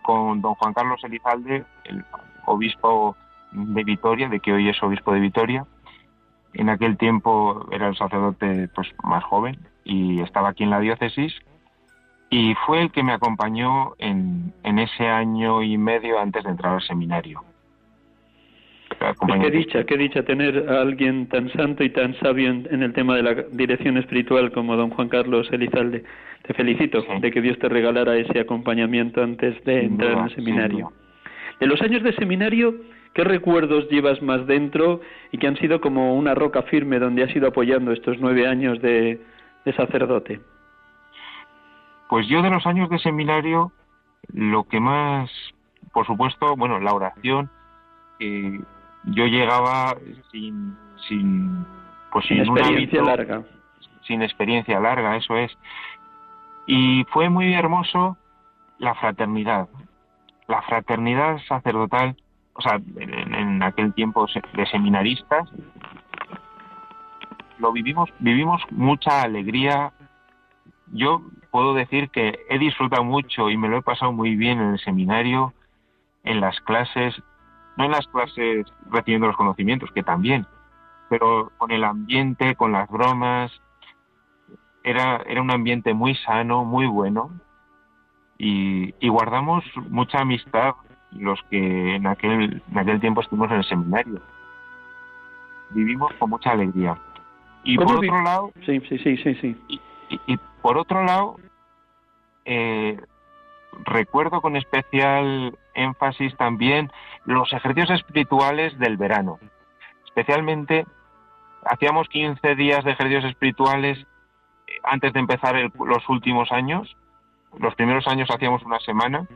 con 0.10 0.41
don 0.41 0.55
Juan 0.55 0.74
Carlos 0.74 0.99
Elizalde, 1.03 1.66
el 1.84 2.03
obispo 2.47 3.16
de 3.51 3.84
Vitoria, 3.84 4.28
de 4.28 4.39
que 4.39 4.51
hoy 4.51 4.68
es 4.68 4.82
obispo 4.82 5.14
de 5.14 5.20
Vitoria. 5.20 5.68
En 6.53 6.70
aquel 6.70 6.97
tiempo 6.97 7.68
era 7.72 7.89
el 7.89 7.95
sacerdote 7.95 8.70
pues 8.70 8.88
más 9.03 9.24
joven 9.24 9.60
y 9.84 10.20
estaba 10.22 10.49
aquí 10.49 10.64
en 10.64 10.72
la 10.72 10.80
diócesis 10.80 11.32
y 12.32 12.55
fue 12.66 12.82
el 12.82 12.91
que 12.91 13.03
me 13.03 13.14
acompañó 13.14 13.93
en, 13.99 14.51
en 14.64 14.80
ese 14.80 15.07
año 15.07 15.62
y 15.62 15.78
medio 15.78 16.20
antes 16.20 16.43
de 16.43 16.49
entrar 16.49 16.74
al 16.74 16.82
seminario. 16.82 17.43
Qué 19.41 19.52
dicha, 19.52 19.84
qué 19.86 19.97
dicha 19.97 20.24
tener 20.24 20.70
a 20.70 20.82
alguien 20.82 21.28
tan 21.28 21.50
santo 21.54 21.84
y 21.84 21.89
tan 21.89 22.16
sabio 22.20 22.50
en, 22.50 22.84
el 22.84 22.93
tema 22.93 23.16
de 23.16 23.24
la 23.24 23.34
dirección 23.52 23.97
espiritual 23.97 24.52
como 24.52 24.76
don 24.76 24.89
Juan 24.89 25.08
Carlos 25.08 25.47
Elizalde. 25.52 26.04
Te 26.43 26.54
felicito 26.54 27.04
de 27.22 27.32
que 27.32 27.41
Dios 27.41 27.58
te 27.60 27.70
regalara 27.70 28.18
ese 28.18 28.39
acompañamiento 28.39 29.24
antes 29.24 29.64
de 29.64 29.86
entrar 29.86 30.12
en 30.12 30.20
el 30.26 30.36
seminario. 30.36 30.91
De 31.60 31.68
los 31.68 31.82
años 31.82 32.04
de 32.04 32.14
seminario, 32.14 32.76
¿qué 33.14 33.24
recuerdos 33.24 33.89
llevas 33.89 34.22
más 34.22 34.45
dentro 34.47 35.00
y 35.32 35.38
que 35.38 35.47
han 35.47 35.58
sido 35.58 35.80
como 35.80 36.16
una 36.16 36.36
roca 36.36 36.64
firme 36.64 37.00
donde 37.00 37.24
has 37.24 37.36
ido 37.36 37.47
apoyando 37.47 37.91
estos 37.91 38.18
nueve 38.20 38.47
años 38.47 38.82
de 38.82 39.20
sacerdote? 39.78 40.41
Pues 42.10 42.28
yo 42.28 42.41
de 42.41 42.50
los 42.50 42.66
años 42.66 42.89
de 42.89 42.97
seminario, 42.97 43.72
lo 44.34 44.64
que 44.64 44.80
más, 44.80 45.30
por 45.93 46.08
supuesto, 46.08 46.56
bueno, 46.56 46.80
la 46.80 46.91
oración, 46.91 47.52
eh, 48.20 48.60
yo 49.12 49.26
llegaba 49.26 49.95
sin, 50.32 50.76
sin, 51.07 51.66
pues 52.12 52.26
sin, 52.26 52.39
experiencia 52.39 53.03
larga. 53.03 53.43
Sin 54.03 54.22
experiencia 54.22 54.80
larga, 54.80 55.16
eso 55.18 55.38
es. 55.38 55.51
Y 56.68 57.03
fue 57.05 57.30
muy 57.30 57.53
hermoso 57.53 58.18
la 58.78 58.95
fraternidad, 58.95 59.68
la 60.47 60.62
fraternidad 60.64 61.39
sacerdotal, 61.47 62.16
o 62.53 62.62
sea, 62.62 62.80
en, 62.97 63.34
en 63.34 63.64
aquel 63.64 63.93
tiempo 63.93 64.28
de 64.53 64.66
seminaristas, 64.68 65.49
lo 67.60 67.72
vivimos, 67.72 68.10
vivimos 68.20 68.62
mucha 68.72 69.22
alegría. 69.22 69.91
Yo 70.93 71.22
puedo 71.51 71.74
decir 71.74 72.10
que 72.10 72.39
he 72.49 72.57
disfrutado 72.57 73.03
mucho 73.03 73.49
y 73.49 73.57
me 73.57 73.68
lo 73.68 73.78
he 73.78 73.82
pasado 73.82 74.12
muy 74.12 74.36
bien 74.36 74.60
en 74.60 74.74
el 74.74 74.80
seminario, 74.80 75.53
en 76.24 76.41
las 76.41 76.60
clases, 76.62 77.22
no 77.80 77.86
en 77.86 77.91
las 77.91 78.07
clases 78.07 78.67
recibiendo 78.91 79.27
los 79.27 79.38
conocimientos, 79.38 79.89
que 79.91 80.03
también, 80.03 80.45
pero 81.09 81.51
con 81.57 81.71
el 81.71 81.86
ambiente, 81.86 82.55
con 82.55 82.73
las 82.73 82.89
bromas. 82.89 83.51
Era, 84.84 85.23
era 85.25 85.41
un 85.41 85.51
ambiente 85.51 85.93
muy 85.93 86.13
sano, 86.15 86.65
muy 86.65 86.88
bueno, 86.88 87.32
y, 88.38 88.93
y 88.99 89.09
guardamos 89.09 89.63
mucha 89.89 90.19
amistad 90.19 90.75
los 91.11 91.41
que 91.49 91.95
en 91.95 92.05
aquel, 92.05 92.61
en 92.69 92.77
aquel 92.77 92.99
tiempo 92.99 93.21
estuvimos 93.21 93.49
en 93.51 93.57
el 93.57 93.65
seminario. 93.65 94.21
Vivimos 95.71 96.11
con 96.13 96.32
mucha 96.32 96.51
alegría. 96.51 96.97
Y 97.63 97.77
por 97.77 97.97
otro 97.97 98.21
lado, 98.21 98.51
sí, 98.65 98.80
sí, 98.89 98.97
sí, 98.99 99.17
sí, 99.17 99.36
sí. 99.36 99.57
Y, 100.27 100.38
por 100.61 100.77
otro 100.77 101.03
lado, 101.03 101.38
eh, 102.45 102.99
recuerdo 103.86 104.41
con 104.41 104.55
especial 104.55 105.57
énfasis 105.80 106.36
también 106.38 106.91
los 107.25 107.51
ejercicios 107.53 107.89
espirituales 107.91 108.77
del 108.80 108.97
verano. 108.97 109.39
Especialmente, 110.05 110.86
hacíamos 111.65 112.07
15 112.09 112.55
días 112.55 112.84
de 112.84 112.91
ejercicios 112.91 113.25
espirituales 113.25 113.97
eh, 114.67 114.73
antes 114.84 115.13
de 115.13 115.19
empezar 115.19 115.55
los 115.55 116.09
últimos 116.09 116.51
años. 116.51 116.95
Los 117.57 117.75
primeros 117.75 118.07
años 118.07 118.30
hacíamos 118.30 118.63
una 118.63 118.80
semana. 118.80 119.27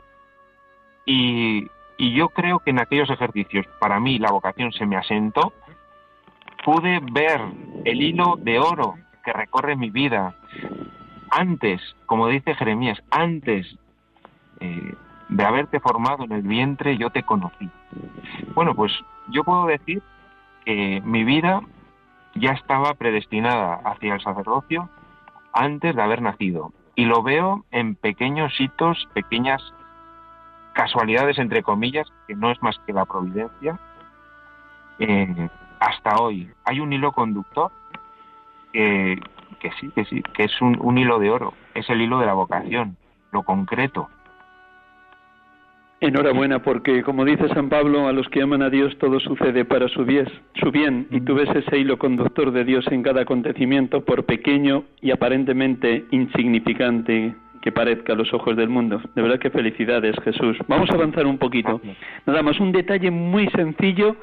Y, 1.06 1.68
y 1.98 2.14
yo 2.14 2.28
creo 2.30 2.60
que 2.60 2.70
en 2.70 2.80
aquellos 2.80 3.10
ejercicios, 3.10 3.66
para 3.78 4.00
mí, 4.00 4.18
la 4.18 4.30
vocación 4.30 4.72
se 4.72 4.86
me 4.86 4.96
asentó 4.96 5.52
pude 6.64 6.98
ver 7.12 7.40
el 7.84 8.02
hilo 8.02 8.36
de 8.38 8.58
oro 8.58 8.94
que 9.24 9.32
recorre 9.32 9.76
mi 9.76 9.90
vida. 9.90 10.34
Antes, 11.30 11.80
como 12.06 12.28
dice 12.28 12.54
Jeremías, 12.54 13.02
antes 13.10 13.66
eh, 14.60 14.94
de 15.34 15.44
haberte 15.44 15.80
formado 15.80 16.22
en 16.24 16.30
el 16.30 16.42
vientre, 16.42 16.96
yo 16.96 17.10
te 17.10 17.24
conocí. 17.24 17.68
Bueno, 18.54 18.72
pues 18.76 18.92
yo 19.30 19.42
puedo 19.42 19.66
decir 19.66 20.00
que 20.64 21.02
mi 21.04 21.24
vida 21.24 21.60
ya 22.36 22.52
estaba 22.52 22.94
predestinada 22.94 23.80
hacia 23.84 24.14
el 24.14 24.20
sacerdocio 24.20 24.88
antes 25.52 25.96
de 25.96 26.02
haber 26.02 26.22
nacido. 26.22 26.72
Y 26.94 27.06
lo 27.06 27.24
veo 27.24 27.64
en 27.72 27.96
pequeños 27.96 28.52
hitos, 28.60 29.08
pequeñas 29.12 29.60
casualidades, 30.72 31.38
entre 31.38 31.64
comillas, 31.64 32.06
que 32.28 32.36
no 32.36 32.52
es 32.52 32.62
más 32.62 32.78
que 32.86 32.92
la 32.92 33.04
providencia, 33.04 33.80
eh, 35.00 35.48
hasta 35.80 36.16
hoy. 36.22 36.48
Hay 36.64 36.78
un 36.78 36.92
hilo 36.92 37.10
conductor 37.10 37.72
que, 38.72 39.18
sí, 39.80 39.90
que 39.96 40.04
sí, 40.04 40.22
que 40.22 40.44
es 40.44 40.60
un 40.60 40.96
hilo 40.96 41.18
de 41.18 41.30
oro, 41.30 41.54
es 41.74 41.90
el 41.90 42.02
hilo 42.02 42.20
de 42.20 42.26
la 42.26 42.34
vocación, 42.34 42.96
lo 43.32 43.42
concreto, 43.42 44.08
Enhorabuena, 46.00 46.60
porque 46.60 47.02
como 47.02 47.24
dice 47.24 47.48
San 47.48 47.68
Pablo, 47.68 48.08
a 48.08 48.12
los 48.12 48.28
que 48.28 48.42
aman 48.42 48.62
a 48.62 48.68
Dios 48.68 48.96
todo 48.98 49.20
sucede 49.20 49.64
para 49.64 49.88
su 49.88 50.04
bien, 50.04 50.26
su 50.54 50.70
bien, 50.70 51.06
y 51.10 51.20
tú 51.20 51.34
ves 51.34 51.48
ese 51.54 51.78
hilo 51.78 51.98
conductor 51.98 52.50
de 52.50 52.64
Dios 52.64 52.84
en 52.90 53.02
cada 53.02 53.22
acontecimiento, 53.22 54.04
por 54.04 54.24
pequeño 54.24 54.84
y 55.00 55.12
aparentemente 55.12 56.04
insignificante 56.10 57.34
que 57.62 57.72
parezca 57.72 58.12
a 58.12 58.16
los 58.16 58.34
ojos 58.34 58.56
del 58.56 58.68
mundo. 58.68 59.00
De 59.14 59.22
verdad 59.22 59.38
que 59.38 59.48
felicidades, 59.48 60.14
Jesús. 60.22 60.58
Vamos 60.68 60.90
a 60.90 60.94
avanzar 60.94 61.26
un 61.26 61.38
poquito. 61.38 61.80
Nada 62.26 62.42
más, 62.42 62.60
un 62.60 62.72
detalle 62.72 63.10
muy 63.10 63.48
sencillo. 63.48 64.16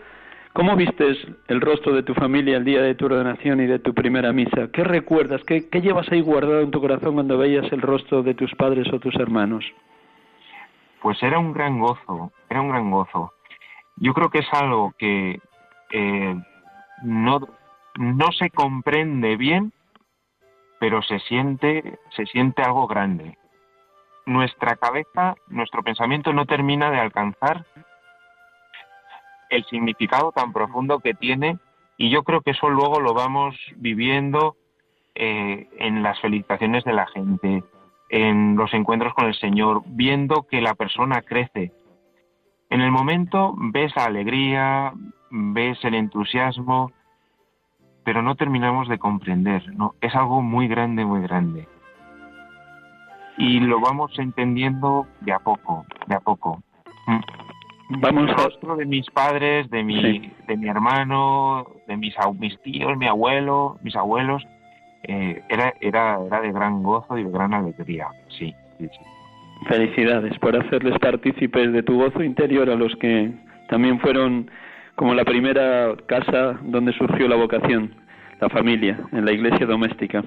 ¿Cómo 0.54 0.76
vistes 0.76 1.18
el 1.48 1.62
rostro 1.62 1.96
de 1.96 2.04
tu 2.04 2.14
familia 2.14 2.58
el 2.58 2.66
día 2.66 2.84
de 2.84 2.94
tu 2.94 3.06
ordenación 3.06 3.60
y 3.62 3.66
de 3.66 3.80
tu 3.80 3.96
primera 3.96 4.32
misa? 4.32 4.70
¿Qué 4.72 4.84
recuerdas? 4.84 5.42
¿Qué, 5.46 5.68
qué 5.70 5.82
llevas 5.82 6.12
ahí 6.12 6.22
guardado 6.22 6.62
en 6.62 6.70
tu 6.70 6.80
corazón 6.80 7.16
cuando 7.16 7.38
veías 7.40 7.72
el 7.72 7.82
rostro 7.82 8.22
de 8.22 8.36
tus 8.36 8.54
padres 8.54 8.92
o 8.94 9.00
tus 9.00 9.16
hermanos? 9.16 9.66
Pues 11.02 11.22
era 11.24 11.40
un 11.40 11.54
gran 11.54 11.80
gozo, 11.80 12.32
era 12.50 12.62
un 12.62 12.70
gran 12.70 12.92
gozo. 12.92 13.34
Yo 13.98 14.14
creo 14.14 14.30
que 14.30 14.40
es 14.40 14.54
algo 14.54 14.94
que 14.98 15.40
eh, 15.92 16.36
no, 17.04 17.40
no 17.98 18.32
se 18.32 18.50
comprende 18.50 19.36
bien, 19.36 19.74
pero 20.80 21.02
se 21.02 21.20
siente, 21.20 22.00
se 22.16 22.26
siente 22.26 22.62
algo 22.62 22.88
grande. 22.88 23.38
Nuestra 24.26 24.76
cabeza, 24.76 25.36
nuestro 25.48 25.84
pensamiento 25.84 26.32
no 26.34 26.46
termina 26.46 26.92
de 26.92 27.00
alcanzar 27.00 27.66
el 29.50 29.66
significado 29.66 30.32
tan 30.32 30.54
profundo 30.54 31.00
que 31.00 31.14
tiene 31.14 31.60
y 31.98 32.10
yo 32.10 32.24
creo 32.24 32.42
que 32.42 32.52
eso 32.52 32.70
luego 32.70 33.00
lo 33.00 33.14
vamos 33.14 33.56
viviendo 33.76 34.56
eh, 35.14 35.68
en 35.78 36.02
las 36.02 36.20
felicitaciones 36.22 36.84
de 36.84 36.94
la 36.94 37.06
gente, 37.08 37.64
en 38.12 38.58
los 38.58 38.74
encuentros 38.74 39.14
con 39.14 39.26
el 39.26 39.34
Señor, 39.36 39.84
viendo 39.88 40.44
que 40.44 40.62
la 40.62 40.76
persona 40.76 41.22
crece. 41.22 41.72
En 42.70 42.82
el 42.82 42.92
momento 42.92 43.56
ves 43.58 43.96
la 43.96 44.04
alegría, 44.04 44.94
ves 45.32 45.80
el 45.84 45.96
entusiasmo, 45.96 46.92
pero 48.04 48.22
no 48.22 48.36
terminamos 48.36 48.90
de 48.90 49.00
comprender, 49.00 49.64
¿no? 49.76 49.96
Es 50.02 50.14
algo 50.14 50.42
muy 50.42 50.68
grande, 50.68 51.06
muy 51.06 51.22
grande. 51.22 51.70
Y 53.38 53.62
lo 53.62 53.80
vamos 53.80 54.12
entendiendo 54.20 55.08
de 55.22 55.32
a 55.32 55.40
poco, 55.40 55.86
de 56.08 56.16
a 56.16 56.20
poco. 56.20 56.62
Mm. 57.08 58.00
Vamos 58.02 58.30
el 58.30 58.36
rostro 58.36 58.76
de 58.76 58.86
mis 58.86 59.10
padres, 59.10 59.70
de 59.70 59.84
mi, 59.84 60.34
de 60.48 60.58
mi 60.58 60.68
hermano, 60.68 61.66
de 61.88 61.96
mis, 61.96 62.14
mis 62.40 62.62
tíos, 62.62 62.98
mi 62.98 63.08
abuelo, 63.08 63.78
mis 63.84 63.96
abuelos, 63.96 64.46
eh, 65.04 65.42
era, 65.50 65.74
era, 65.82 66.20
era 66.26 66.42
de 66.42 66.52
gran 66.52 66.84
gozo 66.84 67.18
y 67.18 67.24
de 67.24 67.32
gran 67.32 67.54
alegría, 67.54 68.08
sí, 68.30 68.54
sí, 68.78 68.90
Felicidades 69.68 70.38
por 70.40 70.56
hacerles 70.56 70.98
partícipes 71.00 71.72
de 71.72 71.84
tu 71.84 71.98
gozo 71.98 72.24
interior 72.24 72.70
a 72.70 72.76
los 72.76 72.96
que 72.96 73.32
también 73.70 74.00
fueron 74.00 74.50
como 74.96 75.14
la 75.14 75.24
primera 75.24 75.96
casa 76.08 76.60
donde 76.64 76.94
surgió 76.94 77.28
la 77.28 77.36
vocación, 77.36 77.94
la 78.40 78.50
familia, 78.50 79.00
en 79.12 79.26
la 79.26 79.32
iglesia 79.32 79.66
doméstica. 79.66 80.24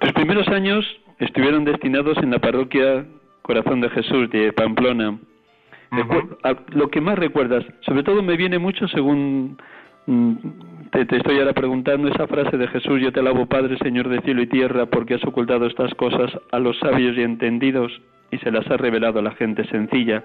Tus 0.00 0.12
primeros 0.12 0.48
años 0.48 0.84
estuvieron 1.20 1.64
destinados 1.64 2.18
en 2.18 2.30
la 2.30 2.40
parroquia 2.40 3.04
Corazón 3.42 3.80
de 3.80 3.90
Jesús 3.90 4.30
de 4.30 4.52
Pamplona. 4.52 5.18
Lo 6.70 6.88
que 6.90 7.00
más 7.00 7.18
recuerdas, 7.18 7.64
sobre 7.82 8.02
todo 8.02 8.22
me 8.22 8.36
viene 8.36 8.58
mucho 8.58 8.88
según 8.88 9.58
mm, 10.06 10.36
te, 10.90 11.16
estoy 11.16 11.38
ahora 11.38 11.52
preguntando 11.52 12.08
esa 12.08 12.26
frase 12.26 12.56
de 12.56 12.68
Jesús, 12.68 13.00
yo 13.00 13.12
te 13.12 13.20
alabo 13.20 13.46
Padre, 13.46 13.78
Señor 13.78 14.08
de 14.08 14.20
cielo 14.22 14.42
y 14.42 14.46
tierra, 14.46 14.86
porque 14.86 15.14
has 15.14 15.24
ocultado 15.24 15.66
estas 15.66 15.94
cosas 15.94 16.30
a 16.50 16.58
los 16.58 16.78
sabios 16.78 17.16
y 17.16 17.22
entendidos 17.22 17.92
y 18.30 18.38
se 18.38 18.50
las 18.50 18.68
has 18.70 18.80
revelado 18.80 19.18
a 19.18 19.22
la 19.22 19.32
gente 19.32 19.64
sencilla. 19.68 20.24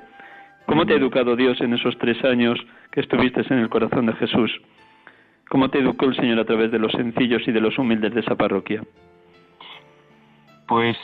¿Cómo 0.65 0.85
te 0.85 0.93
ha 0.93 0.97
educado 0.97 1.35
Dios 1.35 1.61
en 1.61 1.73
esos 1.73 1.97
tres 1.97 2.23
años 2.25 2.59
que 2.91 2.99
estuviste 3.01 3.41
en 3.49 3.59
el 3.59 3.69
corazón 3.69 4.05
de 4.07 4.13
Jesús? 4.13 4.51
¿Cómo 5.49 5.69
te 5.69 5.79
educó 5.79 6.05
el 6.05 6.15
Señor 6.15 6.39
a 6.39 6.45
través 6.45 6.71
de 6.71 6.79
los 6.79 6.91
sencillos 6.91 7.47
y 7.47 7.51
de 7.51 7.61
los 7.61 7.77
humildes 7.77 8.13
de 8.13 8.19
esa 8.19 8.35
parroquia? 8.35 8.83
Pues 10.67 10.97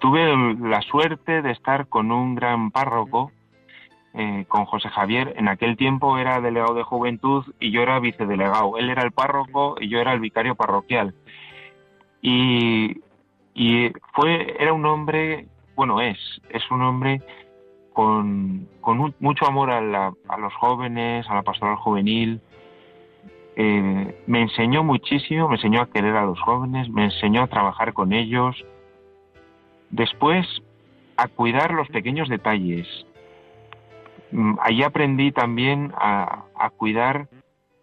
tuve 0.00 0.56
la 0.68 0.82
suerte 0.82 1.40
de 1.40 1.52
estar 1.52 1.88
con 1.88 2.12
un 2.12 2.34
gran 2.34 2.70
párroco 2.70 3.32
eh, 4.16 4.44
con 4.46 4.64
José 4.64 4.90
Javier. 4.90 5.34
En 5.36 5.48
aquel 5.48 5.76
tiempo 5.76 6.18
era 6.18 6.40
delegado 6.40 6.74
de 6.74 6.84
juventud 6.84 7.44
y 7.58 7.72
yo 7.72 7.82
era 7.82 7.98
vicedelegado. 7.98 8.78
Él 8.78 8.88
era 8.88 9.02
el 9.02 9.10
párroco 9.10 9.74
y 9.80 9.88
yo 9.88 9.98
era 9.98 10.12
el 10.12 10.20
vicario 10.20 10.54
parroquial. 10.54 11.14
Y, 12.22 13.00
fue, 14.12 14.56
era 14.58 14.72
un 14.72 14.86
hombre, 14.86 15.48
bueno, 15.74 16.00
es, 16.00 16.18
es 16.48 16.62
un 16.70 16.82
hombre 16.82 17.22
con, 17.92 18.68
mucho 19.18 19.46
amor 19.46 19.70
a, 19.70 19.80
los 19.80 20.54
jóvenes, 20.54 21.28
a 21.28 21.34
la 21.34 21.42
pastoral 21.42 21.76
juvenil. 21.76 22.40
Eh, 23.56 24.22
me 24.28 24.42
enseñó 24.42 24.84
muchísimo, 24.84 25.48
me 25.48 25.56
enseñó 25.56 25.80
a 25.80 25.90
querer 25.90 26.14
a 26.14 26.24
los 26.24 26.40
jóvenes, 26.40 26.88
me 26.88 27.04
enseñó 27.04 27.42
a 27.42 27.48
trabajar 27.48 27.92
con 27.92 28.12
ellos. 28.12 28.64
Después, 29.90 30.46
a 31.16 31.26
cuidar 31.26 31.72
los 31.72 31.88
pequeños 31.88 32.28
detalles, 32.28 32.86
allí 34.60 34.82
aprendí 34.82 35.32
también 35.32 35.92
a, 35.96 36.44
cuidar 36.76 37.28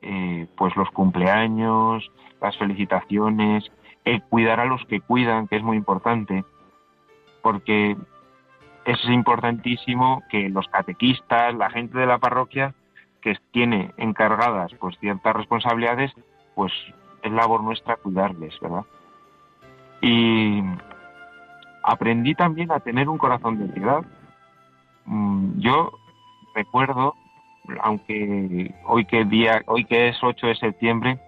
eh, 0.02 0.48
pues 0.58 0.76
los 0.76 0.90
cumpleaños, 0.92 2.10
las 2.42 2.58
felicitaciones, 2.58 3.72
el 4.04 4.22
cuidar 4.24 4.60
a 4.60 4.66
los 4.66 4.84
que 4.86 5.02
cuidan, 5.02 5.48
que 5.48 5.58
es 5.58 5.64
muy 5.64 5.78
importante, 5.78 6.44
porque 7.42 7.96
es 8.86 9.06
importantísimo 9.06 10.24
que 10.30 10.50
los 10.50 10.68
catequistas, 10.68 11.54
la 11.56 11.70
gente 11.70 11.98
de 11.98 12.08
la 12.08 12.18
parroquia 12.18 12.74
que 13.22 13.38
tiene 13.52 13.94
encargadas 13.98 14.74
pues 14.80 14.98
ciertas 15.00 15.36
responsabilidades, 15.36 16.12
pues 16.56 16.74
es 17.22 17.32
labor 17.32 17.64
nuestra 17.64 17.96
cuidarles, 17.98 18.60
¿verdad? 18.60 18.86
Y 20.02 20.64
aprendí 21.84 22.34
también 22.34 22.72
a 22.72 22.80
tener 22.80 23.08
un 23.08 23.20
corazón 23.20 23.60
de 23.60 23.72
piedad. 23.72 24.04
Mm, 25.06 25.60
yo 25.60 25.92
recuerdo, 26.54 27.16
aunque 27.82 28.74
hoy 28.86 29.06
que 29.06 29.26
día, 29.26 29.62
hoy 29.68 29.86
que 29.86 30.10
es 30.10 30.18
8 30.22 30.48
de 30.48 30.56
septiembre, 30.56 31.20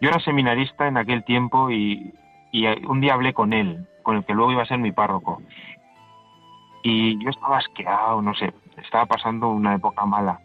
yo 0.00 0.08
era 0.08 0.20
seminarista 0.20 0.88
en 0.88 0.96
aquel 0.96 1.24
tiempo 1.24 1.70
y, 1.70 2.12
un 2.86 3.00
día 3.00 3.14
hablé 3.14 3.32
con 3.32 3.52
él, 3.52 3.86
con 4.02 4.16
el 4.16 4.24
que 4.24 4.34
luego 4.34 4.52
iba 4.52 4.62
a 4.62 4.66
ser 4.66 4.78
mi 4.78 4.92
párroco. 4.92 5.40
Y 6.82 7.22
yo 7.22 7.30
estaba 7.30 7.58
asqueado, 7.58 8.20
no 8.20 8.34
sé, 8.34 8.52
estaba 8.82 9.06
pasando 9.06 9.48
una 9.48 9.74
época 9.76 10.04
mala. 10.04 10.40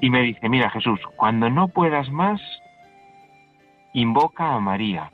Y 0.00 0.10
me 0.10 0.22
dice, 0.22 0.48
mira 0.48 0.70
Jesús, 0.70 1.00
cuando 1.16 1.48
no 1.48 1.68
puedas 1.68 2.10
más, 2.10 2.40
invoca 3.94 4.54
a 4.54 4.60
María, 4.60 5.10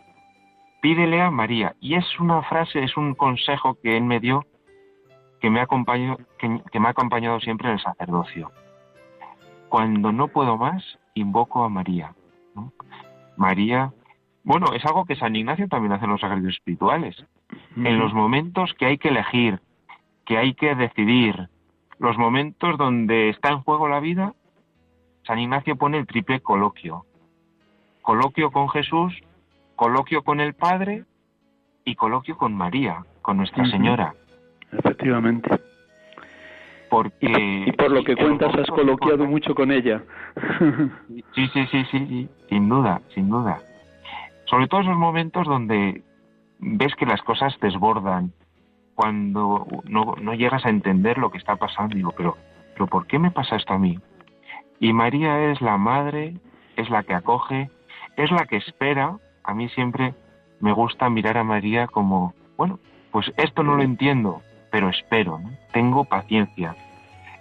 pídele 0.80 1.20
a 1.20 1.30
María. 1.30 1.74
Y 1.80 1.95
es 1.95 2.18
una 2.18 2.43
frase, 2.43 2.82
es 2.82 2.97
un 2.97 3.14
consejo 3.14 3.76
que 3.82 3.97
él 3.97 4.03
me 4.03 4.20
dio 4.20 4.45
que 5.41 5.51
me, 5.51 5.61
ha 5.61 5.64
acompañado, 5.64 6.18
que, 6.39 6.49
me 6.49 6.86
ha 6.86 6.91
acompañado 6.91 7.41
siempre 7.41 7.68
en 7.68 7.74
el 7.74 7.80
sacerdocio. 7.80 8.51
Cuando 9.68 10.12
no 10.12 10.28
puedo 10.28 10.57
más, 10.57 10.99
invoco 11.14 11.64
a 11.64 11.68
María. 11.68 12.14
María, 13.36 13.93
bueno, 14.43 14.72
es 14.74 14.84
algo 14.84 15.05
que 15.05 15.16
San 15.16 15.36
Ignacio 15.36 15.68
también 15.68 15.93
hace 15.93 16.07
en 16.07 16.11
los 16.11 16.20
sagrados 16.20 16.49
espirituales. 16.49 17.16
En 17.76 17.99
los 17.99 18.12
momentos 18.12 18.74
que 18.74 18.86
hay 18.86 18.99
que 18.99 19.09
elegir, 19.09 19.61
que 20.24 20.39
hay 20.39 20.55
que 20.55 20.74
decidir, 20.74 21.49
los 21.99 22.16
momentos 22.16 22.76
donde 22.78 23.28
está 23.28 23.51
en 23.51 23.62
juego 23.62 23.89
la 23.89 24.01
vida, 24.01 24.34
San 25.24 25.39
Ignacio 25.39 25.76
pone 25.76 25.99
el 25.99 26.07
triple 26.07 26.41
coloquio. 26.41 27.05
Coloquio 28.03 28.51
con 28.51 28.68
Jesús, 28.70 29.14
coloquio 29.76 30.22
con 30.22 30.41
el 30.41 30.55
Padre 30.55 31.05
y 31.84 31.95
coloquio 31.95 32.36
con 32.36 32.55
María, 32.55 33.05
con 33.22 33.36
Nuestra 33.36 33.66
Señora. 33.66 34.14
Efectivamente. 34.73 35.61
Porque 36.91 37.64
y, 37.66 37.73
por 37.73 37.91
lo 37.91 38.03
que 38.03 38.16
cuentas 38.16 38.55
has 38.55 38.69
coloquiado 38.69 39.27
mucho 39.27 39.55
con 39.55 39.71
ella. 39.71 40.03
sí, 41.35 41.49
sí, 41.53 41.66
sí, 41.71 41.85
sí, 41.91 42.29
sin 42.49 42.69
duda, 42.69 43.03
sin 43.14 43.29
duda. 43.29 43.61
Sobre 44.47 44.69
todo 44.69 44.81
esos 44.81 44.97
momentos 44.97 45.47
donde 45.47 46.03
ves 46.59 46.95
que 46.97 47.07
las 47.07 47.21
cosas 47.23 47.55
desbordan, 47.61 48.33
cuando 48.95 49.66
no, 49.85 50.14
no 50.21 50.35
llegas 50.35 50.64
a 50.64 50.71
entender 50.71 51.19
lo 51.19 51.31
que 51.31 51.39
está 51.39 51.57
pasando, 51.57 51.95
digo, 51.95 52.12
pero, 52.16 52.37
pero 52.73 52.87
¿por 52.87 53.07
qué 53.07 53.19
me 53.19 53.31
pasa 53.31 53.57
esto 53.57 53.75
a 53.75 53.79
mí? 53.79 53.99
Y 54.81 54.93
María 54.93 55.51
es 55.53 55.61
la 55.61 55.77
madre, 55.77 56.35
es 56.77 56.89
la 56.91 57.03
que 57.03 57.14
acoge, 57.14 57.71
es 58.16 58.31
la 58.31 58.47
que 58.47 58.57
espera. 58.57 59.19
A 59.45 59.55
mí 59.55 59.69
siempre 59.69 60.14
me 60.61 60.73
gusta 60.73 61.11
mirar 61.11 61.37
a 61.37 61.45
María 61.45 61.87
como, 61.87 62.35
bueno, 62.57 62.79
pues 63.12 63.33
esto 63.37 63.62
no 63.62 63.77
lo 63.77 63.83
entiendo, 63.83 64.43
pero 64.71 64.89
espero, 64.89 65.41
tengo 65.73 66.05
paciencia. 66.05 66.75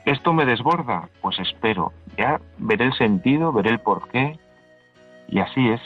¿Esto 0.05 0.33
me 0.33 0.45
desborda? 0.45 1.09
Pues 1.21 1.37
espero. 1.39 1.91
Ya 2.17 2.39
veré 2.57 2.85
el 2.85 2.93
sentido, 2.93 3.51
veré 3.51 3.71
el 3.71 3.79
porqué. 3.79 4.39
Y 5.27 5.39
así 5.39 5.67
es. 5.67 5.81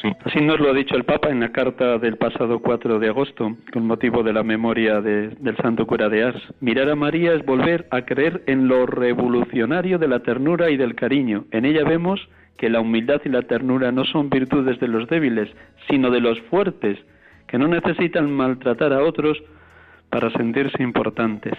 Sí. 0.00 0.12
Así 0.24 0.40
nos 0.40 0.60
lo 0.60 0.70
ha 0.70 0.74
dicho 0.74 0.94
el 0.94 1.04
Papa 1.04 1.30
en 1.30 1.40
la 1.40 1.50
carta 1.50 1.98
del 1.98 2.16
pasado 2.16 2.60
4 2.60 2.98
de 2.98 3.08
agosto, 3.08 3.56
con 3.72 3.86
motivo 3.86 4.22
de 4.22 4.32
la 4.32 4.42
memoria 4.42 5.00
del 5.00 5.56
Santo 5.60 5.86
Cura 5.86 6.08
de 6.08 6.22
Ars. 6.22 6.42
Mirar 6.60 6.90
a 6.90 6.94
María 6.94 7.32
es 7.32 7.44
volver 7.44 7.86
a 7.90 8.02
creer 8.02 8.42
en 8.46 8.68
lo 8.68 8.86
revolucionario 8.86 9.98
de 9.98 10.08
la 10.08 10.20
ternura 10.20 10.70
y 10.70 10.76
del 10.76 10.94
cariño. 10.94 11.44
En 11.50 11.64
ella 11.64 11.82
vemos 11.84 12.20
que 12.56 12.68
la 12.68 12.80
humildad 12.80 13.22
y 13.24 13.30
la 13.30 13.42
ternura 13.42 13.90
no 13.90 14.04
son 14.04 14.28
virtudes 14.28 14.78
de 14.80 14.88
los 14.88 15.08
débiles, 15.08 15.48
sino 15.88 16.10
de 16.10 16.20
los 16.20 16.38
fuertes, 16.42 16.98
que 17.46 17.56
no 17.56 17.66
necesitan 17.66 18.30
maltratar 18.30 18.92
a 18.92 19.02
otros 19.02 19.42
para 20.10 20.30
sentirse 20.30 20.82
importantes. 20.82 21.54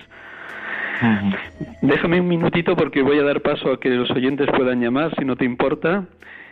Déjame 1.82 2.22
un 2.22 2.28
minutito 2.28 2.76
porque 2.76 3.02
voy 3.02 3.18
a 3.18 3.24
dar 3.24 3.41
paso 3.41 3.72
a 3.72 3.80
que 3.80 3.89
los 3.89 4.10
oyentes 4.12 4.47
puedan 4.56 4.82
llamar, 4.82 5.14
si 5.18 5.26
no 5.26 5.36
te 5.36 5.45
importa. 5.45 6.06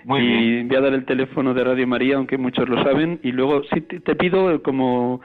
y 0.05 0.63
voy 0.63 0.75
a 0.75 0.81
dar 0.81 0.93
el 0.93 1.05
teléfono 1.05 1.53
de 1.53 1.63
Radio 1.63 1.85
María, 1.85 2.15
aunque 2.15 2.37
muchos 2.37 2.67
lo 2.67 2.81
saben. 2.83 3.19
Y 3.21 3.31
luego, 3.31 3.61
sí, 3.71 3.81
te 3.81 4.15
pido 4.15 4.63
como, 4.63 5.21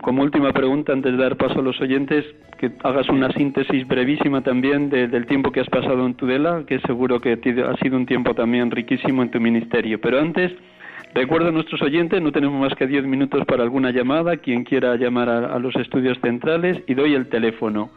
como, 0.00 0.22
última 0.22 0.52
pregunta, 0.52 0.92
antes 0.92 1.12
de 1.12 1.22
dar 1.22 1.36
paso 1.36 1.60
a 1.60 1.62
los 1.62 1.80
oyentes, 1.80 2.24
que 2.58 2.72
hagas 2.82 3.08
una 3.08 3.30
síntesis 3.32 3.86
brevísima 3.86 4.40
también 4.40 4.90
del 4.90 5.26
tiempo 5.26 5.52
que 5.52 5.60
has 5.60 5.68
pasado 5.68 6.04
en 6.04 6.14
Tudela, 6.14 6.64
que 6.66 6.80
seguro 6.80 7.20
que 7.20 7.34
ha 7.34 7.76
sido 7.76 7.96
un 7.96 8.06
tiempo 8.06 8.34
también 8.34 8.70
riquísimo 8.70 9.22
en 9.22 9.30
tu 9.30 9.40
ministerio. 9.40 10.00
Pero 10.00 10.18
antes, 10.18 10.52
recuerdo 11.16 11.48
a 11.48 11.52
nuestros 11.52 11.80
oyentes, 11.80 12.20
no 12.20 12.30
tenemos 12.30 12.60
más 12.60 12.74
que 12.74 12.86
diez 12.86 13.04
minutos 13.04 13.44
para 13.46 13.62
alguna 13.62 13.90
llamada, 13.90 14.36
quien 14.36 14.64
quiera 14.64 14.94
llamar 14.96 15.28
a, 15.28 15.58
los 15.58 15.74
estudios 15.76 16.18
centrales, 16.20 16.82
y 16.86 16.94
doy 16.94 17.14
el 17.14 17.28
teléfono 17.28 17.90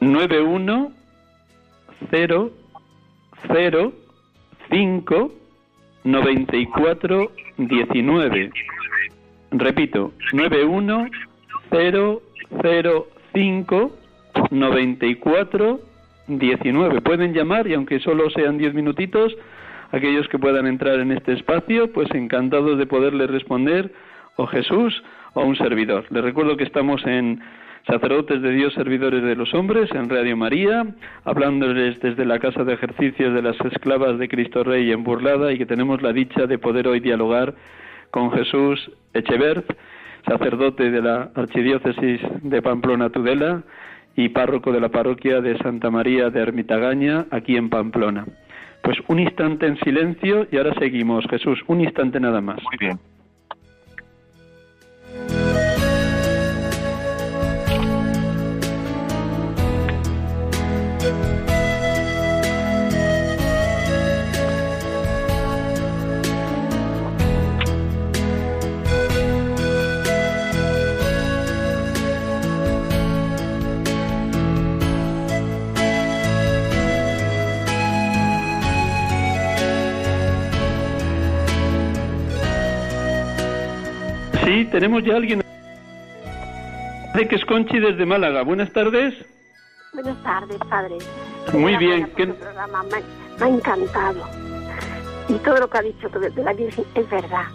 91 0.00 0.92
0 2.10 2.50
0 3.48 3.92
5 4.70 5.32
94 6.04 7.32
19. 7.56 8.50
Repito, 9.52 10.12
91 10.32 11.06
0 11.70 12.22
0 12.62 13.06
5 13.32 13.96
94 14.50 15.80
19. 16.28 17.00
Pueden 17.00 17.32
llamar 17.32 17.66
y 17.66 17.74
aunque 17.74 18.00
solo 18.00 18.28
sean 18.30 18.58
10 18.58 18.74
minutitos, 18.74 19.34
aquellos 19.92 20.26
que 20.28 20.38
puedan 20.38 20.66
entrar 20.66 20.98
en 20.98 21.12
este 21.12 21.34
espacio, 21.34 21.92
pues 21.92 22.08
encantados 22.14 22.78
de 22.78 22.86
poderles 22.86 23.30
responder 23.30 23.92
o 24.36 24.46
Jesús 24.46 25.02
o 25.34 25.44
un 25.44 25.56
servidor. 25.56 26.06
Les 26.10 26.24
recuerdo 26.24 26.56
que 26.56 26.64
estamos 26.64 27.04
en 27.06 27.40
sacerdotes 27.86 28.40
de 28.42 28.52
Dios, 28.52 28.72
servidores 28.74 29.22
de 29.22 29.36
los 29.36 29.52
hombres, 29.54 29.90
en 29.92 30.08
Radio 30.08 30.36
María, 30.36 30.86
hablándoles 31.24 32.00
desde 32.00 32.24
la 32.24 32.38
Casa 32.38 32.64
de 32.64 32.74
Ejercicios 32.74 33.34
de 33.34 33.42
las 33.42 33.60
Esclavas 33.60 34.18
de 34.18 34.28
Cristo 34.28 34.64
Rey 34.64 34.90
en 34.92 35.04
Burlada 35.04 35.52
y 35.52 35.58
que 35.58 35.66
tenemos 35.66 36.00
la 36.00 36.12
dicha 36.12 36.46
de 36.46 36.58
poder 36.58 36.88
hoy 36.88 37.00
dialogar 37.00 37.54
con 38.10 38.30
Jesús 38.32 38.90
Echevert, 39.14 39.66
sacerdote 40.26 40.90
de 40.90 41.02
la 41.02 41.30
Archidiócesis 41.34 42.20
de 42.42 42.62
Pamplona 42.62 43.10
Tudela 43.10 43.62
y 44.14 44.28
párroco 44.28 44.72
de 44.72 44.80
la 44.80 44.90
parroquia 44.90 45.40
de 45.40 45.58
Santa 45.58 45.90
María 45.90 46.30
de 46.30 46.40
Ermitagaña, 46.40 47.26
aquí 47.30 47.56
en 47.56 47.68
Pamplona. 47.68 48.26
Pues 48.82 48.98
un 49.08 49.20
instante 49.20 49.66
en 49.66 49.78
silencio 49.78 50.46
y 50.50 50.56
ahora 50.56 50.74
seguimos, 50.78 51.24
Jesús, 51.30 51.60
un 51.68 51.80
instante 51.80 52.18
nada 52.18 52.40
más. 52.40 52.58
Muy 52.62 52.76
bien. 52.78 52.98
Tenemos 84.70 85.02
ya 85.02 85.16
alguien. 85.16 85.42
De 87.14 87.28
que 87.28 87.36
es 87.36 87.44
Conchi 87.44 87.78
desde 87.78 88.04
Málaga. 88.04 88.42
Buenas 88.42 88.72
tardes. 88.72 89.14
Buenas 89.94 90.22
tardes, 90.22 90.58
padre. 90.68 90.98
Muy 91.52 91.76
bien. 91.76 92.10
¿Qué... 92.16 92.26
Programa 92.26 92.82
me, 92.84 93.44
ha 93.44 93.48
encantado. 93.48 94.24
Y 95.28 95.34
todo 95.38 95.56
lo 95.58 95.70
que 95.70 95.78
ha 95.78 95.82
dicho 95.82 96.08
de 96.08 96.42
la 96.42 96.52
Virgen 96.52 96.84
es 96.94 97.08
verdad. 97.08 97.46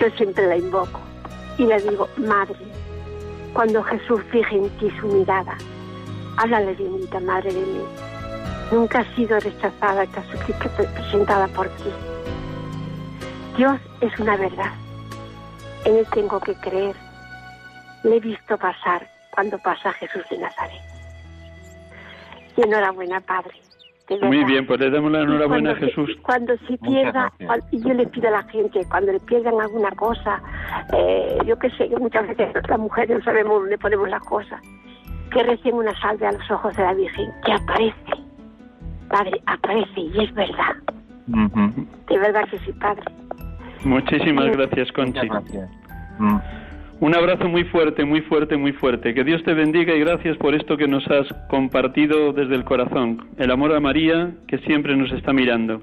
Yo 0.00 0.10
siempre 0.16 0.46
la 0.46 0.56
invoco 0.56 1.00
y 1.58 1.64
le 1.64 1.80
digo, 1.80 2.08
Madre, 2.16 2.56
cuando 3.52 3.82
Jesús 3.82 4.20
fije 4.30 4.56
en 4.56 4.70
ti 4.78 4.90
su 5.00 5.06
mirada, 5.08 5.56
háblale 6.36 6.76
mí, 6.76 7.08
Madre 7.24 7.52
de 7.52 7.60
mí. 7.60 7.82
Nunca 8.72 9.00
ha 9.00 9.16
sido 9.16 9.38
rechazada, 9.40 10.04
está 10.04 10.22
presentada 10.76 11.48
por 11.48 11.68
ti. 11.68 11.90
Dios 13.56 13.78
es 14.00 14.18
una 14.20 14.36
verdad 14.36 14.72
en 15.84 15.96
él 15.96 16.06
tengo 16.12 16.40
que 16.40 16.54
creer. 16.54 16.94
Le 18.04 18.16
he 18.16 18.20
visto 18.20 18.56
pasar 18.56 19.06
cuando 19.32 19.58
pasa 19.58 19.92
Jesús 19.92 20.22
de 20.30 20.38
Nazaret. 20.38 20.80
Y 22.56 22.62
enhorabuena, 22.62 23.20
Padre. 23.20 23.54
Muy 24.22 24.42
bien, 24.44 24.66
pues 24.66 24.80
le 24.80 24.90
damos 24.90 25.12
la 25.12 25.20
enhorabuena 25.20 25.72
a 25.72 25.74
Jesús. 25.74 26.16
cuando 26.22 26.56
se 26.66 26.78
pierda, 26.78 27.30
y 27.70 27.80
yo 27.82 27.92
le 27.92 28.06
pido 28.06 28.28
a 28.28 28.32
la 28.32 28.42
gente, 28.44 28.80
cuando 28.88 29.12
le 29.12 29.20
pierdan 29.20 29.60
alguna 29.60 29.90
cosa, 29.90 30.42
eh, 30.96 31.38
yo 31.44 31.58
qué 31.58 31.70
sé, 31.72 31.88
muchas 31.98 32.26
veces 32.26 32.54
las 32.66 32.78
mujeres 32.78 33.18
no 33.18 33.24
sabemos 33.24 33.60
dónde 33.60 33.76
ponemos 33.76 34.08
las 34.08 34.22
cosas, 34.22 34.62
que 35.30 35.42
recién 35.42 35.74
una 35.74 35.98
salve 36.00 36.26
a 36.26 36.32
los 36.32 36.50
ojos 36.50 36.74
de 36.76 36.82
la 36.84 36.94
Virgen, 36.94 37.30
que 37.44 37.52
aparece. 37.52 37.94
Padre, 39.08 39.42
aparece 39.46 40.00
y 40.00 40.24
es 40.24 40.34
verdad. 40.34 40.76
De 41.26 42.18
verdad 42.18 42.48
que 42.48 42.58
sí, 42.60 42.72
Padre. 42.72 43.04
Muchísimas 43.84 44.50
gracias, 44.56 44.90
Conchi. 44.92 45.28
Mm. 46.18 46.38
Un 47.00 47.14
abrazo 47.14 47.48
muy 47.48 47.62
fuerte, 47.64 48.04
muy 48.04 48.22
fuerte, 48.22 48.56
muy 48.56 48.72
fuerte. 48.72 49.14
Que 49.14 49.22
Dios 49.22 49.42
te 49.44 49.54
bendiga 49.54 49.94
y 49.94 50.00
gracias 50.00 50.36
por 50.36 50.54
esto 50.54 50.76
que 50.76 50.88
nos 50.88 51.06
has 51.08 51.28
compartido 51.48 52.32
desde 52.32 52.56
el 52.56 52.64
corazón. 52.64 53.28
El 53.38 53.52
amor 53.52 53.72
a 53.72 53.80
María 53.80 54.32
que 54.48 54.58
siempre 54.58 54.96
nos 54.96 55.12
está 55.12 55.32
mirando. 55.32 55.80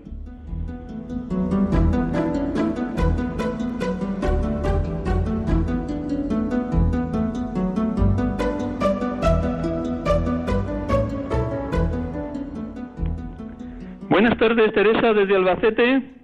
Buenas 14.09 14.37
tardes, 14.37 14.73
Teresa, 14.73 15.13
desde 15.13 15.35
Albacete. 15.35 16.14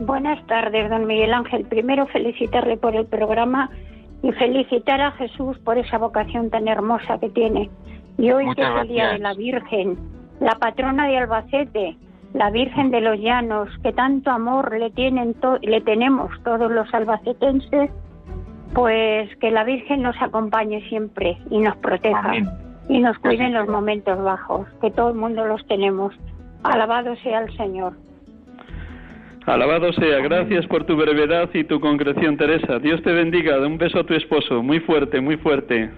Buenas 0.00 0.44
tardes, 0.46 0.90
don 0.90 1.06
Miguel 1.06 1.32
Ángel. 1.32 1.64
Primero 1.64 2.06
felicitarle 2.06 2.76
por 2.76 2.94
el 2.94 3.06
programa 3.06 3.70
y 4.22 4.30
felicitar 4.32 5.00
a 5.00 5.12
Jesús 5.12 5.58
por 5.60 5.78
esa 5.78 5.96
vocación 5.96 6.50
tan 6.50 6.68
hermosa 6.68 7.18
que 7.18 7.30
tiene. 7.30 7.70
Y 8.18 8.30
hoy 8.30 8.46
que 8.54 8.62
es 8.62 8.68
el 8.82 8.88
Día 8.88 9.12
de 9.12 9.18
la 9.18 9.32
Virgen, 9.34 9.96
la 10.40 10.54
patrona 10.56 11.06
de 11.06 11.18
Albacete, 11.18 11.96
la 12.34 12.50
Virgen 12.50 12.90
de 12.90 13.00
los 13.00 13.18
Llanos, 13.18 13.70
que 13.82 13.92
tanto 13.92 14.30
amor 14.30 14.78
le, 14.78 14.90
tienen 14.90 15.34
le 15.62 15.80
tenemos 15.80 16.30
todos 16.44 16.70
los 16.70 16.92
albacetenses, 16.92 17.90
pues 18.74 19.34
que 19.36 19.50
la 19.50 19.64
Virgen 19.64 20.02
nos 20.02 20.20
acompañe 20.20 20.86
siempre 20.88 21.38
y 21.50 21.58
nos 21.58 21.76
proteja 21.76 22.34
y 22.88 23.00
nos 23.00 23.18
cuide 23.18 23.44
en 23.44 23.54
los 23.54 23.68
momentos 23.68 24.22
bajos, 24.22 24.66
que 24.80 24.90
todo 24.90 25.08
el 25.10 25.16
mundo 25.16 25.46
los 25.46 25.66
tenemos. 25.66 26.14
Alabado 26.62 27.16
sea 27.16 27.40
el 27.40 27.56
Señor. 27.56 27.94
Alabado 29.46 29.92
sea, 29.92 30.18
gracias 30.18 30.66
por 30.66 30.84
tu 30.84 30.96
brevedad 30.96 31.48
y 31.54 31.62
tu 31.62 31.78
concreción, 31.78 32.36
Teresa. 32.36 32.80
Dios 32.80 33.00
te 33.02 33.12
bendiga, 33.12 33.60
un 33.60 33.78
beso 33.78 34.00
a 34.00 34.04
tu 34.04 34.12
esposo, 34.12 34.60
muy 34.60 34.80
fuerte, 34.80 35.20
muy 35.20 35.36
fuerte. 35.36 35.88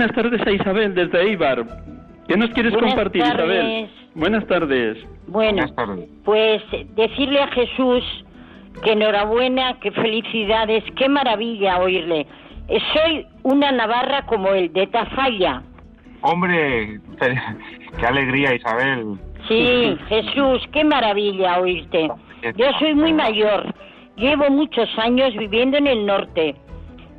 Buenas 0.00 0.16
tardes 0.16 0.46
a 0.46 0.50
Isabel 0.50 0.94
desde 0.94 1.20
Eibar. 1.20 1.62
¿Qué 2.26 2.34
nos 2.34 2.48
quieres 2.52 2.72
compartir, 2.72 3.20
Isabel? 3.22 3.90
Buenas 4.14 4.46
tardes. 4.46 4.96
Bueno, 5.26 5.62
pues 6.24 6.62
decirle 6.94 7.38
a 7.42 7.48
Jesús 7.48 8.02
que 8.82 8.92
enhorabuena, 8.92 9.78
que 9.80 9.90
felicidades, 9.90 10.84
qué 10.96 11.06
maravilla 11.10 11.80
oírle. 11.80 12.26
Soy 12.94 13.26
una 13.42 13.72
navarra 13.72 14.24
como 14.24 14.48
el 14.54 14.72
de 14.72 14.86
Tafalla. 14.86 15.64
Hombre, 16.22 16.98
qué 17.98 18.06
alegría, 18.06 18.54
Isabel. 18.54 19.18
Sí, 19.48 19.98
Jesús, 20.08 20.66
qué 20.72 20.82
maravilla 20.82 21.60
oírte. 21.60 22.08
Yo 22.56 22.66
soy 22.78 22.94
muy 22.94 23.12
mayor, 23.12 23.74
llevo 24.16 24.48
muchos 24.48 24.88
años 24.98 25.36
viviendo 25.36 25.76
en 25.76 25.88
el 25.88 26.06
norte. 26.06 26.56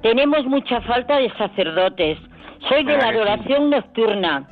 Tenemos 0.02 0.48
mucha 0.48 0.82
falta 0.82 1.18
de 1.18 1.30
sacerdotes. 1.34 2.18
Soy 2.68 2.84
de 2.84 2.98
la 2.98 3.10
adoración 3.10 3.70
nocturna. 3.70 4.48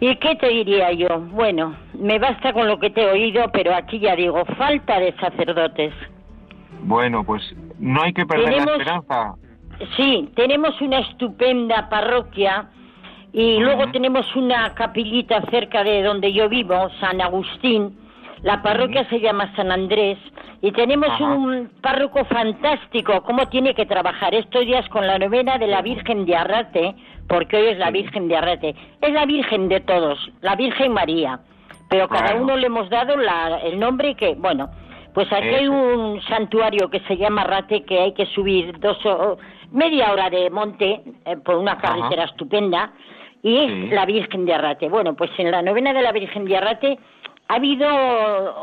¿Y 0.00 0.16
qué 0.16 0.34
te 0.36 0.48
diría 0.48 0.92
yo? 0.92 1.08
Bueno, 1.32 1.74
me 1.94 2.18
basta 2.18 2.52
con 2.52 2.66
lo 2.66 2.78
que 2.78 2.90
te 2.90 3.02
he 3.02 3.10
oído, 3.10 3.50
pero 3.52 3.74
aquí 3.74 3.98
ya 3.98 4.14
digo, 4.14 4.44
falta 4.58 5.00
de 5.00 5.14
sacerdotes. 5.18 5.94
Bueno, 6.82 7.24
pues 7.24 7.42
no 7.78 8.02
hay 8.02 8.12
que 8.12 8.26
perder 8.26 8.64
la 8.64 8.72
esperanza. 8.72 9.34
Sí, 9.96 10.30
tenemos 10.36 10.78
una 10.80 10.98
estupenda 10.98 11.88
parroquia 11.88 12.68
y 13.32 13.58
luego 13.60 13.90
tenemos 13.92 14.26
una 14.36 14.74
capillita 14.74 15.40
cerca 15.50 15.84
de 15.84 16.02
donde 16.02 16.32
yo 16.32 16.48
vivo, 16.48 16.90
San 17.00 17.20
Agustín. 17.20 17.96
La 18.42 18.62
parroquia 18.62 19.08
se 19.08 19.20
llama 19.20 19.54
San 19.56 19.72
Andrés 19.72 20.18
y 20.62 20.72
tenemos 20.72 21.18
un 21.20 21.70
párroco 21.80 22.24
fantástico, 22.26 23.22
cómo 23.22 23.48
tiene 23.48 23.74
que 23.74 23.86
trabajar 23.86 24.34
estos 24.34 24.66
días 24.66 24.86
con 24.90 25.06
la 25.06 25.18
novena 25.18 25.56
de 25.56 25.66
la 25.66 25.80
Virgen 25.80 26.26
de 26.26 26.36
Arrate, 26.36 26.94
porque 27.28 27.56
hoy 27.56 27.66
es 27.68 27.78
la 27.78 27.90
Virgen 27.90 28.28
de 28.28 28.36
Arrate. 28.36 28.74
Es 29.00 29.12
la 29.12 29.24
Virgen 29.24 29.68
de 29.68 29.80
todos, 29.80 30.18
la 30.42 30.56
Virgen 30.56 30.92
María, 30.92 31.40
pero 31.88 32.08
cada 32.08 32.34
uno 32.34 32.56
le 32.56 32.66
hemos 32.66 32.90
dado 32.90 33.14
el 33.64 33.80
nombre 33.80 34.14
que, 34.14 34.34
bueno, 34.34 34.70
pues 35.14 35.32
aquí 35.32 35.48
hay 35.48 35.66
un 35.66 36.20
santuario 36.22 36.90
que 36.90 37.00
se 37.00 37.16
llama 37.16 37.42
Arrate 37.42 37.84
que 37.84 37.98
hay 37.98 38.12
que 38.12 38.26
subir 38.26 38.78
dos 38.78 38.98
media 39.72 40.12
hora 40.12 40.30
de 40.30 40.50
monte 40.50 41.02
eh, 41.24 41.36
por 41.44 41.56
una 41.56 41.78
carretera 41.78 42.24
estupenda 42.24 42.92
y 43.42 43.56
es 43.56 43.92
la 43.92 44.04
Virgen 44.04 44.44
de 44.44 44.54
Arrate. 44.54 44.88
Bueno, 44.88 45.14
pues 45.14 45.30
en 45.38 45.50
la 45.50 45.62
novena 45.62 45.92
de 45.92 46.02
la 46.02 46.12
Virgen 46.12 46.44
de 46.44 46.56
Arrate 46.56 46.98
ha 47.50 47.56
habido 47.56 47.88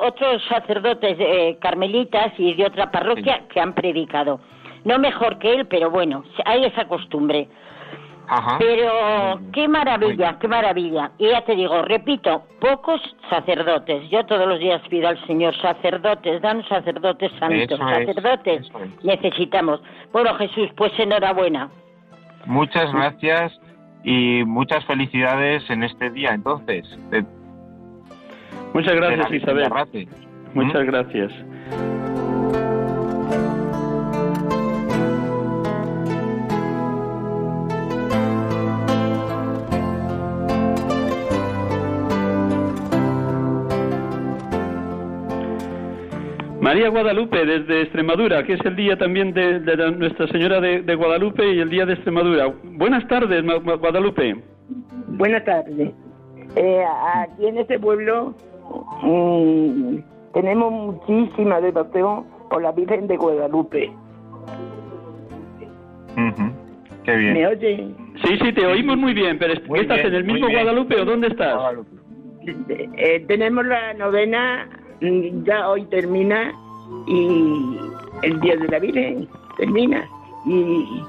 otros 0.02 0.42
sacerdotes 0.48 1.18
eh, 1.20 1.58
carmelitas 1.60 2.32
y 2.38 2.54
de 2.54 2.68
otra 2.68 2.90
parroquia 2.90 3.42
que 3.54 3.60
han 3.60 3.74
predicado. 3.74 4.40
No 4.86 4.98
mejor 4.98 5.40
que 5.40 5.56
él, 5.56 5.68
pero 5.68 5.92
bueno, 5.92 6.24
hay 6.46 6.64
esa 6.64 6.88
costumbre. 6.88 7.50
Pero 8.60 9.42
qué 9.52 9.68
maravilla, 9.68 10.38
qué 10.40 10.48
maravilla. 10.48 11.12
Y 11.18 11.28
ya 11.30 11.42
te 11.42 11.56
digo, 11.56 11.82
repito, 11.82 12.44
pocos 12.62 13.02
sacerdotes. 13.30 14.10
Yo 14.10 14.26
todos 14.26 14.48
los 14.48 14.60
días 14.60 14.82
pido 14.90 15.10
al 15.10 15.22
Señor 15.28 15.54
sacerdotes, 15.62 16.42
dan 16.42 16.66
sacerdotes 16.70 17.30
santos, 17.40 17.78
sacerdotes. 17.78 18.72
Necesitamos. 19.04 19.82
Bueno, 20.14 20.34
Jesús, 20.36 20.70
pues 20.78 20.98
enhorabuena. 20.98 21.70
Muchas 22.46 22.94
gracias 22.94 23.52
y 24.06 24.44
muchas 24.46 24.86
felicidades 24.86 25.70
en 25.70 25.84
este 25.84 26.10
día, 26.10 26.30
entonces. 26.34 26.86
Muchas 28.74 28.96
gracias, 28.96 29.32
Isabel. 29.34 29.70
Muchas 30.54 30.86
gracias. 30.86 31.32
María 46.68 46.90
Guadalupe 46.90 47.46
desde 47.46 47.84
Extremadura, 47.84 48.44
que 48.44 48.56
es 48.56 48.66
el 48.66 48.76
día 48.76 48.98
también 48.98 49.32
de, 49.34 49.62
Nuestra 49.98 50.28
Señora 50.28 50.60
de, 50.60 50.96
Guadalupe 50.96 51.54
y 51.54 51.60
el 51.62 51.70
día 51.70 51.86
de 51.86 51.94
Extremadura. 51.94 52.54
Buenas 52.62 53.08
tardes, 53.08 53.42
Guadalupe. 53.64 54.36
Buenas 55.08 55.46
tardes. 55.46 55.94
Eh, 56.58 56.84
aquí 57.16 57.48
en 57.48 57.60
este 57.60 57.80
pueblo 57.80 58.36
mm, 59.02 59.98
tenemos 60.34 60.72
muchísima 60.72 61.62
devoción 61.62 62.26
por 62.50 62.62
la 62.62 62.72
Virgen 62.72 63.08
de 63.08 63.18
Guadalupe. 63.18 63.92
Qué 67.04 67.16
bien. 67.16 67.34
¿Me 67.34 67.48
oye? 67.48 67.88
Sí, 68.24 68.38
sí, 68.42 68.54
te 68.54 68.66
oímos 68.66 68.98
muy 68.98 69.14
bien, 69.14 69.40
pero 69.40 69.54
¿estás 69.54 70.00
en 70.00 70.14
el 70.14 70.24
mismo 70.26 70.50
Guadalupe 70.50 71.00
o 71.00 71.06
dónde 71.06 71.28
estás? 71.28 71.58
Eh, 72.98 73.24
tenemos 73.28 73.66
la 73.66 73.94
novena 73.94 74.68
ya 75.00 75.70
hoy 75.70 75.86
termina 75.86 76.52
y 77.08 77.78
el 78.24 78.40
Día 78.42 78.58
de 78.58 78.68
la 78.68 78.80
Virgen 78.80 79.28
termina 79.58 80.08
y, 80.46 81.04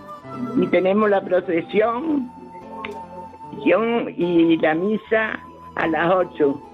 tenemos 0.71 1.11
la 1.11 1.21
procesión 1.23 2.31
y 3.65 4.57
la 4.59 4.75
misa 4.75 5.41
a 5.77 5.87
las 5.87 6.15
8 6.15 6.68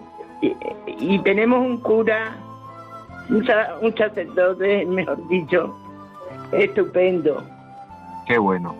y, 0.98 1.18
tenemos 1.20 1.60
un 1.60 1.78
cura 1.78 2.36
un, 3.28 3.46
un 3.82 3.96
sacerdote 3.96 4.86
mejor 4.86 5.28
dicho 5.28 5.74
estupendo 6.52 7.42
qué 8.26 8.38
bueno 8.38 8.74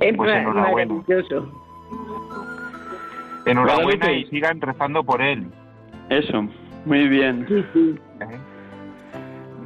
es 0.00 0.16
pues 0.16 0.30
enhorabuena. 0.30 0.94
maravilloso 0.94 1.48
enhorabuena 3.46 4.12
y 4.12 4.24
sigan 4.26 4.60
rezando 4.60 5.02
por 5.04 5.20
él 5.20 5.46
eso 6.08 6.48
muy 6.88 7.06
bien. 7.06 7.46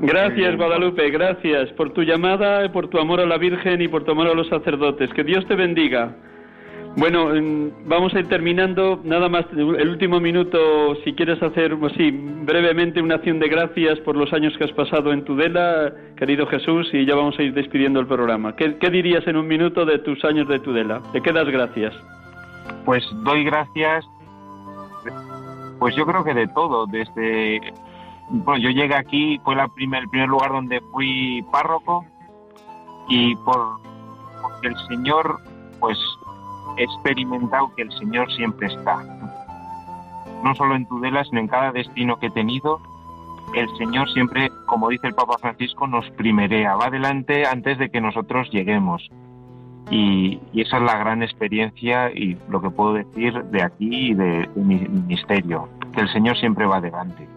Gracias, 0.01 0.57
Guadalupe, 0.57 1.11
gracias 1.11 1.71
por 1.75 1.93
tu 1.93 2.03
llamada, 2.03 2.71
por 2.73 2.89
tu 2.89 2.99
amor 2.99 3.21
a 3.21 3.27
la 3.27 3.39
Virgen 3.39 3.81
y 3.81 3.87
por 3.87 4.03
tu 4.03 4.11
amor 4.11 4.27
a 4.27 4.35
los 4.35 4.49
sacerdotes. 4.49 5.13
Que 5.15 5.23
Dios 5.23 5.47
te 5.47 5.55
bendiga. 5.55 6.17
Bueno, 6.97 7.29
vamos 7.87 8.15
a 8.15 8.21
ir 8.21 8.29
terminando. 8.29 9.01
Nada 9.03 9.29
más, 9.29 9.47
el 9.53 9.89
último 9.89 10.21
minuto, 10.21 10.95
si 11.05 11.15
quieres 11.15 11.43
hacer, 11.43 11.77
así, 11.91 12.11
brevemente 12.11 13.01
una 13.01 13.15
acción 13.15 13.39
de 13.39 13.49
gracias 13.49 13.99
por 14.01 14.17
los 14.17 14.33
años 14.33 14.53
que 14.59 14.65
has 14.65 14.73
pasado 14.73 15.13
en 15.13 15.25
Tudela, 15.25 15.93
querido 16.17 16.47
Jesús, 16.47 16.91
y 16.93 17.07
ya 17.07 17.15
vamos 17.15 17.39
a 17.39 17.43
ir 17.43 17.55
despidiendo 17.55 17.99
el 17.99 18.07
programa. 18.07 18.55
¿Qué, 18.57 18.91
dirías 18.91 19.27
en 19.27 19.37
un 19.37 19.49
minuto 19.49 19.87
de 19.87 20.01
tus 20.01 20.23
años 20.25 20.47
de 20.49 20.59
Tudela? 20.59 21.01
¿De 21.15 21.23
qué 21.23 21.33
das 21.33 21.49
gracias? 21.49 21.95
Pues 22.85 23.05
doy 23.25 23.45
gracias 23.45 24.05
pues 25.83 25.97
yo 25.97 26.07
creo 26.07 26.23
que 26.23 26.33
de 26.33 26.47
todo, 26.47 26.87
desde... 26.87 27.61
Bueno, 28.29 28.63
yo 28.63 28.71
llegué 28.71 28.95
aquí, 28.95 29.41
fue 29.43 29.57
la 29.57 29.67
primer, 29.67 30.05
el 30.05 30.09
primer 30.11 30.29
lugar 30.29 30.53
donde 30.53 30.81
fui 30.93 31.45
párroco 31.51 32.05
y 33.09 33.35
por 33.35 33.81
el 34.63 34.77
Señor, 34.87 35.41
pues 35.81 35.99
experimentado 36.77 37.75
que 37.75 37.83
el 37.83 37.93
Señor 37.93 38.33
siempre 38.33 38.69
está. 38.69 39.03
No 40.43 40.55
solo 40.55 40.75
en 40.75 40.87
Tudela, 40.87 41.25
sino 41.25 41.41
en 41.41 41.49
cada 41.49 41.73
destino 41.73 42.19
que 42.19 42.27
he 42.27 42.31
tenido, 42.31 42.81
el 43.55 43.69
Señor 43.77 44.11
siempre, 44.11 44.51
como 44.67 44.89
dice 44.89 45.07
el 45.07 45.15
Papa 45.15 45.37
Francisco, 45.39 45.87
nos 45.87 46.09
primerea, 46.13 46.75
va 46.77 46.87
adelante 46.87 47.47
antes 47.47 47.79
de 47.79 47.91
que 47.91 48.01
nosotros 48.01 48.49
lleguemos. 48.51 49.11
Y, 49.91 50.41
esa 50.55 50.79
es 50.79 50.83
la 50.83 50.97
gran 50.97 51.23
experiencia 51.23 52.11
y 52.11 52.39
lo 52.49 52.63
que 52.63 52.71
puedo 52.71 52.95
decir 52.95 53.35
de 53.45 53.63
aquí 53.63 54.11
y 54.11 54.15
de, 54.15 54.49
mi 54.55 54.77
ministerio, 54.77 55.69
que 55.95 56.01
el 56.01 56.09
Señor 56.13 56.37
siempre 56.39 56.67
va 56.67 56.77
adelante. 56.77 57.29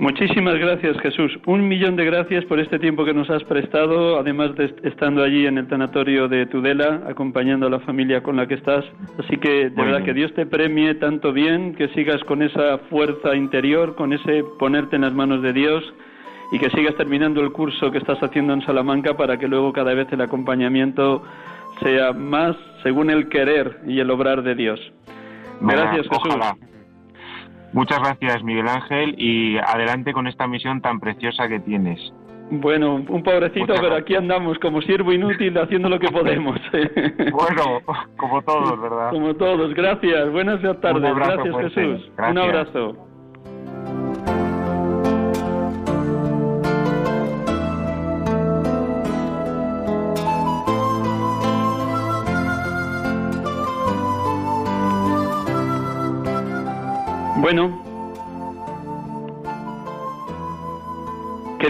Muchísimas 0.00 0.58
gracias 0.58 0.98
Jesús. 1.00 1.30
Un 1.44 1.68
millón 1.68 1.94
de 1.94 2.06
gracias 2.06 2.46
por 2.46 2.58
este 2.58 2.78
tiempo 2.78 3.04
que 3.04 3.12
nos 3.12 3.28
has 3.28 3.44
prestado, 3.44 4.18
además 4.18 4.56
de 4.56 4.74
estando 4.82 5.22
allí 5.22 5.46
en 5.46 5.58
el 5.58 5.68
tanatorio 5.68 6.26
de 6.26 6.46
Tudela, 6.46 7.02
acompañando 7.06 7.66
a 7.66 7.70
la 7.70 7.80
familia 7.80 8.22
con 8.22 8.34
la 8.34 8.46
que 8.46 8.54
estás. 8.54 8.82
Así 9.18 9.36
que 9.36 9.68
de 9.68 9.82
verdad 9.82 10.02
que 10.02 10.14
Dios 10.14 10.32
te 10.32 10.46
premie 10.46 10.94
tanto 10.94 11.34
bien, 11.34 11.74
que 11.74 11.88
sigas 11.88 12.24
con 12.24 12.40
esa 12.40 12.78
fuerza 12.88 13.36
interior, 13.36 13.94
con 13.94 14.14
ese 14.14 14.42
ponerte 14.58 14.96
en 14.96 15.02
las 15.02 15.12
manos 15.12 15.42
de 15.42 15.52
Dios 15.52 15.84
y 16.50 16.58
que 16.58 16.70
sigas 16.70 16.94
terminando 16.94 17.42
el 17.42 17.52
curso 17.52 17.90
que 17.90 17.98
estás 17.98 18.22
haciendo 18.22 18.54
en 18.54 18.62
Salamanca 18.62 19.18
para 19.18 19.36
que 19.36 19.48
luego 19.48 19.70
cada 19.74 19.92
vez 19.92 20.10
el 20.12 20.22
acompañamiento 20.22 21.22
sea 21.82 22.14
más 22.14 22.56
según 22.82 23.10
el 23.10 23.28
querer 23.28 23.80
y 23.86 24.00
el 24.00 24.10
obrar 24.10 24.42
de 24.42 24.54
Dios. 24.54 24.80
Gracias, 25.60 26.06
Jesús. 26.08 26.69
Muchas 27.72 27.98
gracias, 28.00 28.42
Miguel 28.42 28.68
Ángel, 28.68 29.14
y 29.16 29.58
adelante 29.58 30.12
con 30.12 30.26
esta 30.26 30.46
misión 30.46 30.80
tan 30.80 30.98
preciosa 31.00 31.48
que 31.48 31.60
tienes. 31.60 32.00
Bueno, 32.50 32.96
un 32.96 33.22
pobrecito, 33.22 33.74
pero 33.80 33.94
aquí 33.94 34.16
andamos 34.16 34.58
como 34.58 34.82
siervo 34.82 35.12
inútil 35.12 35.56
haciendo 35.56 35.88
lo 35.88 36.00
que 36.00 36.08
podemos. 36.12 36.58
bueno, 37.32 37.80
como 38.16 38.42
todos, 38.42 38.80
¿verdad? 38.82 39.10
Como 39.10 39.34
todos, 39.34 39.72
gracias. 39.74 40.32
Buenas 40.32 40.60
tardes. 40.80 41.14
Gracias, 41.14 41.56
Jesús. 41.74 42.10
Un 42.18 42.38
abrazo. 42.38 43.09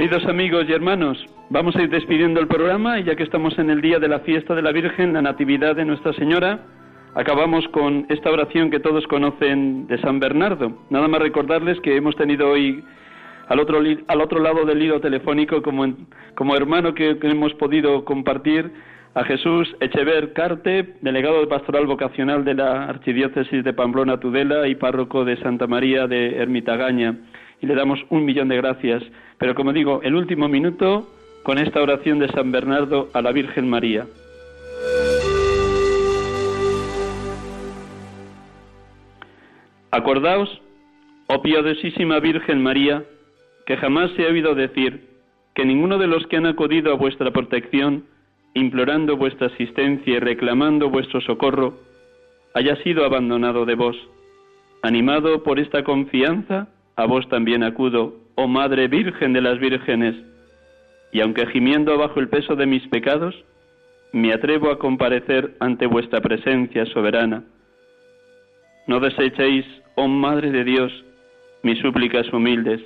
Queridos 0.01 0.25
amigos 0.25 0.65
y 0.67 0.73
hermanos, 0.73 1.23
vamos 1.51 1.77
a 1.77 1.83
ir 1.83 1.91
despidiendo 1.91 2.41
el 2.41 2.49
programa 2.49 2.99
y 2.99 3.05
ya 3.05 3.17
que 3.17 3.23
estamos 3.23 3.59
en 3.59 3.69
el 3.69 3.83
día 3.83 3.99
de 3.99 4.09
la 4.09 4.21
fiesta 4.21 4.55
de 4.55 4.63
la 4.63 4.73
Virgen, 4.73 5.13
la 5.13 5.21
Natividad 5.21 5.77
de 5.77 5.85
Nuestra 5.85 6.15
Señora, 6.15 6.61
acabamos 7.15 7.69
con 7.69 8.07
esta 8.09 8.31
oración 8.31 8.71
que 8.71 8.81
todos 8.81 9.07
conocen 9.09 9.87
de 9.89 10.01
San 10.01 10.19
Bernardo. 10.19 10.73
Nada 10.89 11.07
más 11.07 11.21
recordarles 11.21 11.79
que 11.81 11.97
hemos 11.97 12.17
tenido 12.17 12.49
hoy 12.49 12.83
al 13.49 13.61
otro, 13.61 13.79
al 14.09 14.21
otro 14.23 14.41
lado 14.41 14.65
del 14.65 14.83
hilo 14.83 15.03
telefónico 15.03 15.61
como, 15.61 15.95
como 16.35 16.57
hermano 16.57 16.95
que, 16.95 17.19
hemos 17.21 17.53
podido 17.57 18.03
compartir 18.07 18.73
a 19.13 19.25
Jesús 19.25 19.69
Echever 19.81 20.33
Carte, 20.33 20.95
delegado 21.03 21.41
de 21.41 21.47
pastoral 21.47 21.87
vocacional 21.87 22.43
de 22.43 22.55
la 22.55 22.85
Archidiócesis 22.85 23.63
de 23.63 23.75
Pamplona 23.75 24.19
Tudela 24.19 24.67
y 24.67 24.77
párroco 24.77 25.27
de 25.27 25.37
Santa 25.43 25.67
María 25.67 26.07
de 26.07 26.39
Ermitagaña. 26.39 27.19
Y 27.61 27.67
le 27.67 27.75
damos 27.75 28.01
un 28.09 28.25
millón 28.25 28.49
de 28.49 28.57
gracias. 28.57 29.03
Pero 29.39 29.55
como 29.55 29.73
digo, 29.73 30.01
el 30.03 30.15
último 30.15 30.49
minuto 30.49 31.09
con 31.43 31.59
esta 31.59 31.81
oración 31.83 32.19
de 32.19 32.29
San 32.29 32.53
Bernardo 32.53 33.09
a 33.15 33.23
la 33.23 33.33
Virgen 33.33 33.69
María. 33.69 34.07
Acordaos, 39.91 40.61
oh 41.27 41.43
piadosísima 41.43 42.21
Virgen 42.21 42.63
María, 42.63 43.05
que 43.67 43.77
jamás 43.77 44.11
se 44.13 44.25
ha 44.25 44.31
oído 44.31 44.55
decir 44.55 45.09
que 45.55 45.65
ninguno 45.65 45.99
de 45.99 46.07
los 46.07 46.27
que 46.27 46.37
han 46.37 46.47
acudido 46.47 46.93
a 46.93 46.97
vuestra 46.97 47.31
protección 47.33 48.05
implorando 48.55 49.17
vuestra 49.17 49.49
asistencia 49.49 50.17
y 50.17 50.19
reclamando 50.19 50.91
vuestro 50.91 51.21
socorro, 51.21 51.79
haya 52.55 52.77
sido 52.83 53.05
abandonado 53.05 53.65
de 53.65 53.75
vos. 53.75 53.97
Animado 54.83 55.43
por 55.43 55.61
esta 55.61 55.85
confianza, 55.85 56.69
a 57.01 57.07
vos 57.07 57.27
también 57.31 57.63
acudo, 57.63 58.15
oh 58.35 58.47
Madre 58.47 58.87
Virgen 58.87 59.33
de 59.33 59.41
las 59.41 59.59
Vírgenes, 59.59 60.15
y 61.13 61.23
aunque 61.23 61.47
gimiendo 61.47 61.97
bajo 61.97 62.21
el 62.21 62.29
peso 62.29 62.57
de 62.57 62.67
mis 62.67 62.87
pecados, 62.89 63.35
me 64.13 64.35
atrevo 64.35 64.71
a 64.71 64.79
comparecer 64.79 65.57
ante 65.61 65.87
vuestra 65.87 66.21
presencia 66.21 66.85
soberana. 66.87 67.45
No 68.87 69.01
desechéis, 69.01 69.65
oh 69.95 70.09
Madre 70.09 70.51
de 70.51 70.63
Dios, 70.63 70.93
mis 71.63 71.79
súplicas 71.79 72.31
humildes, 72.35 72.83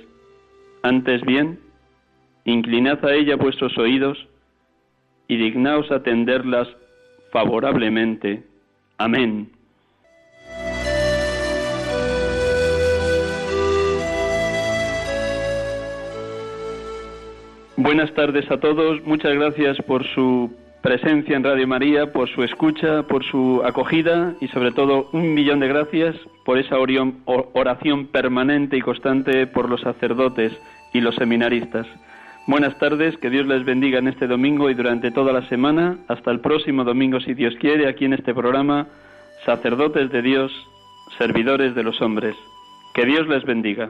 antes 0.81 1.21
bien, 1.23 1.59
inclinad 2.45 3.03
a 3.03 3.13
ella 3.13 3.35
vuestros 3.35 3.77
oídos, 3.77 4.17
y 5.27 5.35
dignaos 5.35 5.91
atenderlas 5.91 6.69
favorablemente. 7.31 8.43
Amén. 8.97 9.54
Buenas 17.77 18.13
tardes 18.13 18.49
a 18.49 18.57
todos, 18.57 19.03
muchas 19.05 19.33
gracias 19.33 19.77
por 19.85 20.05
su 20.07 20.49
presencia 20.81 21.35
en 21.35 21.43
Radio 21.43 21.67
María, 21.67 22.13
por 22.13 22.29
su 22.29 22.41
escucha, 22.41 23.03
por 23.03 23.25
su 23.25 23.61
acogida 23.65 24.33
y 24.39 24.47
sobre 24.47 24.71
todo 24.71 25.09
un 25.11 25.33
millón 25.33 25.59
de 25.59 25.67
gracias 25.67 26.15
por 26.45 26.57
esa 26.57 26.77
oración 26.77 28.07
permanente 28.07 28.77
y 28.77 28.81
constante 28.81 29.45
por 29.45 29.69
los 29.69 29.81
sacerdotes 29.81 30.53
y 30.93 31.01
los 31.01 31.15
seminaristas. 31.15 31.85
Buenas 32.47 32.79
tardes, 32.79 33.17
que 33.17 33.29
Dios 33.29 33.45
les 33.45 33.65
bendiga 33.65 33.99
en 33.99 34.07
este 34.07 34.27
domingo 34.27 34.69
y 34.69 34.73
durante 34.73 35.11
toda 35.11 35.33
la 35.33 35.45
semana. 35.49 35.97
Hasta 36.07 36.31
el 36.31 36.39
próximo 36.39 36.85
domingo, 36.85 37.19
si 37.19 37.33
Dios 37.33 37.55
quiere, 37.59 37.89
aquí 37.89 38.05
en 38.05 38.13
este 38.13 38.33
programa, 38.33 38.87
sacerdotes 39.45 40.09
de 40.11 40.21
Dios, 40.21 40.51
servidores 41.17 41.75
de 41.75 41.83
los 41.83 42.01
hombres. 42.01 42.37
Que 42.93 43.05
Dios 43.05 43.27
les 43.27 43.43
bendiga. 43.43 43.89